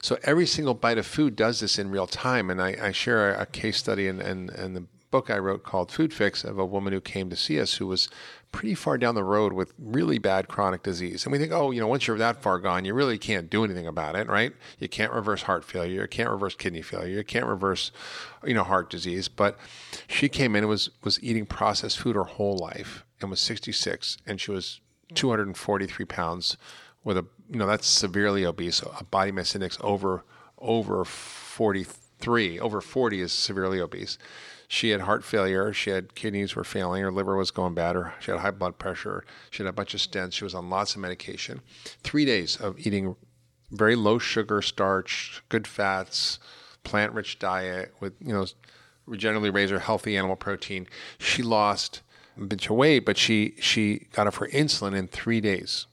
So 0.02 0.18
every 0.24 0.46
single 0.46 0.76
bite 0.76 0.98
of 0.98 1.06
food 1.06 1.36
does 1.36 1.60
this 1.60 1.80
in 1.80 1.90
real 1.90 2.08
time. 2.08 2.50
And 2.50 2.62
I, 2.62 2.78
I 2.82 2.92
share 2.92 3.34
a, 3.34 3.46
case 3.46 3.78
study 3.78 4.08
in, 4.08 4.22
in, 4.22 4.50
in 4.52 4.74
the 4.74 4.86
book 5.12 5.30
I 5.30 5.38
wrote 5.38 5.64
called 5.64 5.92
Food 5.92 6.14
Fix 6.14 6.44
of 6.44 6.60
a 6.60 6.66
woman 6.66 6.94
who 6.94 7.02
came 7.02 7.30
to 7.30 7.36
see 7.36 7.60
us 7.60 7.76
who 7.76 7.88
was 7.88 8.10
pretty 8.56 8.74
far 8.74 8.98
down 8.98 9.16
the 9.16 9.24
road 9.24 9.52
with 9.52 9.74
really 9.78 10.18
bad 10.18 10.48
chronic 10.48 10.82
disease. 10.82 11.26
And 11.26 11.34
we 11.34 11.38
think, 11.38 11.52
oh, 11.52 11.72
you 11.72 11.82
know, 11.82 11.88
once 11.88 12.08
you're 12.08 12.18
that 12.18 12.42
far 12.42 12.58
gone, 12.58 12.86
you 12.86 12.94
really 12.94 13.18
can't 13.18 13.50
do 13.50 13.66
anything 13.66 13.86
about 13.86 14.16
it, 14.16 14.30
right? 14.30 14.54
You 14.80 14.88
can't 14.88 15.12
reverse 15.12 15.42
heart 15.42 15.66
failure, 15.66 16.04
you 16.04 16.08
can't 16.08 16.30
reverse 16.30 16.56
kidney 16.56 16.82
failure, 16.82 17.18
you 17.18 17.24
can't 17.26 17.46
reverse, 17.48 17.92
you 18.46 18.54
know, 18.54 18.64
heart 18.64 18.90
disease. 18.90 19.28
But 19.28 19.58
she 20.08 20.30
came 20.30 20.56
in 20.56 20.64
and 20.64 20.70
was 20.70 20.90
was 21.04 21.22
eating 21.22 21.46
processed 21.46 22.00
food 22.00 22.16
her 22.16 22.24
whole 22.24 22.58
life 22.58 23.04
and 23.20 23.30
was 23.30 23.42
66 23.42 24.18
and 24.26 24.40
she 24.40 24.52
was 24.52 24.80
243 25.16 26.06
pounds 26.06 26.56
with 27.04 27.18
a 27.18 27.26
you 27.50 27.60
know 27.60 27.68
that's 27.68 27.88
severely 27.88 28.46
obese 28.46 28.82
a 28.82 29.04
body 29.04 29.32
mass 29.32 29.54
index 29.54 29.78
over 29.82 30.24
over 30.58 31.06
43 31.06 32.60
over 32.60 32.82
40 32.82 33.22
is 33.22 33.32
severely 33.32 33.80
obese 33.80 34.18
she 34.68 34.90
had 34.90 35.02
heart 35.02 35.24
failure 35.24 35.72
she 35.74 35.90
had 35.90 36.16
kidneys 36.16 36.56
were 36.56 36.64
failing 36.64 37.02
her 37.04 37.12
liver 37.12 37.36
was 37.36 37.52
going 37.52 37.74
bad 37.74 37.96
her 37.96 38.14
she 38.20 38.32
had 38.32 38.40
high 38.40 38.52
blood 38.52 38.78
pressure 38.78 39.24
she 39.50 39.64
had 39.64 39.70
a 39.70 39.74
bunch 39.74 39.94
of 39.94 40.00
stents 40.00 40.34
she 40.34 40.44
was 40.44 40.56
on 40.56 40.70
lots 40.70 40.96
of 40.96 41.02
medication. 41.02 41.62
Three 42.04 42.26
days 42.26 42.56
of 42.58 42.78
eating 42.80 43.16
very 43.72 43.96
low 43.96 44.18
sugar 44.20 44.62
starch 44.62 45.42
good 45.50 45.68
fats 45.68 46.40
plant 46.84 47.14
rich 47.14 47.40
diet 47.40 47.94
with 48.00 48.14
you 48.20 48.34
know 48.34 48.46
regeneratively 49.08 49.54
raised 49.54 49.72
her 49.72 49.80
healthy 49.80 50.18
animal 50.18 50.36
protein. 50.36 50.88
She 51.18 51.44
lost 51.44 52.02
a 52.38 52.44
bunch 52.46 52.70
of 52.70 52.76
weight 52.76 53.06
but 53.06 53.18
she 53.18 53.56
she 53.60 54.08
got 54.14 54.28
off 54.28 54.38
her 54.38 54.48
insulin 54.48 54.96
in 54.96 55.08
three 55.08 55.42
days. 55.42 55.86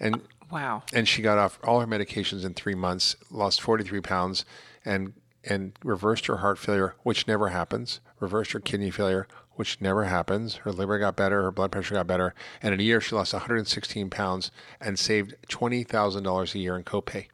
And 0.00 0.22
Wow. 0.50 0.82
and 0.92 1.08
she 1.08 1.22
got 1.22 1.38
off 1.38 1.58
all 1.64 1.80
her 1.80 1.86
medications 1.86 2.44
in 2.44 2.52
three 2.52 2.74
months, 2.74 3.16
lost 3.30 3.62
43 3.62 4.00
pounds, 4.02 4.44
and 4.84 5.14
and 5.44 5.72
reversed 5.82 6.26
her 6.26 6.38
heart 6.38 6.58
failure, 6.58 6.94
which 7.02 7.26
never 7.26 7.48
happens. 7.48 8.00
Reversed 8.20 8.52
her 8.52 8.60
kidney 8.60 8.90
failure, 8.90 9.26
which 9.54 9.80
never 9.80 10.04
happens. 10.04 10.56
Her 10.56 10.72
liver 10.72 10.98
got 10.98 11.16
better, 11.16 11.42
her 11.42 11.50
blood 11.50 11.72
pressure 11.72 11.94
got 11.94 12.06
better, 12.06 12.34
and 12.62 12.72
in 12.74 12.80
a 12.80 12.84
year 12.84 13.00
she 13.00 13.14
lost 13.14 13.32
116 13.32 14.10
pounds 14.10 14.50
and 14.80 14.98
saved 14.98 15.34
twenty 15.48 15.82
thousand 15.82 16.22
dollars 16.22 16.54
a 16.54 16.58
year 16.58 16.76
in 16.76 16.84
copay. 16.84 17.26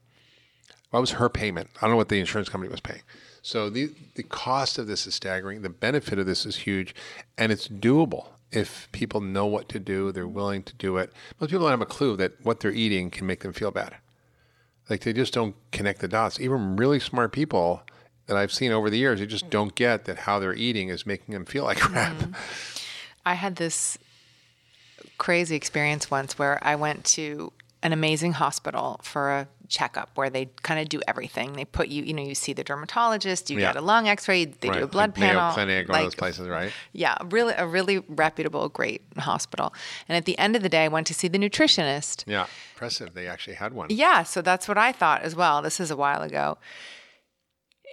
What 0.90 1.00
was 1.00 1.12
her 1.12 1.28
payment? 1.28 1.68
I 1.76 1.82
don't 1.82 1.90
know 1.92 1.96
what 1.96 2.08
the 2.08 2.20
insurance 2.20 2.48
company 2.48 2.70
was 2.70 2.80
paying. 2.80 3.02
So 3.42 3.70
the 3.70 3.92
the 4.14 4.22
cost 4.22 4.78
of 4.78 4.86
this 4.86 5.06
is 5.06 5.14
staggering. 5.14 5.62
The 5.62 5.68
benefit 5.68 6.18
of 6.18 6.26
this 6.26 6.46
is 6.46 6.56
huge, 6.56 6.94
and 7.36 7.52
it's 7.52 7.68
doable 7.68 8.28
if 8.50 8.88
people 8.92 9.20
know 9.20 9.46
what 9.46 9.68
to 9.68 9.78
do. 9.78 10.12
They're 10.12 10.26
willing 10.26 10.62
to 10.64 10.74
do 10.74 10.96
it. 10.96 11.12
Most 11.40 11.50
people 11.50 11.64
don't 11.64 11.70
have 11.70 11.80
a 11.82 11.86
clue 11.86 12.16
that 12.16 12.32
what 12.42 12.60
they're 12.60 12.72
eating 12.72 13.10
can 13.10 13.26
make 13.26 13.40
them 13.40 13.52
feel 13.52 13.70
bad. 13.70 13.96
Like 14.88 15.02
they 15.02 15.12
just 15.12 15.34
don't 15.34 15.54
connect 15.70 16.00
the 16.00 16.08
dots. 16.08 16.40
Even 16.40 16.76
really 16.76 16.98
smart 16.98 17.32
people 17.32 17.82
that 18.28 18.36
I've 18.36 18.52
seen 18.52 18.70
over 18.70 18.88
the 18.88 18.98
years, 18.98 19.18
they 19.18 19.26
just 19.26 19.46
mm. 19.46 19.50
don't 19.50 19.74
get 19.74 20.04
that 20.04 20.18
how 20.18 20.38
they're 20.38 20.54
eating 20.54 20.90
is 20.90 21.04
making 21.04 21.34
them 21.34 21.44
feel 21.44 21.64
like 21.64 21.78
crap. 21.80 22.14
Mm-hmm. 22.14 22.32
I 23.26 23.34
had 23.34 23.56
this 23.56 23.98
crazy 25.18 25.56
experience 25.56 26.10
once 26.10 26.38
where 26.38 26.58
I 26.62 26.76
went 26.76 27.04
to 27.06 27.52
an 27.82 27.92
amazing 27.92 28.32
hospital 28.32 29.00
for 29.02 29.30
a 29.30 29.48
checkup 29.68 30.10
where 30.14 30.30
they 30.30 30.48
kind 30.62 30.80
of 30.80 30.88
do 30.88 31.00
everything. 31.06 31.52
They 31.52 31.64
put 31.64 31.88
you, 31.88 32.02
you 32.02 32.12
know, 32.12 32.22
you 32.22 32.34
see 32.34 32.52
the 32.52 32.64
dermatologist, 32.64 33.50
you 33.50 33.58
Yeah. 33.58 33.72
get 33.72 33.76
a 33.76 33.80
lung 33.80 34.08
x-ray, 34.08 34.46
they 34.46 34.68
do 34.68 34.84
a 34.84 34.86
blood 34.86 35.10
like 35.10 35.18
Mayo 35.18 35.32
panel. 35.34 35.52
Clinic, 35.52 35.88
one 35.88 35.98
of 35.98 36.04
those 36.06 36.14
places, 36.14 36.48
right? 36.48 36.72
Yeah, 36.92 37.16
really 37.30 37.54
a 37.56 37.66
really 37.66 37.98
reputable, 38.08 38.68
great 38.68 39.02
hospital. 39.18 39.74
And 40.08 40.16
at 40.16 40.24
the 40.24 40.38
end 40.38 40.56
of 40.56 40.62
the 40.62 40.68
day, 40.68 40.84
I 40.84 40.88
went 40.88 41.06
to 41.08 41.14
see 41.14 41.28
the 41.28 41.38
nutritionist. 41.38 42.24
Yeah, 42.26 42.46
impressive. 42.74 43.14
They 43.14 43.26
actually 43.26 43.54
had 43.54 43.72
one. 43.74 43.88
Yeah, 43.90 44.22
so 44.22 44.42
that's 44.42 44.66
what 44.68 44.78
I 44.78 44.92
thought 44.92 45.22
as 45.22 45.36
well. 45.36 45.62
This 45.62 45.80
is 45.80 45.90
a 45.90 45.96
while 45.96 46.22
ago. 46.22 46.58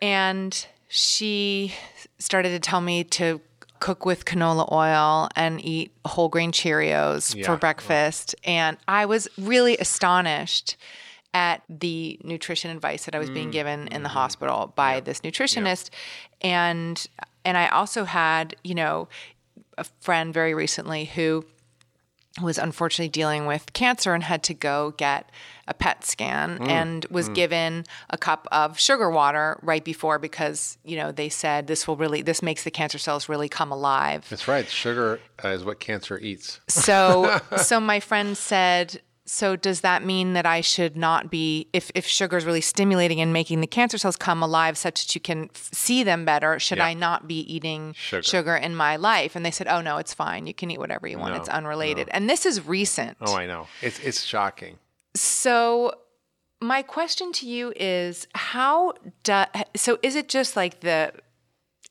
And 0.01 0.67
she 0.87 1.73
started 2.19 2.49
to 2.49 2.59
tell 2.59 2.81
me 2.81 3.03
to 3.03 3.41
cook 3.79 4.05
with 4.05 4.25
canola 4.25 4.71
oil 4.71 5.29
and 5.35 5.63
eat 5.63 5.91
whole 6.05 6.29
grain 6.29 6.51
Cheerios 6.51 7.35
Yeah. 7.35 7.45
for 7.45 7.57
breakfast. 7.57 8.35
And 8.43 8.77
I 8.87 9.05
was 9.05 9.27
really 9.37 9.77
astonished 9.77 10.77
at 11.33 11.61
the 11.69 12.17
nutrition 12.23 12.71
advice 12.71 13.05
that 13.05 13.13
I 13.13 13.19
was 13.19 13.29
being 13.29 13.49
mm, 13.49 13.51
given 13.51 13.87
in 13.89 14.03
the 14.03 14.09
mm-hmm. 14.09 14.17
hospital 14.17 14.71
by 14.75 15.01
this 15.01 15.19
nutritionist. 15.19 15.89
And 16.41 17.05
and 17.43 17.57
I 17.57 17.67
also 17.67 18.05
had, 18.05 18.55
you 18.63 18.73
know, 18.73 19.07
a 19.77 19.83
friend 19.99 20.33
very 20.33 20.53
recently 20.53 21.05
who 21.05 21.45
was 22.41 22.57
unfortunately 22.57 23.09
dealing 23.09 23.45
with 23.45 23.73
cancer 23.73 24.13
and 24.13 24.23
had 24.23 24.43
to 24.43 24.53
go 24.53 24.93
get 24.97 25.29
a 25.67 25.73
PET 25.73 26.05
scan 26.05 26.61
and 26.67 27.05
was 27.09 27.27
given 27.29 27.85
a 28.09 28.17
cup 28.17 28.47
of 28.51 28.79
sugar 28.79 29.09
water 29.09 29.57
right 29.63 29.83
before 29.83 30.19
because 30.19 30.77
you 30.83 30.95
know 30.95 31.11
they 31.11 31.29
said 31.29 31.67
this 31.67 31.87
will 31.87 31.97
really 31.97 32.21
this 32.21 32.41
makes 32.41 32.63
the 32.63 32.71
cancer 32.71 32.97
cells 32.99 33.27
really 33.27 33.49
come 33.49 33.71
alive. 33.71 34.25
That's 34.29 34.47
right. 34.47 34.67
Sugar 34.69 35.19
uh, 35.43 35.49
is 35.49 35.63
what 35.65 35.79
cancer 35.79 36.17
eats. 36.19 36.59
So 36.67 37.39
so 37.57 37.79
my 37.79 37.99
friend 37.99 38.37
said 38.37 39.01
so 39.27 39.55
does 39.55 39.81
that 39.81 40.03
mean 40.05 40.33
that 40.33 40.45
I 40.45 40.61
should 40.61 40.95
not 40.95 41.31
be 41.31 41.67
if 41.73 41.89
if 41.95 42.05
sugar 42.05 42.37
is 42.37 42.45
really 42.45 42.61
stimulating 42.61 43.19
and 43.19 43.33
making 43.33 43.59
the 43.61 43.65
cancer 43.65 43.97
cells 43.97 44.17
come 44.17 44.43
alive 44.43 44.77
such 44.77 45.03
that 45.07 45.15
you 45.15 45.19
can 45.21 45.49
f- 45.55 45.69
see 45.73 46.03
them 46.03 46.25
better 46.25 46.59
should 46.59 46.77
Yeah. 46.77 46.85
I 46.85 46.93
not 46.93 47.27
be 47.27 47.39
eating 47.51 47.95
Sugar. 47.97 48.21
sugar. 48.21 48.55
in 48.55 48.75
my 48.75 48.97
life 48.97 49.35
and 49.35 49.43
they 49.43 49.49
said 49.49 49.67
oh 49.67 49.81
no 49.81 49.97
it's 49.97 50.13
fine 50.13 50.45
you 50.45 50.53
can 50.53 50.69
eat 50.69 50.77
whatever 50.77 51.07
you 51.07 51.17
want 51.17 51.33
No, 51.33 51.39
it's 51.39 51.49
unrelated 51.49 52.07
and 52.11 52.29
this 52.29 52.45
is 52.45 52.67
recent 52.67 53.17
Oh, 53.19 53.35
I 53.35 53.47
know. 53.47 53.65
It's 53.81 53.97
it's 53.99 54.23
shocking. 54.23 54.77
So, 55.15 55.93
my 56.61 56.81
question 56.81 57.31
to 57.33 57.47
you 57.47 57.73
is 57.75 58.27
how 58.33 58.93
do 59.23 59.43
so 59.75 59.97
is 60.01 60.15
it 60.15 60.29
just 60.29 60.55
like 60.55 60.81
the 60.81 61.11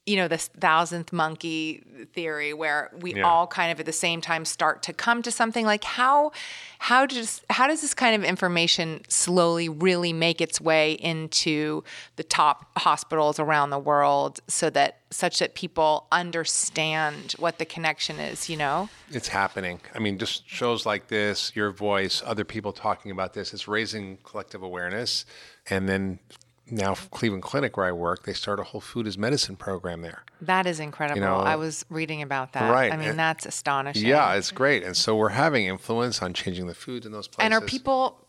you 0.06 0.16
know 0.16 0.28
this 0.28 0.48
thousandth 0.60 1.12
monkey 1.12 1.82
theory 2.12 2.52
where 2.52 2.90
we 3.00 3.14
Yeah. 3.14 3.22
all 3.22 3.46
kind 3.46 3.72
of 3.72 3.80
at 3.80 3.86
the 3.86 3.92
same 3.92 4.20
time 4.20 4.44
start 4.44 4.82
to 4.82 4.92
come 4.92 5.22
to 5.22 5.30
something 5.30 5.64
like 5.64 5.82
how 5.84 6.30
how 6.78 7.06
does 7.06 7.40
how 7.48 7.66
does 7.66 7.80
this 7.80 7.94
kind 7.94 8.14
of 8.14 8.22
information 8.28 9.00
slowly 9.08 9.68
really 9.68 10.12
make 10.12 10.42
its 10.42 10.60
way 10.60 10.92
into 10.92 11.82
the 12.16 12.22
top 12.22 12.66
hospitals 12.78 13.38
around 13.40 13.70
the 13.70 13.78
world 13.78 14.40
so 14.46 14.68
that 14.70 14.98
such 15.10 15.38
that 15.38 15.54
people 15.54 16.06
understand 16.12 17.32
what 17.38 17.58
the 17.58 17.64
connection 17.64 18.18
is 18.18 18.50
you 18.50 18.56
know 18.58 18.88
It's 19.10 19.28
happening. 19.28 19.80
I 19.94 20.00
mean, 20.00 20.18
just 20.18 20.46
shows 20.48 20.84
like 20.84 21.08
this, 21.08 21.52
your 21.54 21.70
voice, 21.70 22.22
other 22.26 22.44
people 22.44 22.72
talking 22.72 23.10
about 23.10 23.32
this, 23.32 23.54
it's 23.54 23.68
raising 23.68 24.18
collective 24.24 24.62
awareness. 24.62 25.24
And 25.70 25.88
then 25.88 26.18
now, 26.70 26.94
Cleveland 26.94 27.42
Clinic, 27.42 27.76
where 27.76 27.86
I 27.86 27.92
work, 27.92 28.24
they 28.24 28.32
start 28.32 28.58
a 28.58 28.62
whole 28.62 28.80
food 28.80 29.06
as 29.06 29.18
medicine 29.18 29.56
program 29.56 30.00
there. 30.02 30.24
That 30.40 30.66
is 30.66 30.80
incredible. 30.80 31.20
You 31.20 31.26
know, 31.26 31.36
I 31.36 31.56
was 31.56 31.84
reading 31.90 32.22
about 32.22 32.52
that. 32.54 32.70
right, 32.70 32.92
I 32.92 32.96
mean, 32.96 33.10
and- 33.10 33.18
that's 33.18 33.46
astonishing. 33.46 34.06
Yeah, 34.06 34.34
it's 34.34 34.50
great. 34.50 34.82
And 34.82 34.96
so 34.96 35.14
we're 35.16 35.30
having 35.30 35.66
influence 35.66 36.22
on 36.22 36.32
changing 36.32 36.66
the 36.66 36.74
food 36.74 37.04
in 37.04 37.12
those 37.12 37.28
places. 37.28 37.44
And 37.44 37.54
are 37.54 37.66
people 37.66 38.23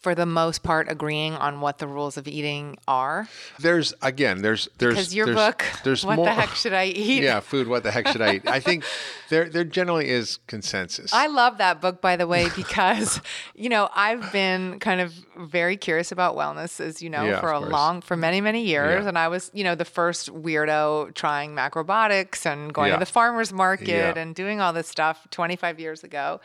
for 0.00 0.14
the 0.14 0.24
most 0.26 0.62
part 0.62 0.90
agreeing 0.90 1.34
on 1.34 1.60
what 1.60 1.76
the 1.78 1.86
rules 1.86 2.16
of 2.16 2.26
eating 2.26 2.78
are? 2.88 3.28
There's 3.58 3.92
again, 4.02 4.42
there's 4.42 4.68
there's 4.78 4.94
Because 4.94 5.14
your 5.14 5.26
there's, 5.26 5.36
book, 5.36 5.64
there's 5.84 6.04
What 6.06 6.16
more, 6.16 6.24
the 6.26 6.32
Heck 6.32 6.50
Should 6.54 6.72
I 6.72 6.86
Eat? 6.86 7.22
Yeah, 7.22 7.40
food. 7.40 7.68
What 7.68 7.82
the 7.82 7.90
heck 7.90 8.08
should 8.08 8.22
I 8.22 8.36
eat? 8.36 8.46
I 8.48 8.60
think 8.60 8.84
there 9.28 9.48
there 9.48 9.64
generally 9.64 10.08
is 10.08 10.38
consensus. 10.46 11.12
I 11.12 11.26
love 11.26 11.58
that 11.58 11.80
book, 11.80 12.00
by 12.00 12.16
the 12.16 12.26
way, 12.26 12.48
because 12.56 13.20
you 13.54 13.68
know 13.68 13.88
I've 13.94 14.32
been 14.32 14.78
kind 14.80 15.00
of 15.00 15.12
very 15.38 15.76
curious 15.76 16.12
about 16.12 16.34
wellness, 16.36 16.80
as 16.80 17.02
you 17.02 17.10
know, 17.10 17.24
Yeah, 17.24 17.40
for 17.40 17.52
a 17.52 17.58
course. 17.58 17.70
long, 17.72 18.00
for 18.00 18.16
many, 18.16 18.40
many 18.40 18.62
years, 18.64 19.02
Yeah. 19.02 19.08
and 19.08 19.18
I 19.18 19.28
was, 19.28 19.50
you 19.54 19.64
know, 19.64 19.74
the 19.74 19.84
first 19.84 20.32
weirdo 20.32 21.14
trying 21.14 21.54
macrobiotics 21.54 22.46
and 22.46 22.72
going 22.72 22.88
Yeah. 22.88 22.96
to 22.96 23.00
the 23.00 23.10
farmers 23.10 23.52
market 23.52 24.16
and 24.16 24.34
doing 24.34 24.60
all 24.60 24.72
this 24.72 24.88
stuff 24.88 25.26
25 25.30 25.78
years 25.80 26.04
ago. 26.04 26.40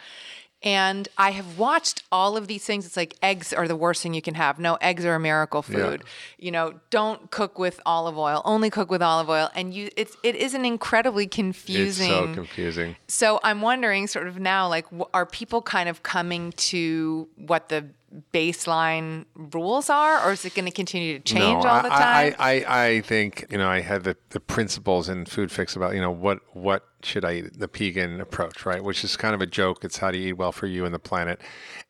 And 0.66 1.08
I 1.16 1.30
have 1.30 1.60
watched 1.60 2.02
all 2.12 2.36
of 2.36 2.48
these 2.48 2.66
things. 2.66 2.88
It's 2.88 2.98
like 2.98 3.16
eggs 3.22 3.54
are 3.54 3.68
the 3.68 3.76
worst 3.76 4.02
thing 4.02 4.16
you 4.16 4.22
can 4.22 4.34
have. 4.34 4.58
No, 4.58 4.76
eggs 4.82 5.06
are 5.06 5.14
a 5.14 5.20
miracle 5.20 5.62
food. 5.62 6.04
You 6.40 6.50
know, 6.52 6.74
don't 6.90 7.30
cook 7.30 7.60
with 7.60 7.80
olive 7.86 8.18
oil. 8.18 8.42
Only 8.44 8.72
cook 8.72 8.90
with 8.90 9.04
olive 9.04 9.30
oil. 9.30 9.52
And 9.54 9.76
you, 9.76 9.90
it's 9.96 10.18
it 10.24 10.36
is 10.36 10.56
an 10.56 10.66
incredibly 10.66 11.28
confusing. 11.28 12.12
it's 12.12 12.20
so 12.28 12.34
confusing. 12.34 12.96
So 13.08 13.40
I'm 13.44 13.62
wondering, 13.62 14.08
sort 14.08 14.28
of 14.28 14.40
now, 14.40 14.68
like, 14.68 14.88
are 15.14 15.28
people 15.28 15.62
kind 15.62 15.88
of 15.88 16.02
coming 16.02 16.52
to 16.54 17.28
what 17.38 17.70
the 17.70 17.86
baseline 18.34 19.26
rules 19.36 19.90
are, 19.90 20.26
or 20.26 20.32
is 20.32 20.46
it 20.46 20.56
going 20.56 20.66
to 20.66 20.72
continue 20.72 21.20
to 21.20 21.24
change 21.24 21.64
no, 21.64 21.70
all 21.70 21.82
the 21.84 21.90
time? 21.90 22.36
I, 22.40 22.64
I, 22.66 22.86
I 22.86 23.02
think 23.02 23.46
you 23.50 23.58
know 23.58 23.70
I 23.70 23.82
had 23.82 24.04
the, 24.04 24.18
the 24.30 24.40
principles 24.40 25.10
in 25.10 25.26
Food 25.26 25.52
Fix 25.52 25.76
about 25.76 25.96
you 25.96 26.02
know 26.02 26.12
what 26.12 26.40
what 26.54 26.86
should 27.04 27.26
I 27.26 27.34
eat 27.36 27.60
the 27.60 27.68
pegan 27.68 28.20
approach 28.22 28.66
right, 28.66 28.84
which 28.84 29.04
is 29.04 29.18
kind 29.18 29.36
of 29.36 29.42
a 29.42 29.46
joke. 29.46 29.84
It's 29.84 29.98
how 29.98 30.12
do 30.12 30.18
you 30.18 30.30
eat 30.30 30.34
well 30.34 30.52
for 30.52 30.68
you 30.68 30.86
and 30.86 30.94
the 30.94 31.00
planet, 31.00 31.42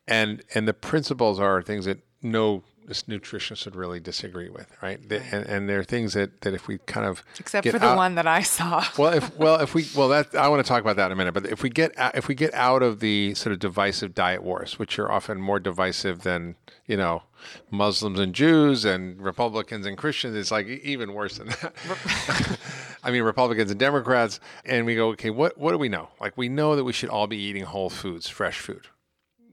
and 0.06 0.42
and 0.54 0.66
the 0.66 0.74
principles 0.74 1.40
are 1.40 1.62
things 1.62 1.84
that 1.84 1.98
no 2.22 2.64
this 2.86 3.02
nutritionist 3.04 3.64
would 3.64 3.76
really 3.76 4.00
disagree 4.00 4.48
with, 4.48 4.68
right? 4.82 5.06
The- 5.08 5.22
And, 5.34 5.46
and 5.46 5.68
there 5.68 5.80
are 5.80 5.84
things 5.84 6.14
that, 6.14 6.40
that 6.42 6.54
if 6.54 6.68
we 6.68 6.78
kind 6.78 7.06
of 7.06 7.22
Except 7.38 7.66
for 7.68 7.78
the 7.78 7.86
out- 7.86 7.96
one 7.96 8.14
that 8.14 8.26
I 8.26 8.42
saw. 8.42 8.84
well, 8.96 9.12
if 9.12 9.36
well, 9.38 9.60
if 9.60 9.74
we 9.74 9.86
well, 9.94 10.08
that 10.08 10.34
I 10.34 10.48
want 10.48 10.64
to 10.64 10.68
talk 10.68 10.80
about 10.80 10.96
that 10.96 11.06
in 11.06 11.12
a 11.12 11.16
minute. 11.16 11.34
But 11.34 11.46
if 11.46 11.62
we 11.62 11.70
get 11.70 11.96
out- 11.98 12.14
if 12.16 12.28
we 12.28 12.34
get 12.34 12.54
out 12.54 12.82
of 12.82 13.00
the 13.00 13.34
sort 13.34 13.52
of 13.52 13.58
divisive 13.58 14.14
diet 14.14 14.42
wars, 14.42 14.78
which 14.78 14.98
are 14.98 15.10
often 15.10 15.40
more 15.40 15.58
divisive 15.60 16.22
than 16.22 16.56
you 16.86 16.96
know 16.96 17.22
Muslims 17.70 18.18
and 18.20 18.34
Jews 18.34 18.84
and 18.84 19.20
Republicans 19.20 19.86
and 19.86 19.96
Christians, 19.98 20.36
it's 20.36 20.50
like 20.50 20.66
even 20.68 21.12
worse 21.12 21.38
than 21.38 21.48
that. 21.48 21.72
I 23.04 23.10
mean, 23.10 23.22
Republicans 23.22 23.70
and 23.70 23.78
Democrats, 23.78 24.40
and 24.64 24.84
we 24.86 24.94
go, 24.94 25.08
okay, 25.10 25.30
what 25.30 25.58
what 25.58 25.72
do 25.72 25.78
we 25.78 25.88
know? 25.88 26.08
Like 26.20 26.36
we 26.36 26.48
know 26.48 26.76
that 26.76 26.84
we 26.84 26.92
should 26.92 27.08
all 27.10 27.26
be 27.26 27.36
eating 27.36 27.64
whole 27.64 27.90
foods, 27.90 28.28
fresh 28.28 28.58
food. 28.58 28.86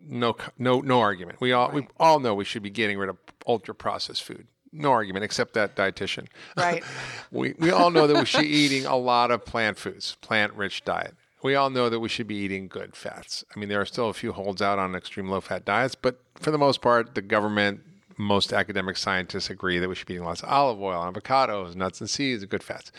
No, 0.08 0.36
no, 0.58 0.82
no 0.82 1.00
argument. 1.00 1.40
We 1.42 1.52
all 1.52 1.72
we 1.72 1.88
all 2.00 2.20
know 2.20 2.36
we 2.36 2.46
should 2.46 2.64
be 2.64 2.70
getting 2.70 2.98
rid 2.98 3.10
of 3.10 3.18
ultra 3.48 3.74
processed 3.74 4.24
food. 4.24 4.48
No 4.72 4.92
argument, 4.92 5.24
except 5.24 5.54
that 5.54 5.76
dietitian. 5.76 6.28
Right. 6.58 6.84
we, 7.32 7.54
we 7.60 7.70
all 7.70 7.92
know 7.92 8.08
that 8.08 8.18
we 8.18 8.26
should 8.26 8.42
be 8.42 8.48
eating 8.48 8.86
a 8.86 8.98
lot 8.98 9.30
of 9.30 9.46
plant 9.46 9.78
foods, 9.78 10.18
plant 10.22 10.54
rich 10.54 10.84
diet. 10.84 11.14
We 11.44 11.56
all 11.56 11.70
know 11.70 11.90
that 11.90 12.00
we 12.00 12.10
should 12.10 12.28
be 12.28 12.36
eating 12.36 12.68
good 12.70 12.96
fats. 12.96 13.44
I 13.56 13.60
mean, 13.60 13.70
there 13.70 13.80
are 13.80 13.86
still 13.86 14.10
a 14.10 14.14
few 14.14 14.32
holds 14.32 14.62
out 14.62 14.80
on 14.80 14.96
extreme 14.96 15.30
low 15.30 15.42
fat 15.42 15.66
diets, 15.66 15.94
but 15.94 16.20
for 16.36 16.52
the 16.52 16.58
most 16.58 16.82
part, 16.82 17.14
the 17.14 17.22
government, 17.22 17.82
most 18.18 18.54
academic 18.54 18.98
scientists 18.98 19.50
agree 19.50 19.78
that 19.78 19.90
we 19.90 19.94
should 19.94 20.08
be 20.08 20.14
eating 20.16 20.26
lots 20.26 20.42
of 20.42 20.50
olive 20.50 20.82
oil, 20.82 21.00
avocados, 21.12 21.76
nuts 21.76 22.00
and 22.00 22.10
seeds, 22.10 22.44
good 22.46 22.64
fats. 22.64 22.92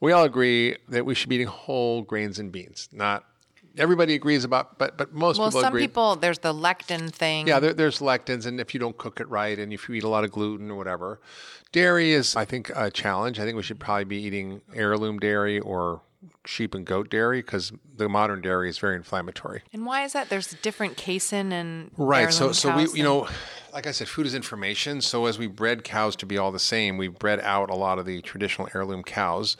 We 0.00 0.12
all 0.12 0.24
agree 0.24 0.76
that 0.88 1.06
we 1.06 1.14
should 1.14 1.28
be 1.28 1.36
eating 1.36 1.46
whole 1.46 2.02
grains 2.02 2.38
and 2.38 2.52
beans. 2.52 2.88
Not 2.92 3.24
everybody 3.78 4.14
agrees 4.14 4.44
about, 4.44 4.78
but 4.78 4.96
but 4.96 5.12
most 5.12 5.36
people. 5.36 5.42
well, 5.42 5.50
people 5.50 5.60
some 5.60 5.72
agree. 5.72 5.82
people, 5.82 6.16
there's 6.16 6.38
the 6.38 6.52
lectin 6.52 7.10
thing. 7.10 7.46
Yeah, 7.46 7.60
there, 7.60 7.72
there's 7.72 8.00
lectins, 8.00 8.46
and 8.46 8.60
if 8.60 8.74
you 8.74 8.80
don't 8.80 8.96
cook 8.96 9.20
it 9.20 9.28
right, 9.28 9.58
and 9.58 9.72
if 9.72 9.88
you 9.88 9.94
eat 9.94 10.04
a 10.04 10.08
lot 10.08 10.24
of 10.24 10.32
gluten 10.32 10.70
or 10.70 10.76
whatever, 10.76 11.20
dairy 11.72 12.12
is, 12.12 12.36
I 12.36 12.44
think, 12.44 12.70
a 12.74 12.90
challenge. 12.90 13.38
I 13.38 13.44
think 13.44 13.56
we 13.56 13.62
should 13.62 13.80
probably 13.80 14.04
be 14.04 14.16
eating 14.16 14.60
heirloom 14.74 15.18
dairy 15.18 15.60
or 15.60 16.00
sheep 16.44 16.74
and 16.74 16.84
goat 16.84 17.10
dairy 17.10 17.40
because 17.40 17.72
the 17.96 18.08
modern 18.08 18.40
dairy 18.40 18.68
is 18.68 18.78
very 18.78 18.96
inflammatory. 18.96 19.62
And 19.72 19.84
why 19.84 20.04
is 20.04 20.12
that? 20.12 20.28
There's 20.28 20.54
different 20.62 20.96
casein 20.96 21.52
and 21.52 21.90
Right. 21.96 22.32
So, 22.32 22.52
so 22.52 22.76
we, 22.76 22.88
you 22.92 23.02
know, 23.02 23.28
like 23.72 23.86
I 23.86 23.90
said, 23.90 24.08
food 24.08 24.26
is 24.26 24.34
information. 24.34 25.00
So 25.00 25.26
as 25.26 25.38
we 25.38 25.46
bred 25.46 25.84
cows 25.84 26.16
to 26.16 26.26
be 26.26 26.38
all 26.38 26.52
the 26.52 26.58
same, 26.58 26.96
we 26.96 27.08
bred 27.08 27.40
out 27.40 27.70
a 27.70 27.74
lot 27.74 27.98
of 27.98 28.06
the 28.06 28.22
traditional 28.22 28.68
heirloom 28.74 29.02
cows, 29.02 29.56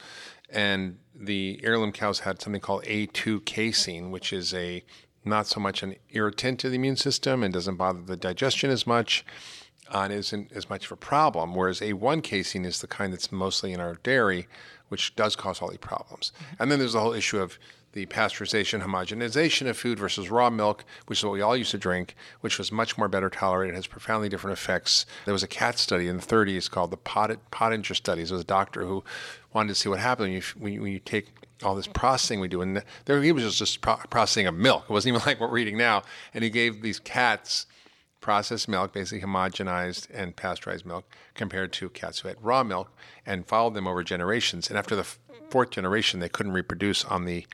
and 0.49 0.97
the 1.13 1.59
heirloom 1.63 1.91
cows 1.91 2.19
had 2.19 2.41
something 2.41 2.61
called 2.61 2.83
A2 2.83 3.45
casein, 3.45 4.11
which 4.11 4.31
is 4.31 4.53
a 4.53 4.83
not 5.25 5.47
so 5.47 5.59
much 5.59 5.83
an 5.83 5.95
irritant 6.09 6.59
to 6.59 6.69
the 6.69 6.75
immune 6.75 6.95
system 6.95 7.43
and 7.43 7.53
doesn't 7.53 7.75
bother 7.75 8.01
the 8.01 8.15
digestion 8.15 8.69
as 8.69 8.87
much. 8.87 9.25
Uh, 9.89 9.99
and 9.99 10.11
isn't 10.11 10.51
as 10.51 10.69
much 10.69 10.83
of 10.85 10.91
a 10.91 10.97
problem, 10.97 11.55
whereas 11.55 11.79
A1 11.79 12.21
casein 12.21 12.65
is 12.65 12.81
the 12.81 12.87
kind 12.87 13.13
that's 13.13 13.31
mostly 13.31 13.71
in 13.71 13.79
our 13.79 13.95
dairy, 14.03 14.45
which 14.89 15.15
does 15.15 15.37
cause 15.37 15.61
all 15.61 15.71
the 15.71 15.77
problems. 15.77 16.33
And 16.59 16.69
then 16.69 16.79
there's 16.79 16.91
the 16.91 16.99
whole 16.99 17.13
issue 17.13 17.39
of 17.39 17.57
the 17.97 18.05
pasteurization, 18.05 18.83
homogenization 18.83 19.67
of 19.67 19.75
food 19.75 19.97
versus 19.97 20.29
raw 20.29 20.51
milk, 20.51 20.85
which 21.07 21.19
is 21.19 21.25
what 21.25 21.33
we 21.33 21.41
all 21.41 21.57
used 21.57 21.71
to 21.71 21.79
drink, 21.79 22.15
which 22.41 22.59
was 22.59 22.71
much 22.71 22.95
more 22.95 23.07
better 23.07 23.27
tolerated, 23.27 23.73
has 23.73 23.87
profoundly 23.87 24.29
different 24.29 24.55
effects. 24.55 25.07
There 25.25 25.33
was 25.33 25.41
a 25.41 25.47
cat 25.47 25.79
study 25.79 26.07
in 26.07 26.17
the 26.17 26.23
30s 26.23 26.69
called 26.69 26.91
the 26.91 26.97
Pot- 26.97 27.39
Pottenger 27.51 27.95
studies. 27.95 28.29
It 28.29 28.35
was 28.35 28.43
a 28.43 28.45
doctor 28.45 28.85
who 28.85 29.03
wanted 29.51 29.69
to 29.69 29.75
see 29.75 29.89
what 29.89 29.97
happened 29.97 30.27
when 30.27 30.33
you, 30.33 30.43
when 30.59 30.73
you, 30.73 30.81
when 30.83 30.91
you 30.91 30.99
take 30.99 31.29
all 31.63 31.73
this 31.73 31.87
processing 31.87 32.39
we 32.39 32.47
do. 32.47 32.61
And 32.61 32.83
there, 33.05 33.19
he 33.23 33.31
was 33.31 33.57
just 33.57 33.81
pro- 33.81 33.95
processing 34.11 34.45
of 34.45 34.53
milk. 34.53 34.83
It 34.83 34.91
wasn't 34.91 35.15
even 35.15 35.25
like 35.25 35.39
what 35.39 35.49
we're 35.49 35.57
eating 35.57 35.77
now. 35.77 36.03
And 36.35 36.43
he 36.43 36.51
gave 36.51 36.83
these 36.83 36.99
cats 36.99 37.65
processed 38.21 38.67
milk, 38.67 38.93
basically 38.93 39.27
homogenized 39.27 40.07
and 40.13 40.35
pasteurized 40.35 40.85
milk, 40.85 41.09
compared 41.33 41.73
to 41.73 41.89
cats 41.89 42.19
who 42.19 42.27
had 42.27 42.37
raw 42.43 42.63
milk, 42.63 42.95
and 43.25 43.47
followed 43.47 43.73
them 43.73 43.87
over 43.87 44.03
generations. 44.03 44.69
And 44.69 44.77
after 44.77 44.95
the 44.95 45.07
fourth 45.49 45.71
generation, 45.71 46.19
they 46.19 46.29
couldn't 46.29 46.53
reproduce 46.53 47.05
on 47.05 47.25
the 47.25 47.47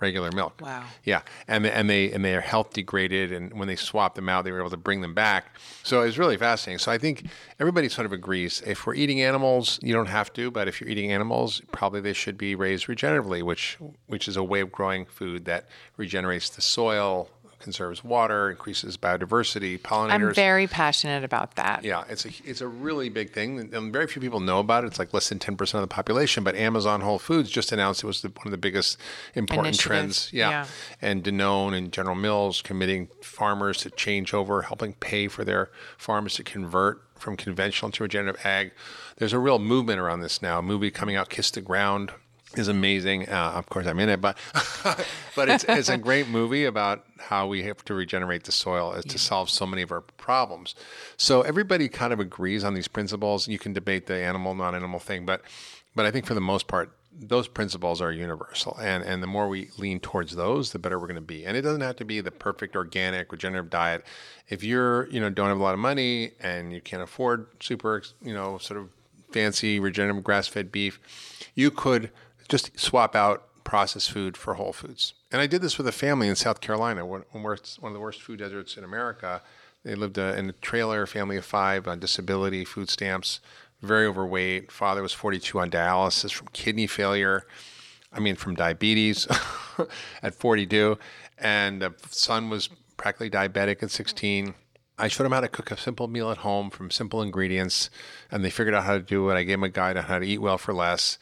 regular 0.00 0.30
milk. 0.32 0.60
Wow. 0.60 0.84
Yeah, 1.04 1.22
and 1.46 1.66
and 1.66 1.88
they, 1.88 2.10
and 2.10 2.24
they 2.24 2.30
their 2.30 2.40
health 2.40 2.72
degraded, 2.72 3.32
and 3.32 3.52
when 3.58 3.68
they 3.68 3.76
swapped 3.76 4.14
them 4.14 4.28
out, 4.28 4.44
they 4.44 4.52
were 4.52 4.60
able 4.60 4.70
to 4.70 4.76
bring 4.76 5.00
them 5.00 5.14
back. 5.14 5.56
So 5.82 6.02
it 6.02 6.06
was 6.06 6.18
really 6.18 6.36
fascinating. 6.36 6.78
So 6.78 6.92
I 6.92 6.98
think 6.98 7.26
everybody 7.58 7.88
sort 7.88 8.06
of 8.06 8.12
agrees. 8.12 8.62
If 8.66 8.86
we're 8.86 8.94
eating 8.94 9.20
animals, 9.20 9.78
you 9.82 9.92
don't 9.92 10.06
have 10.06 10.32
to, 10.34 10.50
but 10.50 10.68
if 10.68 10.80
you're 10.80 10.88
eating 10.88 11.12
animals, 11.12 11.60
probably 11.72 12.00
they 12.00 12.12
should 12.12 12.38
be 12.38 12.54
raised 12.54 12.86
regeneratively, 12.86 13.42
which 13.42 13.78
which 14.06 14.28
is 14.28 14.36
a 14.36 14.44
way 14.44 14.60
of 14.60 14.70
growing 14.72 15.06
food 15.06 15.44
that 15.46 15.68
regenerates 15.96 16.50
the 16.50 16.62
soil, 16.62 17.28
conserves 17.60 18.02
water, 18.02 18.50
increases 18.50 18.96
biodiversity, 18.96 19.78
pollinators. 19.78 20.10
I'm 20.10 20.34
very 20.34 20.66
passionate 20.66 21.24
about 21.24 21.56
that. 21.56 21.84
Yeah, 21.84 22.04
it's 22.08 22.24
a 22.24 22.30
it's 22.44 22.60
a 22.60 22.68
really 22.68 23.08
big 23.08 23.32
thing, 23.32 23.58
and- 23.72 23.92
very 23.92 24.06
few 24.06 24.20
people 24.22 24.40
know 24.40 24.60
about 24.60 24.84
it. 24.84 24.88
It's 24.88 24.98
like 24.98 25.12
less 25.12 25.28
than 25.28 25.38
ten 25.38 25.56
percent 25.56 25.82
of 25.82 25.88
the 25.88 25.94
population. 25.94 26.44
But 26.44 26.54
Amazon 26.54 27.00
Whole 27.00 27.18
Foods 27.18 27.50
just 27.50 27.72
announced 27.72 28.02
it 28.02 28.06
was 28.06 28.22
the, 28.22 28.28
one 28.28 28.46
of 28.46 28.50
the 28.50 28.58
biggest 28.58 28.98
important 29.34 29.78
trends. 29.78 30.32
Yeah. 30.32 30.50
yeah. 30.50 30.66
and 31.00 31.22
Danone 31.22 31.76
and 31.76 31.92
General 31.92 32.14
Mills 32.16 32.62
committing 32.62 33.08
farmers 33.22 33.78
to 33.78 33.90
change 33.90 34.32
over, 34.34 34.62
helping 34.62 34.94
pay 34.94 35.28
for 35.28 35.44
their 35.44 35.70
farmers 35.98 36.34
to 36.34 36.42
convert 36.44 37.02
from 37.18 37.36
conventional 37.36 37.90
to 37.92 38.02
regenerative 38.02 38.44
ag. 38.44 38.72
There's 39.16 39.32
a 39.32 39.38
real 39.38 39.58
movement 39.58 40.00
around 40.00 40.20
this 40.20 40.40
now. 40.40 40.58
A 40.58 40.62
movie 40.62 40.90
coming 40.90 41.16
out, 41.16 41.28
Kiss 41.28 41.50
the 41.50 41.60
Ground. 41.60 42.12
Is 42.56 42.66
amazing. 42.66 43.28
Uh, 43.28 43.52
of 43.54 43.68
course, 43.68 43.86
I'm 43.86 44.00
in 44.00 44.08
it, 44.08 44.20
but 44.20 44.36
but 45.36 45.48
it's 45.48 45.64
it's 45.68 45.88
a 45.88 45.96
great 45.96 46.26
movie 46.26 46.64
about 46.64 47.04
how 47.18 47.46
we 47.46 47.62
have 47.62 47.84
to 47.84 47.94
regenerate 47.94 48.42
the 48.42 48.50
soil 48.50 48.92
as 48.92 49.04
to 49.04 49.18
solve 49.18 49.48
so 49.48 49.66
many 49.66 49.82
of 49.82 49.92
our 49.92 50.00
problems. 50.00 50.74
So 51.16 51.42
everybody 51.42 51.88
kind 51.88 52.12
of 52.12 52.18
agrees 52.18 52.64
on 52.64 52.74
these 52.74 52.88
principles. 52.88 53.46
You 53.46 53.60
can 53.60 53.72
debate 53.72 54.06
the 54.06 54.16
animal 54.16 54.56
non-animal 54.56 54.98
thing, 54.98 55.24
but 55.24 55.42
but 55.94 56.06
I 56.06 56.10
think 56.10 56.26
for 56.26 56.34
the 56.34 56.40
most 56.40 56.66
part, 56.66 56.90
those 57.12 57.46
principles 57.46 58.00
are 58.00 58.10
universal. 58.10 58.76
And 58.80 59.04
and 59.04 59.22
the 59.22 59.28
more 59.28 59.48
we 59.48 59.68
lean 59.78 60.00
towards 60.00 60.34
those, 60.34 60.72
the 60.72 60.80
better 60.80 60.98
we're 60.98 61.06
going 61.06 61.14
to 61.14 61.20
be. 61.20 61.44
And 61.44 61.56
it 61.56 61.62
doesn't 61.62 61.82
have 61.82 61.96
to 61.96 62.04
be 62.04 62.20
the 62.20 62.32
perfect 62.32 62.74
organic 62.74 63.30
regenerative 63.30 63.70
diet. 63.70 64.04
If 64.48 64.64
you're 64.64 65.08
you 65.10 65.20
know 65.20 65.30
don't 65.30 65.48
have 65.48 65.60
a 65.60 65.62
lot 65.62 65.74
of 65.74 65.80
money 65.80 66.32
and 66.40 66.72
you 66.72 66.80
can't 66.80 67.02
afford 67.02 67.46
super 67.60 68.02
you 68.22 68.34
know 68.34 68.58
sort 68.58 68.80
of 68.80 68.88
fancy 69.30 69.78
regenerative 69.78 70.24
grass-fed 70.24 70.72
beef, 70.72 70.98
you 71.54 71.70
could 71.70 72.10
just 72.50 72.78
swap 72.78 73.14
out 73.14 73.44
processed 73.64 74.10
food 74.10 74.36
for 74.36 74.54
whole 74.54 74.72
foods. 74.72 75.14
And 75.30 75.40
I 75.40 75.46
did 75.46 75.62
this 75.62 75.78
with 75.78 75.86
a 75.86 75.92
family 75.92 76.28
in 76.28 76.34
South 76.34 76.60
Carolina, 76.60 77.06
one, 77.06 77.24
of 77.32 77.92
the 77.92 78.00
worst 78.00 78.20
food 78.20 78.40
deserts 78.40 78.76
in 78.76 78.82
America. 78.82 79.42
They 79.84 79.94
lived 79.94 80.18
uh, 80.18 80.34
in 80.36 80.50
a 80.50 80.52
trailer, 80.54 81.06
family 81.06 81.36
of 81.36 81.44
five, 81.44 81.86
on 81.86 82.00
disability, 82.00 82.64
food 82.64 82.90
stamps, 82.90 83.40
very 83.80 84.06
overweight. 84.06 84.72
Father 84.72 85.02
was 85.02 85.12
42 85.12 85.60
on 85.60 85.70
dialysis 85.70 86.32
from 86.32 86.48
kidney 86.52 86.86
failure. 86.86 87.46
I 88.12 88.18
mean, 88.18 88.34
from 88.34 88.56
diabetes 88.56 89.28
at 90.22 90.34
42. 90.34 90.98
And 91.38 91.80
the 91.80 91.94
son 92.10 92.50
was 92.50 92.68
practically 92.96 93.30
diabetic 93.30 93.82
at 93.84 93.92
16. 93.92 94.54
I 94.98 95.08
showed 95.08 95.24
them 95.24 95.32
how 95.32 95.40
to 95.40 95.48
cook 95.48 95.70
a 95.70 95.76
simple 95.76 96.08
meal 96.08 96.30
at 96.30 96.38
home 96.38 96.68
from 96.68 96.90
simple 96.90 97.22
ingredients, 97.22 97.88
and 98.30 98.44
they 98.44 98.50
figured 98.50 98.74
out 98.74 98.84
how 98.84 98.94
to 98.94 99.00
do 99.00 99.30
it. 99.30 99.34
I 99.34 99.44
gave 99.44 99.54
them 99.54 99.64
a 99.64 99.68
guide 99.70 99.96
on 99.96 100.04
how 100.04 100.18
to 100.18 100.26
eat 100.26 100.38
well 100.42 100.58
for 100.58 100.74
less 100.74 101.16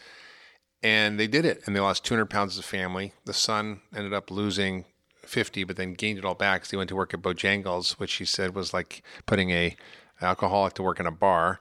and 0.82 1.18
they 1.18 1.26
did 1.26 1.44
it 1.44 1.62
and 1.66 1.74
they 1.74 1.80
lost 1.80 2.04
200 2.04 2.26
pounds 2.26 2.54
as 2.54 2.58
a 2.60 2.62
family 2.62 3.12
the 3.24 3.32
son 3.32 3.80
ended 3.96 4.12
up 4.12 4.30
losing 4.30 4.84
50, 5.22 5.64
but 5.64 5.76
then 5.76 5.92
gained 5.94 6.18
it 6.18 6.24
all 6.24 6.34
back 6.34 6.60
because 6.60 6.70
he 6.70 6.76
went 6.76 6.88
to 6.88 6.96
work 6.96 7.12
at 7.12 7.20
Bojangles, 7.20 7.92
which 8.00 8.14
he 8.14 8.24
said 8.24 8.54
was 8.54 8.72
like 8.72 9.02
putting 9.26 9.50
a 9.50 9.76
alcoholic 10.22 10.72
to 10.74 10.82
work 10.82 10.98
in 10.98 11.06
a 11.06 11.10
bar. 11.10 11.60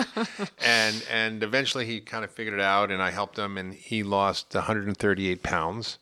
and 0.64 1.04
and 1.10 1.42
eventually 1.42 1.84
he 1.86 2.00
kind 2.00 2.24
of 2.24 2.30
figured 2.30 2.54
it 2.54 2.60
out, 2.60 2.90
and 2.90 3.02
I 3.02 3.10
helped 3.10 3.38
him, 3.38 3.58
and 3.58 3.74
he 3.74 4.02
lost 4.02 4.54
138 4.54 5.42
pounds. 5.42 5.98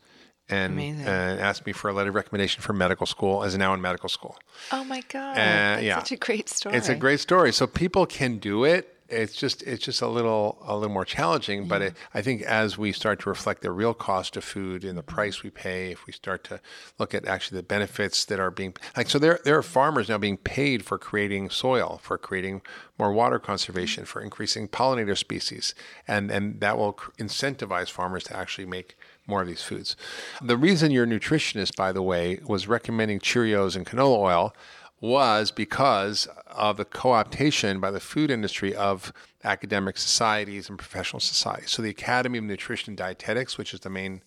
And 0.49 0.77
uh, 1.07 1.09
asked 1.09 1.65
me 1.65 1.71
for 1.71 1.89
a 1.89 1.93
letter 1.93 2.09
of 2.09 2.15
recommendation 2.15 2.61
for 2.61 2.73
medical 2.73 3.05
school, 3.05 3.41
as 3.43 3.57
now 3.57 3.73
in 3.73 3.81
medical 3.81 4.09
school. 4.09 4.37
Oh 4.71 4.83
my 4.83 5.01
god, 5.07 5.37
Uh, 5.37 5.79
yeah. 5.81 5.99
such 5.99 6.11
a 6.11 6.17
great 6.17 6.49
story. 6.49 6.75
It's 6.75 6.89
a 6.89 6.95
great 6.95 7.21
story. 7.21 7.53
So 7.53 7.67
people 7.67 8.05
can 8.05 8.37
do 8.37 8.65
it. 8.65 8.97
It's 9.11 9.35
just 9.35 9.63
it's 9.63 9.83
just 9.83 10.01
a 10.01 10.07
little 10.07 10.57
a 10.65 10.75
little 10.75 10.93
more 10.93 11.05
challenging. 11.05 11.67
But 11.67 11.81
it, 11.81 11.93
I 12.13 12.21
think 12.21 12.41
as 12.43 12.77
we 12.77 12.91
start 12.91 13.19
to 13.21 13.29
reflect 13.29 13.61
the 13.61 13.71
real 13.71 13.93
cost 13.93 14.37
of 14.37 14.43
food 14.43 14.83
and 14.83 14.97
the 14.97 15.03
price 15.03 15.43
we 15.43 15.49
pay, 15.49 15.91
if 15.91 16.05
we 16.05 16.13
start 16.13 16.43
to 16.45 16.59
look 16.97 17.13
at 17.13 17.25
actually 17.25 17.57
the 17.57 17.63
benefits 17.63 18.25
that 18.25 18.39
are 18.39 18.51
being 18.51 18.75
like, 18.95 19.09
so 19.09 19.19
there 19.19 19.39
there 19.43 19.57
are 19.57 19.63
farmers 19.63 20.09
now 20.09 20.17
being 20.17 20.37
paid 20.37 20.85
for 20.85 20.97
creating 20.97 21.49
soil, 21.49 21.99
for 22.03 22.17
creating 22.17 22.61
more 22.97 23.11
water 23.11 23.39
conservation, 23.39 24.05
for 24.05 24.21
increasing 24.21 24.67
pollinator 24.67 25.17
species, 25.17 25.75
and 26.07 26.31
and 26.31 26.59
that 26.61 26.77
will 26.77 26.93
incentivize 27.17 27.89
farmers 27.89 28.23
to 28.25 28.35
actually 28.37 28.65
make 28.65 28.95
more 29.27 29.41
of 29.41 29.47
these 29.47 29.63
foods. 29.63 29.95
The 30.41 30.57
reason 30.57 30.91
your 30.91 31.05
nutritionist, 31.05 31.75
by 31.75 31.91
the 31.91 32.01
way, 32.01 32.39
was 32.45 32.67
recommending 32.67 33.19
Cheerios 33.19 33.75
and 33.75 33.85
canola 33.85 34.17
oil 34.17 34.55
was 35.01 35.49
because 35.49 36.27
of 36.47 36.77
the 36.77 36.85
co-optation 36.85 37.81
by 37.81 37.89
the 37.89 37.99
food 37.99 38.29
industry 38.29 38.73
of 38.75 39.11
academic 39.43 39.97
societies 39.97 40.69
and 40.69 40.77
professional 40.77 41.19
societies. 41.19 41.71
So 41.71 41.81
the 41.81 41.89
Academy 41.89 42.37
of 42.37 42.43
Nutrition 42.43 42.91
and 42.91 42.97
Dietetics, 42.97 43.57
which 43.57 43.73
is 43.73 43.79
the 43.79 43.89
main 43.89 44.21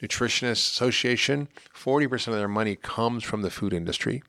nutritionist 0.00 0.70
association, 0.70 1.48
40% 1.74 2.28
of 2.28 2.34
their 2.34 2.48
money 2.48 2.76
comes 2.76 3.24
from 3.24 3.42
the 3.42 3.50
food 3.50 3.72
industry. 3.72 4.22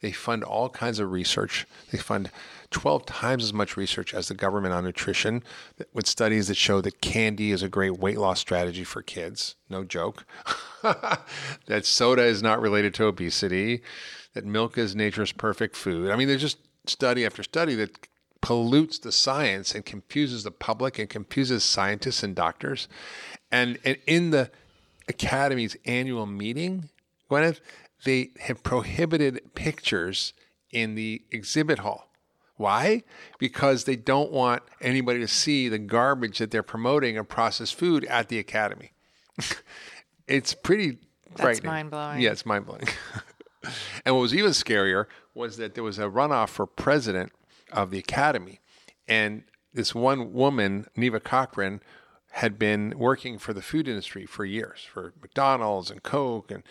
They 0.00 0.12
fund 0.12 0.44
all 0.44 0.68
kinds 0.68 0.98
of 0.98 1.10
research. 1.10 1.66
They 1.90 1.98
fund 1.98 2.30
12 2.70 3.06
times 3.06 3.44
as 3.44 3.52
much 3.52 3.76
research 3.76 4.14
as 4.14 4.28
the 4.28 4.34
government 4.34 4.74
on 4.74 4.84
nutrition, 4.84 5.42
with 5.92 6.06
studies 6.06 6.48
that 6.48 6.56
show 6.56 6.80
that 6.80 7.00
candy 7.00 7.50
is 7.50 7.62
a 7.62 7.68
great 7.68 7.98
weight 7.98 8.18
loss 8.18 8.40
strategy 8.40 8.84
for 8.84 9.02
kids. 9.02 9.56
No 9.68 9.84
joke. 9.84 10.24
that 10.82 11.84
soda 11.84 12.24
is 12.24 12.42
not 12.42 12.60
related 12.60 12.94
to 12.94 13.06
obesity, 13.06 13.82
that 14.34 14.44
milk 14.44 14.78
is 14.78 14.94
nature's 14.94 15.32
perfect 15.32 15.76
food. 15.76 16.10
I 16.10 16.16
mean, 16.16 16.28
there's 16.28 16.40
just 16.40 16.58
study 16.86 17.26
after 17.26 17.42
study 17.42 17.74
that 17.76 18.08
pollutes 18.40 18.98
the 18.98 19.12
science 19.12 19.74
and 19.74 19.84
confuses 19.84 20.44
the 20.44 20.50
public 20.50 20.98
and 20.98 21.08
confuses 21.08 21.64
scientists 21.64 22.22
and 22.22 22.34
doctors. 22.34 22.88
And, 23.50 23.78
and 23.84 23.98
in 24.06 24.30
the 24.30 24.50
Academy's 25.08 25.76
annual 25.84 26.26
meeting, 26.26 26.88
Gwyneth, 27.30 27.60
they 28.04 28.30
have 28.40 28.62
prohibited 28.62 29.54
pictures 29.54 30.32
in 30.70 30.94
the 30.94 31.22
exhibit 31.30 31.80
hall. 31.80 32.10
Why? 32.56 33.02
Because 33.38 33.84
they 33.84 33.96
don't 33.96 34.30
want 34.30 34.62
anybody 34.80 35.20
to 35.20 35.28
see 35.28 35.68
the 35.68 35.78
garbage 35.78 36.38
that 36.38 36.50
they're 36.50 36.62
promoting 36.62 37.16
of 37.16 37.28
processed 37.28 37.74
food 37.74 38.04
at 38.04 38.28
the 38.28 38.38
Academy. 38.38 38.92
it's 40.26 40.54
pretty 40.54 40.98
frightening. 41.36 41.70
mind-blowing. 41.70 42.20
Yeah, 42.20 42.32
it's 42.32 42.44
mind 42.44 42.66
blowing. 42.66 42.82
and 44.04 44.14
what 44.14 44.22
was 44.22 44.34
even 44.34 44.50
scarier 44.50 45.06
was 45.34 45.56
that 45.56 45.74
there 45.74 45.84
was 45.84 45.98
a 45.98 46.04
runoff 46.04 46.48
for 46.48 46.66
president 46.66 47.32
of 47.72 47.90
the 47.90 47.98
Academy. 47.98 48.60
And 49.06 49.44
this 49.72 49.94
one 49.94 50.32
woman, 50.32 50.86
Neva 50.96 51.20
Cochran, 51.20 51.80
had 52.32 52.58
been 52.58 52.94
working 52.96 53.38
for 53.38 53.52
the 53.52 53.62
food 53.62 53.88
industry 53.88 54.24
for 54.24 54.44
years, 54.44 54.86
for 54.90 55.12
McDonald's 55.20 55.90
and 55.90 56.02
Coke. 56.02 56.50
And, 56.50 56.62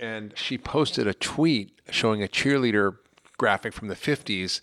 and 0.00 0.32
she 0.36 0.58
posted 0.58 1.06
a 1.06 1.14
tweet 1.14 1.80
showing 1.90 2.22
a 2.22 2.28
cheerleader 2.28 2.96
graphic 3.38 3.72
from 3.72 3.88
the 3.88 3.94
50s. 3.94 4.60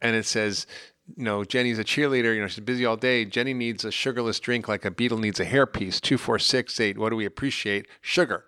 And 0.00 0.16
it 0.16 0.24
says, 0.24 0.66
you 1.16 1.24
know, 1.24 1.44
Jenny's 1.44 1.78
a 1.78 1.84
cheerleader. 1.84 2.34
You 2.34 2.40
know, 2.40 2.48
she's 2.48 2.64
busy 2.64 2.84
all 2.84 2.96
day. 2.96 3.24
Jenny 3.24 3.54
needs 3.54 3.84
a 3.84 3.90
sugarless 3.90 4.40
drink 4.40 4.68
like 4.68 4.84
a 4.84 4.90
beetle 4.90 5.18
needs 5.18 5.40
a 5.40 5.46
hairpiece. 5.46 6.00
Two, 6.00 6.18
four, 6.18 6.38
six, 6.38 6.78
eight. 6.80 6.98
What 6.98 7.10
do 7.10 7.16
we 7.16 7.24
appreciate? 7.24 7.86
Sugar. 8.00 8.44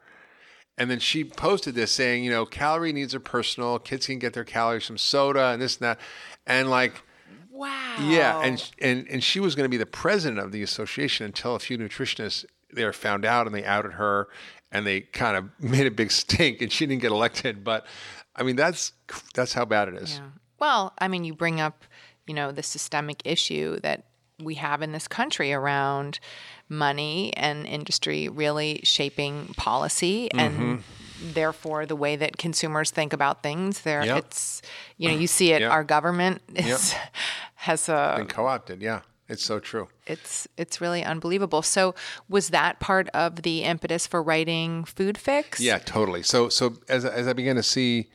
And 0.80 0.90
then 0.90 0.98
she 0.98 1.24
posted 1.24 1.74
this 1.74 1.92
saying, 1.92 2.24
you 2.24 2.30
know, 2.30 2.46
calorie 2.46 2.94
needs 2.94 3.14
are 3.14 3.20
personal. 3.20 3.78
Kids 3.78 4.06
can 4.06 4.18
get 4.18 4.32
their 4.32 4.44
calories 4.44 4.86
from 4.86 4.96
soda 4.96 5.48
and 5.48 5.60
this 5.60 5.76
and 5.76 5.84
that. 5.84 6.00
And 6.46 6.70
like, 6.70 6.94
wow. 7.52 7.96
yeah, 8.00 8.40
and 8.40 8.70
and 8.80 9.06
and 9.10 9.22
she 9.22 9.40
was 9.40 9.54
going 9.54 9.66
to 9.66 9.68
be 9.68 9.76
the 9.76 9.84
president 9.84 10.40
of 10.40 10.52
the 10.52 10.62
association 10.62 11.26
until 11.26 11.54
a 11.54 11.58
few 11.58 11.76
nutritionists 11.76 12.46
there 12.70 12.94
found 12.94 13.26
out 13.26 13.44
and 13.44 13.54
they 13.54 13.62
outed 13.62 13.92
her, 13.92 14.28
and 14.72 14.86
they 14.86 15.02
kind 15.02 15.36
of 15.36 15.50
made 15.62 15.86
a 15.86 15.90
big 15.90 16.10
stink, 16.10 16.62
and 16.62 16.72
she 16.72 16.86
didn't 16.86 17.02
get 17.02 17.12
elected. 17.12 17.62
But 17.62 17.84
I 18.34 18.42
mean, 18.42 18.56
that's 18.56 18.94
that's 19.34 19.52
how 19.52 19.66
bad 19.66 19.88
it 19.88 19.96
is. 19.96 20.14
Yeah. 20.14 20.28
Well, 20.58 20.94
I 20.98 21.08
mean, 21.08 21.24
you 21.24 21.34
bring 21.34 21.60
up, 21.60 21.84
you 22.26 22.32
know, 22.32 22.52
the 22.52 22.62
systemic 22.62 23.20
issue 23.26 23.80
that 23.80 24.06
we 24.42 24.54
have 24.54 24.80
in 24.80 24.92
this 24.92 25.06
country 25.06 25.52
around 25.52 26.20
money 26.70 27.32
and 27.36 27.66
industry 27.66 28.28
really 28.28 28.80
shaping 28.84 29.46
policy 29.56 30.30
and 30.32 30.54
mm-hmm. 30.54 31.32
therefore 31.34 31.84
the 31.84 31.96
way 31.96 32.16
that 32.16 32.36
consumers 32.38 32.90
think 32.90 33.12
about 33.12 33.42
things 33.42 33.80
there 33.82 34.04
Yep. 34.04 34.18
it's 34.18 34.62
you 34.96 35.08
know 35.08 35.14
you 35.16 35.26
see 35.26 35.52
it 35.52 35.60
Yep. 35.62 35.70
our 35.72 35.84
government 35.84 36.40
is 36.54 36.94
has 37.56 37.88
a 37.88 38.14
Been 38.16 38.26
co-opted. 38.26 38.80
Yeah, 38.80 39.00
it's 39.28 39.44
so 39.44 39.58
true. 39.58 39.88
it's 40.06 40.48
it's 40.56 40.80
really 40.80 41.04
unbelievable 41.04 41.60
so 41.62 41.94
was 42.28 42.50
that 42.50 42.80
part 42.80 43.08
of 43.10 43.42
the 43.42 43.64
impetus 43.64 44.06
for 44.06 44.22
writing 44.22 44.84
food 44.84 45.18
fix 45.18 45.60
Yeah, 45.60 45.78
totally. 45.78 46.22
So 46.22 46.48
so 46.48 46.76
as 46.88 47.04
as 47.04 47.26
I 47.26 47.32
began 47.32 47.56
to 47.56 47.62
see 47.62 48.08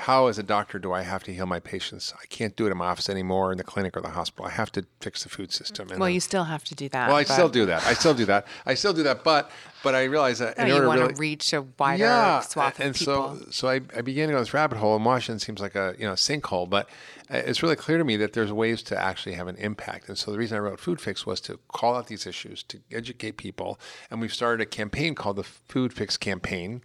how 0.00 0.26
as 0.28 0.38
a 0.38 0.42
doctor 0.42 0.78
do 0.78 0.92
I 0.92 1.02
have 1.02 1.22
to 1.24 1.32
heal 1.32 1.46
my 1.46 1.60
patients? 1.60 2.12
I 2.20 2.26
can't 2.26 2.56
do 2.56 2.66
it 2.66 2.70
in 2.70 2.76
my 2.78 2.86
office 2.86 3.08
anymore 3.10 3.52
in 3.52 3.58
the 3.58 3.64
clinic 3.64 3.96
or 3.96 4.00
the 4.00 4.08
hospital. 4.10 4.46
I 4.46 4.50
have 4.50 4.72
to 4.72 4.86
fix 5.00 5.22
the 5.24 5.28
food 5.28 5.52
system. 5.52 5.88
And 5.90 6.00
well 6.00 6.06
then- 6.06 6.14
you 6.14 6.20
still 6.20 6.44
have 6.44 6.64
to 6.64 6.74
do 6.74 6.88
that 6.88 7.08
well, 7.08 7.16
I 7.16 7.24
but- 7.24 7.32
still 7.34 7.48
do 7.48 7.66
that. 7.66 7.86
I 7.86 7.94
still 7.94 8.14
do 8.14 8.24
that. 8.24 8.46
I 8.64 8.74
still 8.74 8.92
do 8.94 9.02
that. 9.04 9.22
But 9.24 9.50
but 9.82 9.94
I 9.94 10.04
realize 10.04 10.38
that 10.40 10.58
No, 10.58 10.64
in 10.64 10.68
you 10.68 10.74
order 10.74 10.86
want 10.88 10.98
to 11.00 11.06
really, 11.06 11.18
reach 11.18 11.52
a 11.54 11.62
wider 11.78 12.02
yeah, 12.04 12.40
swath 12.40 12.78
of 12.80 12.84
and 12.86 12.94
people. 12.94 13.38
so 13.40 13.46
so 13.50 13.68
I, 13.68 13.80
I 13.96 14.00
began 14.02 14.28
to 14.28 14.34
go 14.34 14.40
this 14.40 14.52
rabbit 14.54 14.76
hole, 14.78 14.94
and 14.96 15.04
Washington 15.04 15.38
seems 15.38 15.60
like 15.60 15.74
a 15.74 15.94
you 15.98 16.06
know 16.06 16.12
sinkhole. 16.14 16.68
But 16.68 16.88
uh, 17.30 17.36
it's 17.38 17.62
really 17.62 17.76
clear 17.76 17.96
to 17.98 18.04
me 18.04 18.16
that 18.16 18.32
there's 18.34 18.52
ways 18.52 18.82
to 18.84 18.98
actually 19.00 19.34
have 19.36 19.48
an 19.48 19.56
impact. 19.56 20.08
And 20.08 20.16
so 20.18 20.32
the 20.32 20.38
reason 20.38 20.56
I 20.56 20.60
wrote 20.60 20.80
Food 20.80 21.00
Fix 21.00 21.24
was 21.26 21.40
to 21.42 21.58
call 21.72 21.94
out 21.96 22.06
these 22.08 22.26
issues, 22.26 22.62
to 22.64 22.80
educate 22.92 23.36
people, 23.36 23.78
and 24.10 24.20
we've 24.20 24.34
started 24.34 24.62
a 24.62 24.66
campaign 24.66 25.14
called 25.14 25.36
the 25.36 25.44
Food 25.44 25.92
Fix 25.92 26.16
Campaign. 26.16 26.82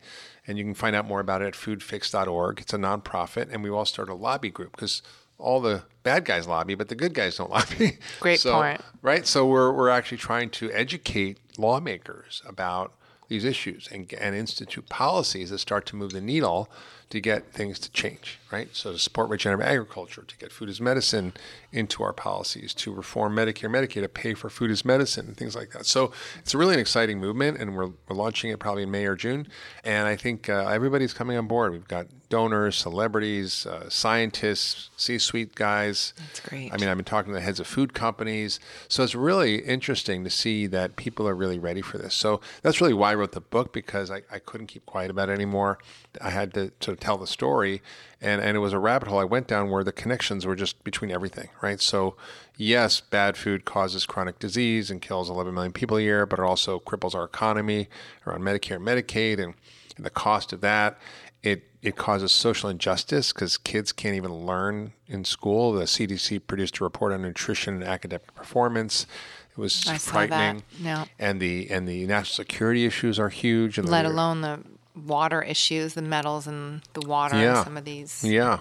And 0.48 0.58
you 0.58 0.64
can 0.64 0.74
find 0.76 0.96
out 0.96 1.06
more 1.08 1.20
about 1.20 1.42
it 1.42 1.48
at 1.48 1.54
foodfix.org. 1.54 2.60
It's 2.62 2.74
a 2.74 2.78
nonprofit, 2.78 3.52
and 3.52 3.64
we 3.64 3.70
all 3.70 3.86
start 3.86 4.10
a 4.10 4.14
lobby 4.14 4.50
group 4.50 4.72
because 4.74 5.02
all 5.38 5.60
the 5.60 5.84
bad 6.04 6.24
guys 6.24 6.48
lobby, 6.48 6.76
but 6.76 6.88
the 6.90 6.96
good 6.96 7.14
guys 7.14 7.38
don't 7.38 7.50
lobby. 7.58 7.98
Great 8.20 8.40
So- 8.40 8.54
point. 8.54 8.82
right? 9.02 9.26
So 9.26 9.46
we're, 9.46 9.72
we're 9.72 9.90
actually 9.90 10.20
trying 10.20 10.50
to 10.52 10.72
educate 10.72 11.40
lawmakers 11.58 12.42
about 12.48 12.94
these 13.28 13.44
issues 13.44 13.90
and, 13.92 14.12
and 14.14 14.36
institute 14.36 14.88
policies 14.88 15.50
that 15.50 15.58
start 15.58 15.88
to 15.88 15.96
move 15.96 16.12
the 16.12 16.22
needle 16.22 16.70
to 17.10 17.22
get 17.22 17.52
things 17.54 17.80
to 17.80 17.92
change, 17.92 18.40
right? 18.52 18.68
So 18.74 18.92
to 18.92 18.98
support 18.98 19.30
regenerative 19.30 19.66
agriculture, 19.66 20.24
to 20.24 20.38
get 20.38 20.52
food 20.52 20.70
as 20.70 20.82
medicine 20.82 21.34
into 21.72 22.04
our 22.04 22.14
policies, 22.14 22.74
to 22.76 22.94
reform 22.94 23.36
Medicare, 23.36 23.70
Medicaid, 23.70 24.02
to 24.02 24.10
pay 24.10 24.34
for 24.34 24.50
food 24.50 24.72
as 24.72 24.84
medicine, 24.84 25.28
and 25.28 25.38
things 25.38 25.56
like 25.56 25.72
that. 25.72 25.86
So 25.86 26.12
it's 26.40 26.56
really 26.56 26.74
an 26.74 26.80
exciting 26.80 27.20
movement, 27.20 27.60
and 27.60 27.76
we're, 27.76 27.92
we're 28.08 28.16
launching 28.16 28.50
it 28.50 28.60
probably 28.60 28.84
in 28.84 28.92
May 28.92 29.06
or 29.06 29.16
June. 29.16 29.48
And 29.84 30.08
I 30.08 30.16
think 30.16 30.50
uh, 30.50 30.68
everybody's 30.68 31.14
coming 31.14 31.38
on 31.38 31.48
board. 31.48 31.72
We've 31.72 31.88
got 31.88 32.08
donors, 32.30 32.76
celebrities, 32.76 33.66
uh, 33.66 33.90
scientists, 33.90 34.90
C-suite 34.98 35.54
guys. 35.56 36.14
That's 36.18 36.40
great. 36.40 36.74
I 36.74 36.78
mean, 36.78 36.90
I've 36.90 36.98
been 36.98 37.06
talking 37.06 37.32
to 37.34 37.36
the 37.36 37.46
heads 37.46 37.60
of 37.60 37.68
food 37.68 37.94
companies. 37.94 38.60
So 38.88 39.04
it's 39.04 39.16
really 39.16 39.58
interesting 39.58 40.24
to 40.24 40.30
see 40.30 40.66
that 40.68 40.96
people 40.96 41.28
are 41.28 41.36
really 41.36 41.60
ready 41.60 41.82
for 41.82 41.98
this. 41.98 42.16
So 42.16 42.42
that's 42.64 42.82
really 42.82 42.94
why 42.94 43.12
I 43.12 43.16
wrote 43.16 43.34
the 43.34 43.42
book 43.42 43.74
because 43.74 44.10
I, 44.10 44.24
I 44.32 44.40
couldn't 44.40 44.68
keep 44.68 44.86
quiet 44.86 45.12
about 45.12 45.30
it 45.30 45.34
anymore. 45.34 45.78
I 46.22 46.30
had 46.30 46.54
to 46.54 46.72
sort 46.80 46.98
of 46.98 47.00
tell 47.00 47.18
the 47.18 47.28
story. 47.28 47.82
And, 48.22 48.42
and 48.42 48.58
it 48.58 48.60
was 48.60 48.74
a 48.74 48.80
rabbit 48.80 49.08
hole 49.08 49.20
I 49.20 49.24
went 49.24 49.48
down 49.48 49.70
where 49.70 49.84
the 49.84 49.92
connections 49.92 50.46
were 50.46 50.56
just 50.56 50.84
between 50.84 51.12
everything, 51.12 51.50
right? 51.62 51.80
So, 51.80 52.16
yes, 52.58 53.02
bad 53.02 53.38
food 53.38 53.66
causes 53.66 54.06
chronic 54.06 54.40
disease 54.40 54.90
and 54.90 55.02
kills 55.02 55.30
11 55.30 55.54
million 55.54 55.74
people 55.74 55.98
a 55.98 56.02
year, 56.02 56.26
but 56.26 56.40
it 56.40 56.44
also 56.44 56.80
cripples 56.80 57.14
our 57.14 57.24
economy 57.24 57.88
around 58.26 58.42
Medicare 58.42 58.78
and 58.78 58.86
Medicaid 58.86 59.40
and, 59.40 59.54
and 59.98 60.06
the 60.06 60.10
cost 60.10 60.54
of 60.54 60.62
that. 60.62 60.98
It, 61.44 61.64
it 61.84 61.96
causes 61.96 62.32
social 62.32 62.70
injustice 62.70 63.32
because 63.32 63.58
kids 63.58 63.92
can't 63.92 64.16
even 64.16 64.34
learn 64.34 64.94
in 65.08 65.24
school. 65.24 65.74
The 65.74 65.84
CDC 65.84 66.48
produced 66.48 66.80
a 66.80 66.84
report 66.84 67.14
on 67.14 67.22
nutrition 67.22 67.76
and 67.76 67.84
academic 67.84 68.34
performance. 68.34 69.06
It 69.52 69.62
was 69.62 69.88
I 69.88 69.98
frightening. 69.98 70.64
Yeah. 70.82 71.06
And 71.18 71.40
the 71.40 71.70
and 71.70 71.88
the 71.88 72.06
national 72.08 72.34
security 72.34 72.86
issues 72.86 73.20
are 73.20 73.30
huge. 73.30 73.78
And 73.78 73.88
let 73.88 74.06
alone 74.06 74.42
the 74.42 74.60
water 74.96 75.42
issues, 75.42 75.94
the 75.94 76.02
metals 76.02 76.48
in 76.48 76.82
the 76.94 77.08
water, 77.08 77.38
Yeah. 77.38 77.64
some 77.64 77.78
of 77.78 77.86
these 77.86 78.24
yeah, 78.24 78.60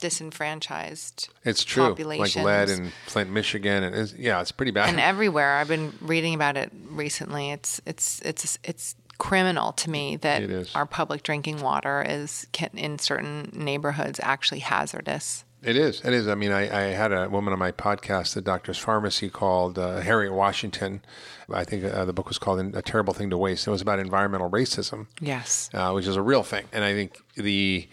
disenfranchised 0.00 1.28
it's 1.44 1.64
true. 1.64 1.94
Like 1.94 2.34
lead 2.36 2.68
in 2.68 2.92
Flint, 3.06 3.30
Michigan, 3.30 3.82
and 3.84 3.94
it's, 3.94 4.14
yeah, 4.14 4.40
it's 4.40 4.52
pretty 4.52 4.72
bad. 4.72 4.88
and 4.88 5.00
everywhere. 5.00 5.56
I've 5.58 5.68
been 5.68 5.92
reading 6.00 6.34
about 6.34 6.56
it 6.56 6.70
recently. 6.90 7.50
It's 7.50 7.80
it's 7.86 8.20
it's 8.22 8.58
it's 8.64 8.94
criminal 9.18 9.72
to 9.72 9.88
me 9.90 10.16
that 10.16 10.70
our 10.74 10.86
public 10.86 11.22
drinking 11.22 11.60
water 11.60 12.04
is 12.08 12.46
can, 12.52 12.70
in 12.74 12.98
certain 12.98 13.50
neighborhoods 13.54 14.18
actually 14.22 14.60
hazardous. 14.60 15.44
It 15.62 15.76
is. 15.76 16.00
It 16.04 16.12
is. 16.12 16.26
I 16.26 16.34
mean, 16.34 16.50
I, 16.50 16.62
I 16.62 16.82
had 16.90 17.12
a 17.12 17.28
woman 17.28 17.52
on 17.52 17.58
my 17.58 17.70
podcast, 17.70 18.34
the 18.34 18.40
Doctor's 18.40 18.78
Pharmacy, 18.78 19.30
called 19.30 19.78
uh, 19.78 20.00
Harriet 20.00 20.32
Washington. 20.32 21.02
I 21.52 21.64
think 21.64 21.84
uh, 21.84 22.04
the 22.04 22.12
book 22.12 22.28
was 22.28 22.38
called 22.38 22.74
"A 22.74 22.82
Terrible 22.82 23.14
Thing 23.14 23.30
to 23.30 23.38
Waste." 23.38 23.66
It 23.66 23.70
was 23.70 23.80
about 23.82 23.98
environmental 24.00 24.50
racism, 24.50 25.06
Yes. 25.20 25.70
uh, 25.72 25.92
which 25.92 26.06
is 26.06 26.16
a 26.16 26.22
real 26.22 26.42
thing. 26.42 26.64
And 26.72 26.82
I 26.82 26.94
think 26.94 27.18
the 27.36 27.86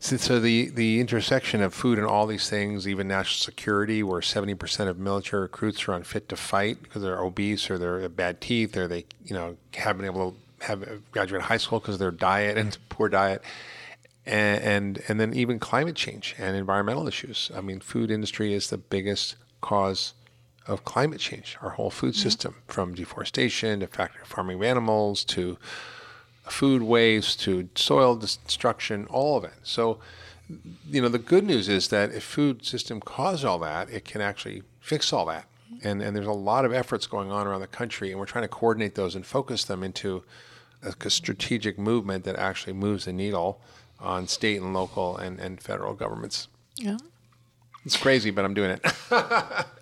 so, 0.00 0.16
so 0.18 0.38
the 0.38 0.68
the 0.68 1.00
intersection 1.00 1.62
of 1.62 1.72
food 1.72 1.98
and 1.98 2.06
all 2.06 2.26
these 2.26 2.50
things, 2.50 2.86
even 2.86 3.08
national 3.08 3.42
security, 3.42 4.02
where 4.02 4.20
seventy 4.20 4.54
percent 4.54 4.90
of 4.90 4.98
military 4.98 5.42
recruits 5.42 5.88
are 5.88 5.92
unfit 5.94 6.28
to 6.28 6.36
fight 6.36 6.82
because 6.82 7.00
they're 7.02 7.20
obese 7.22 7.70
or 7.70 7.78
they're 7.78 8.00
have 8.00 8.16
bad 8.16 8.40
teeth 8.40 8.76
or 8.76 8.86
they 8.86 9.06
you 9.24 9.34
know 9.34 9.56
haven't 9.74 10.02
been 10.04 10.14
able 10.14 10.32
to 10.60 10.66
have 10.66 10.84
graduate 11.12 11.40
high 11.42 11.56
school 11.56 11.78
because 11.80 11.94
of 11.94 12.00
their 12.00 12.10
diet 12.10 12.58
and 12.58 12.76
poor 12.90 13.08
diet 13.08 13.42
and, 14.28 14.62
and 14.62 15.02
and 15.08 15.18
then 15.18 15.32
even 15.34 15.58
climate 15.58 15.96
change 15.96 16.34
and 16.38 16.54
environmental 16.54 17.08
issues. 17.08 17.50
I 17.56 17.60
mean, 17.62 17.80
food 17.80 18.10
industry 18.10 18.52
is 18.52 18.68
the 18.68 18.78
biggest 18.78 19.36
cause 19.60 20.12
of 20.66 20.84
climate 20.84 21.18
change. 21.18 21.56
Our 21.62 21.70
whole 21.70 21.90
food 21.90 22.14
system, 22.14 22.56
from 22.66 22.94
deforestation 22.94 23.80
to 23.80 23.86
factory 23.86 24.22
farming 24.24 24.58
of 24.58 24.62
animals 24.62 25.24
to 25.24 25.56
food 26.44 26.82
waste 26.82 27.40
to 27.40 27.68
soil 27.74 28.16
destruction, 28.16 29.06
all 29.06 29.38
of 29.38 29.44
it. 29.44 29.54
So, 29.62 29.98
you 30.90 31.00
know, 31.00 31.08
the 31.08 31.18
good 31.18 31.44
news 31.44 31.68
is 31.68 31.88
that 31.88 32.12
if 32.12 32.22
food 32.22 32.64
system 32.64 33.00
caused 33.00 33.44
all 33.44 33.58
that, 33.60 33.90
it 33.90 34.04
can 34.04 34.20
actually 34.20 34.62
fix 34.80 35.12
all 35.12 35.24
that. 35.26 35.46
And 35.82 36.02
and 36.02 36.14
there's 36.14 36.26
a 36.26 36.32
lot 36.32 36.66
of 36.66 36.72
efforts 36.72 37.06
going 37.06 37.32
on 37.32 37.46
around 37.46 37.62
the 37.62 37.66
country, 37.66 38.10
and 38.10 38.20
we're 38.20 38.26
trying 38.26 38.44
to 38.44 38.48
coordinate 38.48 38.94
those 38.94 39.14
and 39.14 39.24
focus 39.24 39.64
them 39.64 39.82
into 39.82 40.22
a, 40.82 40.92
a 41.00 41.10
strategic 41.10 41.78
movement 41.78 42.24
that 42.24 42.36
actually 42.36 42.74
moves 42.74 43.06
the 43.06 43.12
needle 43.12 43.60
on 44.00 44.28
state 44.28 44.60
and 44.60 44.72
local 44.74 45.16
and, 45.16 45.38
and 45.40 45.60
federal 45.60 45.94
governments. 45.94 46.48
Yeah. 46.76 46.98
It's 47.84 47.96
crazy, 47.96 48.30
but 48.30 48.44
I'm 48.44 48.54
doing 48.54 48.72
it. 48.72 48.80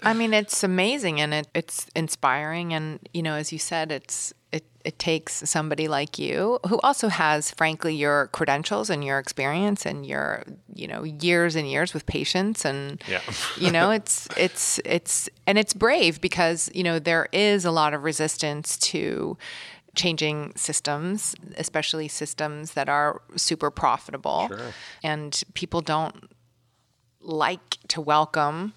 I 0.03 0.15
mean, 0.15 0.33
it's 0.33 0.63
amazing 0.63 1.21
and 1.21 1.35
it, 1.35 1.49
it's 1.55 1.87
inspiring. 1.97 2.73
And, 2.73 3.01
you 3.13 3.23
know, 3.23 3.35
as 3.35 3.53
you 3.53 3.59
said, 3.59 3.91
it's 3.91 4.33
it, 4.53 4.65
it 4.85 4.99
takes 4.99 5.49
somebody 5.51 5.89
like 5.89 6.19
you 6.19 6.61
who 6.69 6.79
also 6.81 7.09
has, 7.09 7.51
frankly, 7.51 7.95
your 7.97 8.29
credentials 8.29 8.91
and 8.91 9.05
your 9.05 9.19
experience 9.19 9.85
and 9.85 10.07
your, 10.07 10.45
you 10.73 10.87
know, 10.87 11.03
years 11.03 11.57
and 11.57 11.69
years 11.69 11.93
with 11.93 12.07
patients. 12.07 12.65
And, 12.65 13.03
Yeah. 13.09 13.21
you 13.59 13.73
know, 13.73 13.91
it's, 13.91 14.29
it's, 14.37 14.79
it's, 14.85 15.29
and 15.47 15.59
it's 15.59 15.75
brave 15.75 16.21
because, 16.21 16.71
you 16.75 16.85
know, 16.85 16.99
there 17.01 17.29
is 17.33 17.65
a 17.65 17.73
lot 17.73 17.93
of 17.93 18.05
resistance 18.05 18.77
to 18.79 19.37
changing 19.97 20.53
systems, 20.55 21.35
especially 21.57 22.09
systems 22.09 22.73
that 22.73 22.89
are 22.89 23.23
super 23.35 23.71
profitable. 23.71 24.49
And 25.03 25.43
people 25.55 25.81
don't 25.81 26.31
like 27.21 27.79
to 27.89 28.01
welcome 28.01 28.75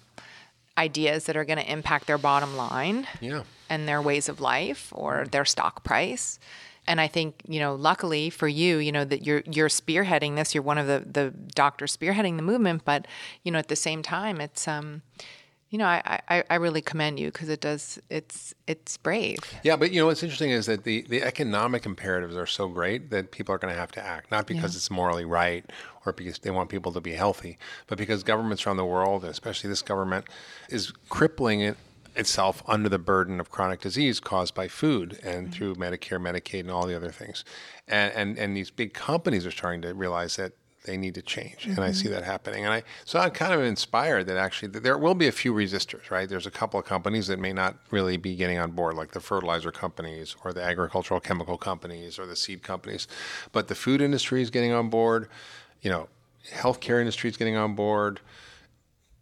ideas 0.76 1.24
that 1.26 1.36
are 1.36 1.44
going 1.44 1.58
to 1.58 1.70
impact 1.70 2.06
their 2.06 2.18
bottom 2.18 2.56
line 2.56 3.06
yeah. 3.20 3.42
and 3.68 3.86
their 3.86 4.00
ways 4.00 4.28
of 4.28 4.40
life 4.40 4.92
or 4.94 5.26
their 5.30 5.44
stock 5.44 5.84
price. 5.84 6.38
And 6.86 7.00
I 7.00 7.06
think, 7.06 7.42
you 7.46 7.60
know, 7.60 7.74
luckily 7.74 8.30
for 8.30 8.48
you, 8.48 8.78
you 8.78 8.90
know, 8.90 9.04
that 9.04 9.24
you're 9.24 9.42
you're 9.46 9.68
spearheading 9.68 10.36
this, 10.36 10.54
you're 10.54 10.62
one 10.62 10.78
of 10.78 10.86
the 10.86 11.04
the 11.06 11.30
doctors 11.54 11.96
spearheading 11.96 12.36
the 12.36 12.42
movement, 12.42 12.84
but 12.84 13.06
you 13.44 13.52
know, 13.52 13.58
at 13.58 13.68
the 13.68 13.76
same 13.76 14.02
time, 14.02 14.40
it's 14.40 14.66
um 14.66 15.02
you 15.70 15.78
know, 15.78 15.86
I, 15.86 16.20
I, 16.28 16.44
I 16.50 16.54
really 16.56 16.82
commend 16.82 17.20
you 17.20 17.30
because 17.30 17.48
it 17.48 17.60
does 17.60 18.00
it's 18.10 18.52
it's 18.66 18.96
brave. 18.96 19.38
Yeah, 19.62 19.76
but 19.76 19.92
you 19.92 20.00
know 20.00 20.06
what's 20.06 20.22
interesting 20.22 20.50
is 20.50 20.66
that 20.66 20.82
the, 20.82 21.02
the 21.02 21.22
economic 21.22 21.86
imperatives 21.86 22.36
are 22.36 22.46
so 22.46 22.66
great 22.68 23.10
that 23.10 23.30
people 23.30 23.54
are 23.54 23.58
going 23.58 23.72
to 23.72 23.78
have 23.78 23.92
to 23.92 24.04
act, 24.04 24.32
not 24.32 24.46
because 24.46 24.74
it's 24.74 24.90
morally 24.90 25.24
right 25.24 25.64
or 26.04 26.12
because 26.12 26.40
they 26.40 26.50
want 26.50 26.70
people 26.70 26.92
to 26.92 27.00
be 27.00 27.12
healthy, 27.12 27.56
but 27.86 27.98
because 27.98 28.24
governments 28.24 28.66
around 28.66 28.78
the 28.78 28.84
world, 28.84 29.24
especially 29.24 29.70
this 29.70 29.82
government, 29.82 30.26
is 30.68 30.92
crippling 31.08 31.60
it 31.60 31.76
itself 32.16 32.64
under 32.66 32.88
the 32.88 32.98
burden 32.98 33.38
of 33.38 33.52
chronic 33.52 33.80
disease 33.80 34.18
caused 34.18 34.54
by 34.54 34.66
food 34.66 35.20
and 35.22 35.46
mm-hmm. 35.46 35.52
through 35.52 35.74
Medicare, 35.76 36.20
Medicaid, 36.20 36.60
and 36.60 36.70
all 36.72 36.84
the 36.84 36.96
other 36.96 37.12
things. 37.12 37.44
And, 37.86 38.12
and 38.14 38.38
and 38.38 38.56
these 38.56 38.70
big 38.70 38.92
companies 38.92 39.46
are 39.46 39.52
starting 39.52 39.82
to 39.82 39.94
realize 39.94 40.34
that 40.34 40.52
they 40.84 40.96
need 40.96 41.14
to 41.14 41.22
change, 41.22 41.66
and 41.66 41.80
I 41.80 41.92
see 41.92 42.08
that 42.08 42.24
happening. 42.24 42.64
And 42.64 42.72
I 42.72 42.82
so 43.04 43.18
I'm 43.18 43.30
kind 43.30 43.52
of 43.52 43.60
inspired 43.60 44.26
that 44.26 44.36
actually 44.36 44.68
that 44.68 44.82
there 44.82 44.96
will 44.96 45.14
be 45.14 45.28
a 45.28 45.32
few 45.32 45.52
resistors, 45.52 46.10
right? 46.10 46.28
There's 46.28 46.46
a 46.46 46.50
couple 46.50 46.80
of 46.80 46.86
companies 46.86 47.26
that 47.26 47.38
may 47.38 47.52
not 47.52 47.76
really 47.90 48.16
be 48.16 48.34
getting 48.36 48.58
on 48.58 48.72
board, 48.72 48.94
like 48.94 49.12
the 49.12 49.20
fertilizer 49.20 49.70
companies 49.70 50.36
or 50.44 50.52
the 50.52 50.62
agricultural 50.62 51.20
chemical 51.20 51.58
companies 51.58 52.18
or 52.18 52.26
the 52.26 52.36
seed 52.36 52.62
companies, 52.62 53.08
but 53.52 53.68
the 53.68 53.74
food 53.74 54.00
industry 54.00 54.42
is 54.42 54.50
getting 54.50 54.72
on 54.72 54.88
board. 54.88 55.28
You 55.82 55.90
know, 55.90 56.08
healthcare 56.52 57.00
industry 57.00 57.30
is 57.30 57.36
getting 57.36 57.56
on 57.56 57.74
board 57.74 58.20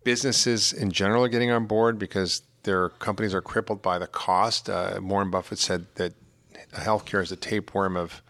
businesses 0.08 0.72
in 0.72 0.90
general 0.90 1.22
are 1.24 1.28
getting 1.28 1.50
on 1.50 1.66
board 1.66 1.98
because 1.98 2.40
their 2.62 2.88
companies 2.88 3.34
are 3.34 3.42
crippled 3.42 3.82
by 3.82 3.98
the 3.98 4.06
cost. 4.06 4.70
Uh, 4.70 4.98
Warren 5.02 5.30
Buffett 5.30 5.58
said 5.58 5.84
that 5.96 6.14
healthcare 6.72 7.22
is 7.22 7.28
the 7.28 7.36
tapeworm 7.36 7.94
of 7.94 8.22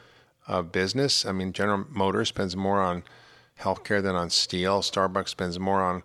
of 0.49 0.73
business. 0.73 1.25
I 1.25 1.33
mean, 1.33 1.53
General 1.53 1.85
Motors 1.91 2.29
spends 2.29 2.57
more 2.57 2.81
on 2.81 3.05
healthcare 3.61 4.03
than 4.03 4.17
on 4.17 4.31
steel. 4.31 4.81
Starbucks 4.81 5.29
spends 5.29 5.59
more 5.59 5.83
on 5.83 6.03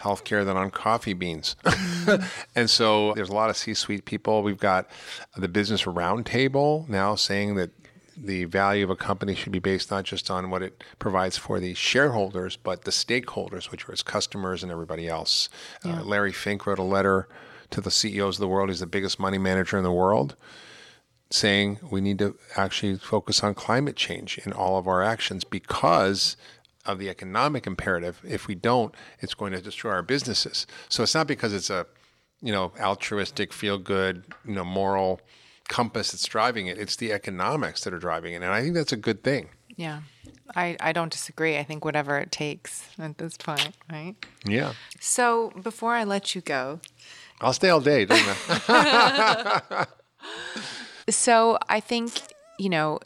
healthcare 0.00 0.44
than 0.44 0.56
on 0.56 0.70
coffee 0.70 1.12
beans. 1.12 1.56
and 2.54 2.68
so 2.68 3.12
there's 3.14 3.28
a 3.28 3.34
lot 3.34 3.50
of 3.50 3.56
C-suite 3.56 4.04
people. 4.04 4.42
We've 4.42 4.58
got 4.58 4.90
the 5.36 5.48
Business 5.48 5.84
Roundtable 5.84 6.88
now 6.88 7.14
saying 7.14 7.54
that 7.54 7.70
the 8.16 8.44
value 8.44 8.84
of 8.84 8.90
a 8.90 8.96
company 8.96 9.34
should 9.34 9.52
be 9.52 9.58
based 9.58 9.90
not 9.90 10.04
just 10.04 10.30
on 10.30 10.50
what 10.50 10.62
it 10.62 10.84
provides 10.98 11.36
for 11.36 11.58
the 11.58 11.74
shareholders, 11.74 12.56
but 12.56 12.84
the 12.84 12.90
stakeholders, 12.90 13.70
which 13.70 13.88
are 13.88 13.92
its 13.92 14.02
customers 14.02 14.62
and 14.62 14.70
everybody 14.70 15.08
else. 15.08 15.48
Uh, 15.84 16.02
Larry 16.02 16.32
Fink 16.32 16.66
wrote 16.66 16.78
a 16.78 16.84
letter 16.84 17.28
to 17.70 17.80
the 17.80 17.90
CEOs 17.90 18.36
of 18.36 18.40
the 18.40 18.48
world. 18.48 18.68
He's 18.68 18.80
the 18.80 18.86
biggest 18.86 19.18
money 19.18 19.38
manager 19.38 19.76
in 19.76 19.84
the 19.84 19.92
world, 19.92 20.36
saying 21.30 21.78
we 21.90 22.00
need 22.00 22.18
to 22.18 22.36
actually 22.56 22.96
focus 22.96 23.42
on 23.42 23.54
climate 23.54 23.96
change 23.96 24.38
in 24.44 24.52
all 24.52 24.78
of 24.78 24.86
our 24.86 25.02
actions 25.02 25.44
because 25.44 26.36
of 26.86 26.98
the 26.98 27.08
economic 27.08 27.66
imperative. 27.66 28.20
If 28.26 28.46
we 28.46 28.54
don't, 28.54 28.94
it's 29.20 29.34
going 29.34 29.52
to 29.52 29.60
destroy 29.60 29.92
our 29.92 30.02
businesses. 30.02 30.66
So 30.88 31.02
it's 31.02 31.14
not 31.14 31.26
because 31.26 31.52
it's 31.52 31.70
a, 31.70 31.86
you 32.42 32.52
know, 32.52 32.72
altruistic, 32.80 33.52
feel 33.52 33.78
good, 33.78 34.24
you 34.46 34.54
know, 34.54 34.64
moral 34.64 35.20
compass 35.68 36.12
that's 36.12 36.26
driving 36.26 36.66
it. 36.66 36.78
It's 36.78 36.96
the 36.96 37.12
economics 37.12 37.84
that 37.84 37.94
are 37.94 37.98
driving 37.98 38.34
it. 38.34 38.42
And 38.42 38.52
I 38.52 38.60
think 38.62 38.74
that's 38.74 38.92
a 38.92 38.98
good 38.98 39.22
thing. 39.24 39.48
Yeah. 39.76 40.00
I, 40.54 40.76
I 40.78 40.92
don't 40.92 41.10
disagree. 41.10 41.56
I 41.56 41.64
think 41.64 41.84
whatever 41.84 42.18
it 42.18 42.30
takes 42.30 42.86
at 42.98 43.16
this 43.18 43.36
point, 43.36 43.70
right? 43.90 44.14
Yeah. 44.44 44.74
So 45.00 45.52
before 45.62 45.94
I 45.94 46.04
let 46.04 46.34
you 46.34 46.42
go, 46.42 46.80
I'll 47.40 47.54
stay 47.54 47.70
all 47.70 47.80
day, 47.80 48.04
doesn't 48.04 48.36
it? 48.68 49.88
So 51.08 51.58
I 51.68 51.80
think, 51.80 52.12
you 52.58 52.68
know, 52.68 52.98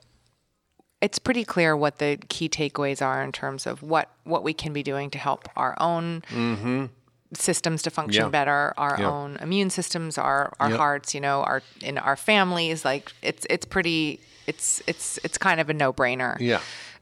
it's 1.00 1.18
pretty 1.18 1.44
clear 1.44 1.76
what 1.76 1.98
the 1.98 2.18
key 2.28 2.48
takeaways 2.48 3.04
are 3.04 3.22
in 3.22 3.32
terms 3.32 3.66
of 3.66 3.82
what, 3.82 4.10
what 4.24 4.42
we 4.42 4.52
can 4.52 4.72
be 4.72 4.82
doing 4.82 5.10
to 5.10 5.18
help 5.18 5.48
our 5.56 5.76
own 5.80 6.22
systems 7.34 7.82
to 7.82 7.90
function 7.90 8.24
Yeah. 8.24 8.30
better, 8.30 8.74
our 8.76 8.96
Yeah. 8.98 9.10
own 9.10 9.36
immune 9.40 9.70
systems, 9.70 10.18
our, 10.18 10.52
our 10.58 10.70
Yep. 10.70 10.78
hearts, 10.78 11.14
you 11.14 11.20
know, 11.20 11.42
our 11.42 11.62
in 11.82 11.98
our 11.98 12.16
families. 12.16 12.84
Like 12.84 13.12
it's 13.22 13.46
it's 13.50 13.66
pretty 13.66 14.20
it's 14.46 14.82
it's 14.86 15.18
it's 15.22 15.36
kind 15.38 15.60
of 15.60 15.68
a 15.68 15.74
no 15.74 15.92
brainer. 15.92 16.36
Yeah. 16.40 16.60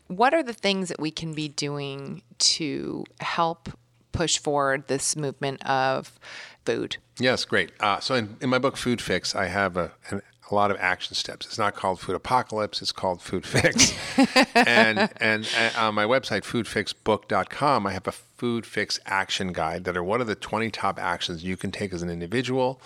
What 0.09 0.35
are 0.35 0.43
the 0.43 0.53
things 0.53 0.89
that 0.89 1.01
we 1.01 1.11
can 1.11 1.33
be 1.33 1.49
doing 1.49 2.23
to 2.39 3.05
help 3.21 3.69
push 4.13 4.39
forward 4.39 4.89
this 4.89 5.17
movement 5.17 5.65
of 5.67 6.19
food? 6.65 6.97
Yes, 7.19 7.45
great. 7.45 7.71
Uh, 7.81 7.99
so 8.01 8.15
in, 8.15 8.37
in 8.41 8.49
my 8.51 8.59
book, 8.59 8.77
Food 8.77 9.01
Fix, 9.01 9.35
I 9.35 9.47
have 9.47 9.77
a, 9.77 9.93
an, 10.11 10.23
a 10.51 10.55
lot 10.55 10.71
of 10.71 10.77
action 10.79 11.15
steps. 11.15 11.47
It's 11.47 11.59
not 11.59 11.75
called 11.75 12.01
Food 12.01 12.15
Apocalypse, 12.15 12.81
it's 12.81 12.93
called 12.93 13.21
Food 13.21 13.45
Fix. 13.45 13.95
and 14.55 15.11
and 15.21 15.49
uh, 15.57 15.87
on 15.87 15.95
my 15.95 16.05
website, 16.05 16.43
foodfixbook.com, 16.43 17.87
I 17.87 17.93
have 17.93 18.07
a 18.07 18.13
Food 18.13 18.67
Fix 18.67 19.01
action 19.07 19.53
guide 19.53 19.85
that 19.85 19.97
are 19.97 20.05
what 20.05 20.21
are 20.21 20.25
the 20.25 20.35
20 20.35 20.71
top 20.71 20.99
actions 20.99 21.43
you 21.43 21.57
can 21.57 21.71
take 21.71 21.93
as 21.93 22.03
an 22.03 22.11
individual, 22.11 22.81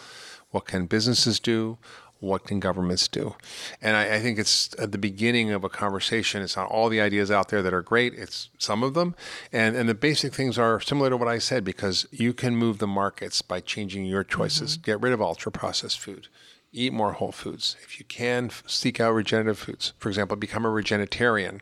what 0.51 0.65
can 0.65 0.87
businesses 0.87 1.39
do, 1.39 1.79
what 2.21 2.45
can 2.45 2.61
governments 2.61 3.09
do? 3.09 3.35
And 3.81 3.97
I, 3.97 4.17
I 4.17 4.21
think 4.21 4.39
it's 4.39 4.75
at 4.79 4.93
the 4.93 4.99
beginning 4.99 5.51
of 5.51 5.65
a 5.65 5.69
conversation. 5.69 6.43
It's 6.43 6.57
not 6.57 6.71
all 6.71 6.89
the 6.89 7.01
ideas 7.01 7.31
out 7.31 7.49
there 7.49 7.63
that 7.63 7.75
are 7.75 7.83
great. 7.83 8.15
It's 8.15 8.51
some 8.59 8.83
of 8.83 8.95
them, 8.95 9.15
and 9.53 9.75
and 9.75 9.89
the 9.89 9.95
basic 9.95 10.35
things 10.35 10.59
are 10.59 10.81
similar 10.81 11.11
to 11.11 11.17
what 11.17 11.29
I 11.29 11.39
said 11.39 11.65
because 11.65 12.07
you 12.11 12.33
can 12.33 12.57
move 12.57 12.79
the 12.79 12.87
markets 12.87 13.43
by 13.43 13.61
changing 13.61 14.05
your 14.05 14.23
choices. 14.23 14.77
Get 14.77 15.01
rid 15.01 15.13
of 15.13 15.21
ultra 15.21 15.51
processed 15.51 15.99
food. 15.99 16.29
Eat 16.73 16.93
more 16.93 17.13
whole 17.13 17.33
foods. 17.33 17.77
If 17.83 17.99
you 17.99 18.05
can, 18.05 18.51
seek 18.67 19.01
out 19.01 19.13
regenerative 19.13 19.59
foods. 19.59 19.93
For 19.99 20.09
example, 20.09 20.37
become 20.37 20.65
a 20.65 20.71
regenitarian 20.71 21.61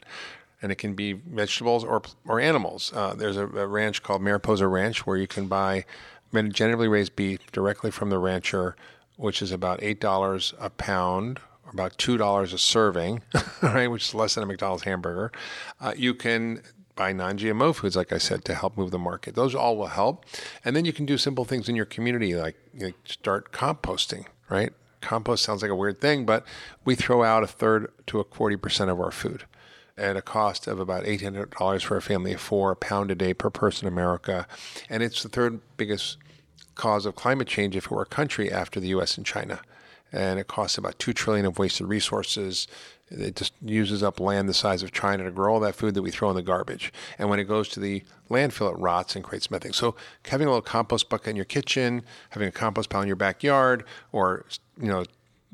and 0.61 0.73
it 0.73 0.77
can 0.77 0.95
be 0.95 1.13
vegetables 1.13 1.85
or 1.85 2.03
or 2.27 2.41
animals. 2.41 2.93
Uh, 2.95 3.15
there's 3.15 3.37
a, 3.37 3.47
a 3.47 3.67
ranch 3.67 4.03
called 4.03 4.23
Mariposa 4.23 4.67
Ranch 4.67 5.07
where 5.07 5.17
you 5.17 5.27
can 5.27 5.47
buy 5.47 5.85
regeneratively 6.33 6.91
raised 6.91 7.17
beef 7.17 7.51
directly 7.53 7.91
from 7.91 8.11
the 8.11 8.19
rancher, 8.19 8.77
which 9.17 9.41
is 9.41 9.53
about 9.53 9.83
eight 9.83 10.01
dollars 10.01 10.55
a 10.59 10.71
pound 10.71 11.41
about 11.73 11.97
two 11.99 12.17
dollars 12.17 12.53
a 12.53 12.59
serving, 12.59 13.23
right, 13.63 13.89
which 13.89 14.09
is 14.09 14.15
less 14.15 14.35
than 14.35 14.45
a 14.45 14.47
McDonald's 14.47 14.85
hamburger. 14.85 15.31
Uh, 15.81 15.93
you 15.97 16.15
can 16.15 16.63
buy 16.95 17.13
non-GMO 17.13 17.75
foods, 17.75 17.95
like 17.95 18.13
I 18.13 18.19
said, 18.19 18.45
to 18.47 18.55
help 18.55 18.77
move 18.77 18.91
the 18.91 18.99
market. 18.99 19.35
Those 19.35 19.55
all 19.55 19.77
will 19.77 19.89
help, 19.89 20.25
and 20.65 20.75
then 20.75 20.85
you 20.85 20.93
can 20.93 21.07
do 21.07 21.17
simple 21.19 21.45
things 21.45 21.69
in 21.69 21.77
your 21.77 21.85
community, 21.85 22.35
like 22.35 22.57
start 23.05 23.53
composting, 23.53 24.27
right? 24.49 24.73
Compost 25.01 25.45
sounds 25.45 25.63
like 25.63 25.71
a 25.71 25.77
weird 25.77 26.01
thing, 26.01 26.27
but 26.27 26.45
we 26.85 26.95
throw 26.95 27.23
out 27.23 27.43
a 27.43 27.47
third 27.47 27.93
to 28.07 28.21
a 28.21 28.25
forty 28.25 28.57
percent 28.57 28.91
of 28.91 29.01
our 29.01 29.11
food 29.11 29.45
at 29.99 30.17
a 30.17 30.23
cost 30.23 30.67
of 30.69 30.79
about 30.79 31.05
$800 31.05 31.83
for 31.83 31.97
a 31.97 32.03
family 32.03 32.33
of 32.33 32.41
four, 32.41 32.71
a 32.71 32.77
pound 32.77 33.11
a 33.11 33.15
day 33.15 33.35
per 33.35 33.51
person 33.51 33.87
in 33.87 33.93
America. 33.93 34.47
And 34.89 35.03
it's 35.03 35.23
the 35.23 35.29
third 35.29 35.61
biggest 35.77 36.19
cause 36.77 37.05
of 37.05 37.17
climate 37.17 37.49
change 37.49 37.75
if 37.75 37.87
it 37.87 37.91
were 37.91 38.03
a 38.03 38.07
country 38.07 38.51
after 38.51 38.79
the 38.79 38.89
US 38.89 39.17
and 39.17 39.27
China. 39.27 39.61
And 40.13 40.39
it 40.39 40.47
costs 40.47 40.79
about 40.79 40.99
2 40.99 41.13
trillion 41.13 41.45
of 41.45 41.59
wasted 41.59 41.89
resources. 41.89 42.69
It 43.11 43.37
just 43.37 43.53
uses 43.65 44.03
up 44.03 44.21
land 44.21 44.49
the 44.49 44.55
size 44.55 44.83
of 44.83 44.93
China 44.93 45.25
to 45.25 45.31
grow 45.31 45.55
all 45.55 45.61
that 45.61 45.75
food 45.75 45.95
that 45.95 46.03
we 46.03 46.11
throw 46.11 46.29
in 46.31 46.37
the 46.37 46.43
garbage. 46.43 46.93
And 47.19 47.31
when 47.31 47.39
it 47.39 47.45
goes 47.45 47.69
to 47.71 47.81
the 47.81 48.03
landfill, 48.31 48.73
it 48.73 48.79
rots 48.79 49.17
and 49.17 49.25
creates 49.25 49.51
methane. 49.51 49.73
So 49.73 49.95
having 50.27 50.47
a 50.47 50.51
little 50.51 50.63
compost 50.63 51.09
bucket 51.09 51.29
in 51.29 51.37
your 51.37 51.45
kitchen, 51.45 52.03
having 52.31 52.49
a 52.49 52.53
compost 52.53 52.91
pile 52.91 53.01
in 53.03 53.07
your 53.07 53.17
backyard, 53.17 53.85
or 54.13 54.45
you 54.81 54.89
know, 54.89 55.05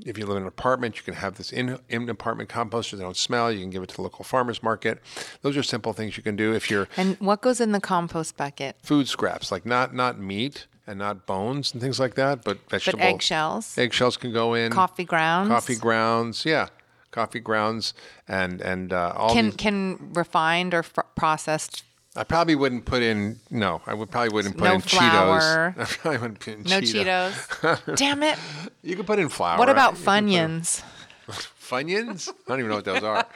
if 0.05 0.19
you 0.19 0.27
live 0.27 0.37
in 0.37 0.43
an 0.43 0.49
apartment, 0.49 0.97
you 0.97 1.03
can 1.05 1.15
have 1.15 1.37
this 1.37 1.53
in, 1.53 1.79
in 1.89 2.09
apartment 2.09 2.49
composter 2.49 2.93
that 2.93 2.99
don't 2.99 3.17
smell. 3.17 3.53
You 3.53 3.61
can 3.61 3.71
give 3.71 3.83
it 3.83 3.91
to 3.91 3.97
the 3.97 4.03
local 4.03 4.25
farmers 4.25 4.63
market. 4.63 5.01
Those 5.43 5.57
are 5.57 5.63
simple 5.63 5.93
things 5.93 6.17
you 6.17 6.23
can 6.23 6.35
do 6.35 6.53
if 6.53 6.69
you're 6.69 6.89
And 6.97 7.17
what 7.21 7.43
goes 7.43 7.61
in 7.61 7.71
the 7.73 7.81
compost 7.81 8.37
bucket? 8.37 8.77
food 8.83 9.07
scraps, 9.09 9.53
like 9.53 9.65
not 9.65 9.95
not 9.95 10.19
meat 10.19 10.67
and 10.87 10.99
not 10.99 11.27
bones 11.27 11.73
and 11.73 11.81
things 11.81 12.01
like 12.01 12.15
that, 12.17 12.43
but 12.45 12.59
vegetable 12.69 13.05
eggshells? 13.05 13.79
Eggshells 13.79 14.17
can 14.17 14.33
go 14.33 14.55
in. 14.55 14.73
Coffee 14.73 15.05
grounds? 15.05 15.49
Coffee 15.49 15.77
grounds, 15.77 16.45
yeah, 16.45 16.69
coffee 17.15 17.41
grounds, 17.41 17.95
and 18.29 18.61
and 18.61 18.93
uh, 18.93 19.15
all 19.17 19.33
Can 19.33 19.47
these- 19.47 19.57
can 19.57 20.11
refined 20.13 20.75
or 20.75 20.83
fr- 20.83 21.01
processed 21.15 21.85
I 22.17 22.23
probably 22.23 22.55
wouldn't 22.55 22.85
put 22.85 23.03
in. 23.03 23.41
No, 23.51 23.83
I 23.87 23.95
would 23.95 24.09
probably 24.09 24.29
wouldn't 24.33 24.57
put 24.57 24.65
No 24.65 24.75
in 24.75 24.81
flour. 24.83 25.75
Cheetos. 25.77 25.81
I 25.81 25.85
probably 25.85 26.19
wouldn't 26.19 26.39
put 26.41 26.55
in 26.55 26.63
no 26.63 26.81
Cheetos. 26.81 27.33
Cheetos? 27.33 27.97
Damn 27.97 28.23
it. 28.23 28.39
You 28.85 28.95
could 28.95 29.07
put 29.07 29.19
in 29.19 29.29
flour. 29.29 29.59
What 29.59 29.69
about 29.69 29.95
Funyuns? 29.97 30.83
Funyuns? 31.29 32.29
I 32.29 32.33
don't 32.47 32.59
even 32.61 32.69
know 32.71 32.77
what 32.77 32.85
those 32.85 33.03
are. 33.03 33.27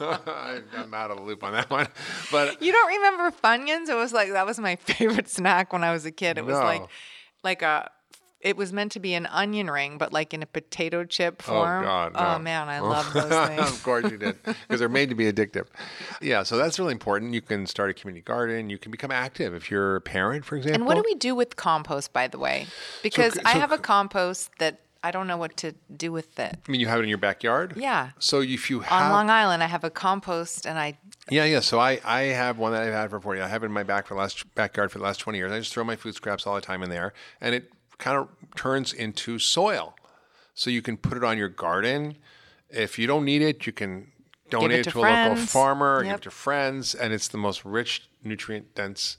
I'm 0.00 0.92
out 0.92 1.10
of 1.12 1.16
the 1.16 1.22
loop 1.22 1.42
on 1.44 1.52
that 1.52 1.70
one. 1.70 1.86
But 2.30 2.60
You 2.60 2.72
don't 2.72 2.88
remember 2.88 3.30
Funyuns? 3.42 3.88
It 3.88 3.94
was 3.96 4.12
like 4.12 4.30
that 4.32 4.44
was 4.44 4.58
my 4.58 4.76
favorite 4.76 5.30
snack 5.30 5.72
when 5.72 5.82
I 5.84 5.92
was 5.92 6.04
a 6.04 6.10
kid. 6.10 6.36
It 6.36 6.44
was 6.44 6.56
like 6.58 6.82
like 7.42 7.62
a 7.62 7.90
it 8.46 8.56
was 8.56 8.72
meant 8.72 8.92
to 8.92 9.00
be 9.00 9.12
an 9.14 9.26
onion 9.26 9.68
ring, 9.68 9.98
but 9.98 10.12
like 10.12 10.32
in 10.32 10.40
a 10.40 10.46
potato 10.46 11.04
chip 11.04 11.42
oh, 11.48 11.52
form. 11.52 11.82
Oh 11.82 11.86
God! 11.86 12.12
Oh 12.14 12.38
man, 12.38 12.68
I 12.68 12.78
love 12.94 13.12
those 13.12 13.24
things. 13.48 13.60
of 13.60 13.82
course 13.82 14.08
you 14.08 14.16
did, 14.16 14.36
because 14.44 14.78
they're 14.78 14.88
made 14.88 15.08
to 15.08 15.16
be 15.16 15.30
addictive. 15.30 15.66
Yeah, 16.22 16.44
so 16.44 16.56
that's 16.56 16.78
really 16.78 16.92
important. 16.92 17.34
You 17.34 17.42
can 17.42 17.66
start 17.66 17.90
a 17.90 17.94
community 17.94 18.22
garden. 18.22 18.70
You 18.70 18.78
can 18.78 18.92
become 18.92 19.10
active 19.10 19.52
if 19.52 19.68
you're 19.68 19.96
a 19.96 20.00
parent, 20.00 20.44
for 20.44 20.56
example. 20.56 20.76
And 20.76 20.86
what 20.86 20.94
do 20.94 21.02
we 21.04 21.16
do 21.16 21.34
with 21.34 21.56
compost, 21.56 22.12
by 22.12 22.28
the 22.28 22.38
way? 22.38 22.68
Because 23.02 23.36
I 23.44 23.54
so 23.54 23.58
have 23.58 23.72
a 23.72 23.78
compost 23.78 24.56
that 24.60 24.78
I 25.02 25.10
don't 25.10 25.26
know 25.26 25.36
what 25.36 25.56
to 25.58 25.74
do 25.96 26.12
with 26.12 26.38
it. 26.38 26.56
I 26.66 26.70
mean, 26.70 26.80
you 26.80 26.86
have 26.86 27.00
it 27.00 27.02
in 27.02 27.08
your 27.08 27.18
backyard. 27.18 27.74
Yeah. 27.76 28.10
So 28.20 28.42
if 28.42 28.70
you 28.70 28.80
have... 28.80 29.06
On 29.06 29.10
Long 29.10 29.28
Island, 29.28 29.64
I 29.64 29.66
have 29.66 29.82
a 29.82 29.90
compost, 29.90 30.66
and 30.66 30.78
I 30.78 30.98
yeah, 31.28 31.44
yeah. 31.44 31.60
So 31.60 31.80
I, 31.80 32.00
I 32.04 32.22
have 32.22 32.58
one 32.58 32.72
that 32.72 32.82
I've 32.82 32.92
had 32.92 33.10
for 33.10 33.20
forty. 33.20 33.40
I 33.40 33.48
have 33.48 33.64
it 33.64 33.66
in 33.66 33.72
my 33.72 33.82
back 33.82 34.06
for 34.06 34.14
the 34.14 34.20
last 34.20 34.54
backyard 34.54 34.92
for 34.92 34.98
the 34.98 35.04
last 35.04 35.18
twenty 35.18 35.38
years. 35.38 35.50
I 35.50 35.58
just 35.58 35.72
throw 35.72 35.82
my 35.82 35.96
food 35.96 36.14
scraps 36.14 36.46
all 36.46 36.54
the 36.54 36.60
time 36.60 36.84
in 36.84 36.90
there, 36.90 37.12
and 37.40 37.52
it 37.52 37.72
kind 37.98 38.18
of 38.18 38.28
turns 38.54 38.92
into 38.92 39.38
soil. 39.38 39.94
So 40.54 40.70
you 40.70 40.82
can 40.82 40.96
put 40.96 41.16
it 41.16 41.24
on 41.24 41.36
your 41.36 41.48
garden. 41.48 42.16
If 42.70 42.98
you 42.98 43.06
don't 43.06 43.24
need 43.24 43.42
it, 43.42 43.66
you 43.66 43.72
can 43.72 44.12
donate 44.50 44.80
it 44.80 44.84
to 44.84 44.90
to, 44.92 44.98
a 45.00 45.00
local 45.00 45.36
farmer, 45.36 46.02
give 46.02 46.14
it 46.14 46.22
to 46.22 46.30
friends, 46.30 46.94
and 46.94 47.12
it's 47.12 47.28
the 47.28 47.38
most 47.38 47.64
rich, 47.64 48.08
nutrient 48.24 48.74
dense 48.74 49.18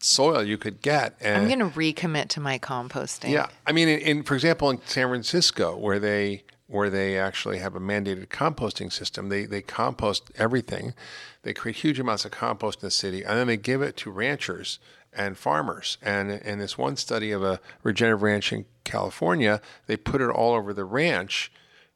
soil 0.00 0.42
you 0.42 0.58
could 0.58 0.82
get. 0.82 1.16
And 1.20 1.42
I'm 1.42 1.48
going 1.48 1.70
to 1.70 1.76
recommit 1.76 2.28
to 2.30 2.40
my 2.40 2.58
composting. 2.58 3.30
yeah, 3.30 3.48
I 3.66 3.72
mean, 3.72 3.88
in, 3.88 4.00
in 4.00 4.22
for 4.22 4.34
example, 4.34 4.70
in 4.70 4.80
San 4.86 5.08
Francisco, 5.08 5.76
where 5.76 5.98
they 5.98 6.44
where 6.66 6.90
they 6.90 7.18
actually 7.18 7.58
have 7.58 7.74
a 7.74 7.80
mandated 7.80 8.26
composting 8.28 8.92
system, 8.92 9.28
they 9.28 9.46
they 9.46 9.62
compost 9.62 10.30
everything. 10.36 10.94
They 11.42 11.54
create 11.54 11.76
huge 11.76 11.98
amounts 11.98 12.24
of 12.24 12.30
compost 12.30 12.82
in 12.82 12.86
the 12.86 12.90
city, 12.90 13.24
and 13.24 13.38
then 13.38 13.46
they 13.46 13.56
give 13.56 13.82
it 13.82 13.96
to 13.98 14.10
ranchers 14.10 14.78
and 15.12 15.36
farmers. 15.36 15.98
And 16.02 16.30
in 16.30 16.58
this 16.58 16.78
one 16.78 16.96
study 16.96 17.32
of 17.32 17.42
a 17.42 17.60
regenerative 17.82 18.22
ranch 18.22 18.52
in 18.52 18.66
California, 18.84 19.60
they 19.86 19.96
put 19.96 20.20
it 20.20 20.30
all 20.30 20.54
over 20.54 20.72
the 20.72 20.84
ranch, 20.84 21.52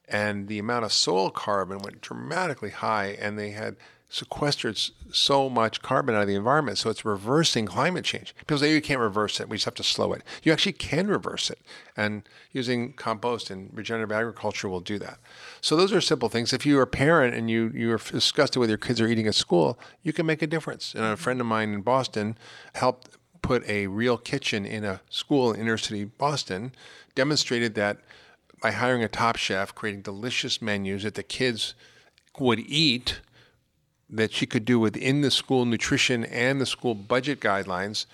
and 0.08 0.48
the 0.48 0.58
amount 0.58 0.84
of 0.84 0.92
soil 0.92 1.30
carbon 1.30 1.78
went 1.78 2.00
dramatically 2.00 2.70
high, 2.70 3.16
and 3.20 3.38
they 3.38 3.50
had 3.50 3.76
sequestered 4.12 4.78
so 5.10 5.48
much 5.48 5.80
carbon 5.80 6.14
out 6.14 6.20
of 6.20 6.28
the 6.28 6.34
environment. 6.34 6.76
So 6.76 6.90
it's 6.90 7.02
reversing 7.02 7.64
climate 7.64 8.04
change. 8.04 8.34
People 8.36 8.58
say 8.58 8.70
oh, 8.70 8.74
you 8.74 8.82
can't 8.82 9.00
reverse 9.00 9.40
it. 9.40 9.48
We 9.48 9.56
just 9.56 9.64
have 9.64 9.74
to 9.76 9.82
slow 9.82 10.12
it. 10.12 10.22
You 10.42 10.52
actually 10.52 10.74
can 10.74 11.06
reverse 11.06 11.48
it. 11.48 11.58
And 11.96 12.22
using 12.52 12.92
compost 12.92 13.50
and 13.50 13.70
regenerative 13.72 14.12
agriculture 14.12 14.68
will 14.68 14.80
do 14.80 14.98
that. 14.98 15.18
So 15.62 15.76
those 15.76 15.94
are 15.94 16.00
simple 16.02 16.28
things. 16.28 16.52
If 16.52 16.66
you're 16.66 16.82
a 16.82 16.86
parent 16.86 17.34
and 17.34 17.50
you, 17.50 17.72
you're 17.74 17.96
disgusted 17.96 18.60
with 18.60 18.68
your 18.68 18.76
kids 18.76 19.00
are 19.00 19.08
eating 19.08 19.26
at 19.26 19.34
school, 19.34 19.78
you 20.02 20.12
can 20.12 20.26
make 20.26 20.42
a 20.42 20.46
difference. 20.46 20.94
And 20.94 21.04
a 21.04 21.06
mm-hmm. 21.08 21.14
friend 21.14 21.40
of 21.40 21.46
mine 21.46 21.72
in 21.72 21.80
Boston 21.80 22.36
helped 22.74 23.16
put 23.40 23.66
a 23.66 23.86
real 23.86 24.18
kitchen 24.18 24.66
in 24.66 24.84
a 24.84 25.00
school 25.08 25.52
in 25.52 25.60
inner 25.62 25.78
city 25.78 26.04
Boston, 26.04 26.72
demonstrated 27.14 27.74
that 27.76 27.96
by 28.60 28.72
hiring 28.72 29.02
a 29.02 29.08
top 29.08 29.36
chef, 29.36 29.74
creating 29.74 30.02
delicious 30.02 30.60
menus 30.60 31.02
that 31.02 31.14
the 31.14 31.22
kids 31.22 31.74
would 32.38 32.60
eat 32.60 33.20
that 34.12 34.32
she 34.32 34.46
could 34.46 34.64
do 34.64 34.78
within 34.78 35.22
the 35.22 35.30
school 35.30 35.64
nutrition 35.64 36.24
and 36.26 36.60
the 36.60 36.66
school 36.66 36.94
budget 36.94 37.40
guidelines 37.40 38.06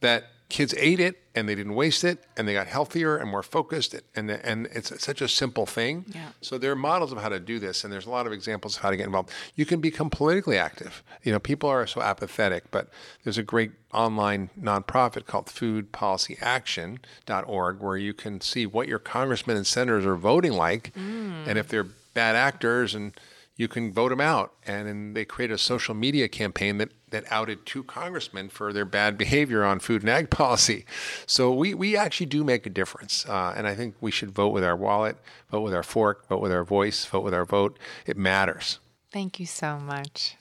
that 0.00 0.24
kids 0.48 0.72
ate 0.78 1.00
it 1.00 1.20
and 1.34 1.48
they 1.48 1.56
didn't 1.56 1.74
waste 1.74 2.04
it 2.04 2.22
and 2.36 2.46
they 2.46 2.52
got 2.52 2.68
healthier 2.68 3.16
and 3.16 3.28
more 3.28 3.42
focused 3.42 3.96
and 4.14 4.30
and 4.30 4.68
it's 4.72 5.02
such 5.02 5.20
a 5.20 5.26
simple 5.26 5.66
thing. 5.66 6.04
Yeah. 6.14 6.28
So 6.40 6.56
there 6.56 6.70
are 6.70 6.76
models 6.76 7.10
of 7.10 7.18
how 7.18 7.30
to 7.30 7.40
do 7.40 7.58
this 7.58 7.82
and 7.82 7.92
there's 7.92 8.06
a 8.06 8.10
lot 8.10 8.28
of 8.28 8.32
examples 8.32 8.76
of 8.76 8.82
how 8.82 8.90
to 8.90 8.96
get 8.96 9.06
involved. 9.06 9.30
You 9.56 9.66
can 9.66 9.80
become 9.80 10.08
politically 10.08 10.56
active. 10.56 11.02
You 11.24 11.32
know, 11.32 11.40
people 11.40 11.68
are 11.68 11.84
so 11.86 12.00
apathetic, 12.00 12.70
but 12.70 12.90
there's 13.24 13.38
a 13.38 13.42
great 13.42 13.72
online 13.92 14.50
nonprofit 14.60 15.26
called 15.26 15.46
foodpolicyaction.org 15.46 17.80
where 17.80 17.96
you 17.96 18.14
can 18.14 18.40
see 18.40 18.66
what 18.66 18.86
your 18.86 19.00
congressmen 19.00 19.56
and 19.56 19.66
senators 19.66 20.06
are 20.06 20.16
voting 20.16 20.52
like 20.52 20.94
mm. 20.94 21.44
and 21.46 21.58
if 21.58 21.66
they're 21.68 21.88
bad 22.14 22.36
actors 22.36 22.94
and 22.94 23.18
you 23.56 23.68
can 23.68 23.92
vote 23.92 24.10
them 24.10 24.20
out. 24.20 24.52
And 24.66 24.86
then 24.86 25.14
they 25.14 25.24
created 25.24 25.54
a 25.54 25.58
social 25.58 25.94
media 25.94 26.28
campaign 26.28 26.78
that, 26.78 26.90
that 27.10 27.24
outed 27.30 27.64
two 27.64 27.82
congressmen 27.82 28.50
for 28.50 28.72
their 28.72 28.84
bad 28.84 29.16
behavior 29.16 29.64
on 29.64 29.80
food 29.80 30.02
and 30.02 30.10
ag 30.10 30.30
policy. 30.30 30.84
So 31.26 31.52
we, 31.52 31.74
we 31.74 31.96
actually 31.96 32.26
do 32.26 32.44
make 32.44 32.66
a 32.66 32.70
difference. 32.70 33.26
Uh, 33.26 33.54
and 33.56 33.66
I 33.66 33.74
think 33.74 33.96
we 34.00 34.10
should 34.10 34.30
vote 34.30 34.50
with 34.50 34.64
our 34.64 34.76
wallet, 34.76 35.16
vote 35.50 35.62
with 35.62 35.74
our 35.74 35.82
fork, 35.82 36.28
vote 36.28 36.42
with 36.42 36.52
our 36.52 36.64
voice, 36.64 37.04
vote 37.06 37.24
with 37.24 37.34
our 37.34 37.44
vote. 37.44 37.78
It 38.04 38.16
matters. 38.16 38.78
Thank 39.10 39.40
you 39.40 39.46
so 39.46 39.78
much. 39.78 40.36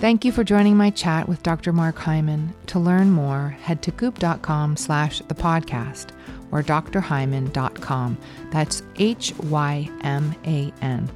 Thank 0.00 0.24
you 0.24 0.30
for 0.30 0.44
joining 0.44 0.76
my 0.76 0.90
chat 0.90 1.28
with 1.28 1.42
Dr. 1.42 1.72
Mark 1.72 1.98
Hyman. 1.98 2.54
To 2.66 2.78
learn 2.78 3.10
more, 3.10 3.56
head 3.62 3.82
to 3.82 3.90
goop.com 3.90 4.76
slash 4.76 5.18
the 5.26 5.34
podcast 5.34 6.12
or 6.50 6.62
drhyman.com. 6.62 8.18
That's 8.50 8.82
H 8.96 9.34
Y 9.44 9.90
M 10.02 10.34
A 10.44 10.72
N. 10.80 11.10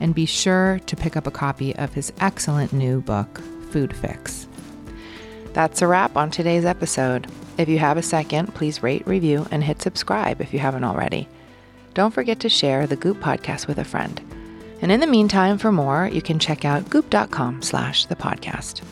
And 0.00 0.14
be 0.14 0.26
sure 0.26 0.80
to 0.86 0.96
pick 0.96 1.16
up 1.16 1.26
a 1.26 1.32
copy 1.32 1.74
of 1.76 1.94
his 1.94 2.12
excellent 2.20 2.72
new 2.72 3.00
book, 3.00 3.40
Food 3.70 3.94
Fix. 3.96 4.46
That's 5.52 5.82
a 5.82 5.86
wrap 5.86 6.16
on 6.16 6.30
today's 6.30 6.64
episode. 6.64 7.26
If 7.56 7.68
you 7.68 7.78
have 7.78 7.96
a 7.96 8.02
second, 8.02 8.54
please 8.54 8.82
rate, 8.82 9.06
review, 9.06 9.46
and 9.50 9.64
hit 9.64 9.82
subscribe 9.82 10.40
if 10.40 10.52
you 10.52 10.60
haven't 10.60 10.84
already. 10.84 11.28
Don't 11.94 12.14
forget 12.14 12.38
to 12.40 12.48
share 12.48 12.86
the 12.86 12.96
Goop 12.96 13.18
podcast 13.18 13.66
with 13.66 13.78
a 13.78 13.84
friend. 13.84 14.20
And 14.80 14.92
in 14.92 15.00
the 15.00 15.06
meantime, 15.06 15.58
for 15.58 15.72
more, 15.72 16.06
you 16.06 16.22
can 16.22 16.38
check 16.38 16.64
out 16.64 16.88
goop.com 16.88 17.62
slash 17.62 18.06
the 18.06 18.14
podcast. 18.14 18.82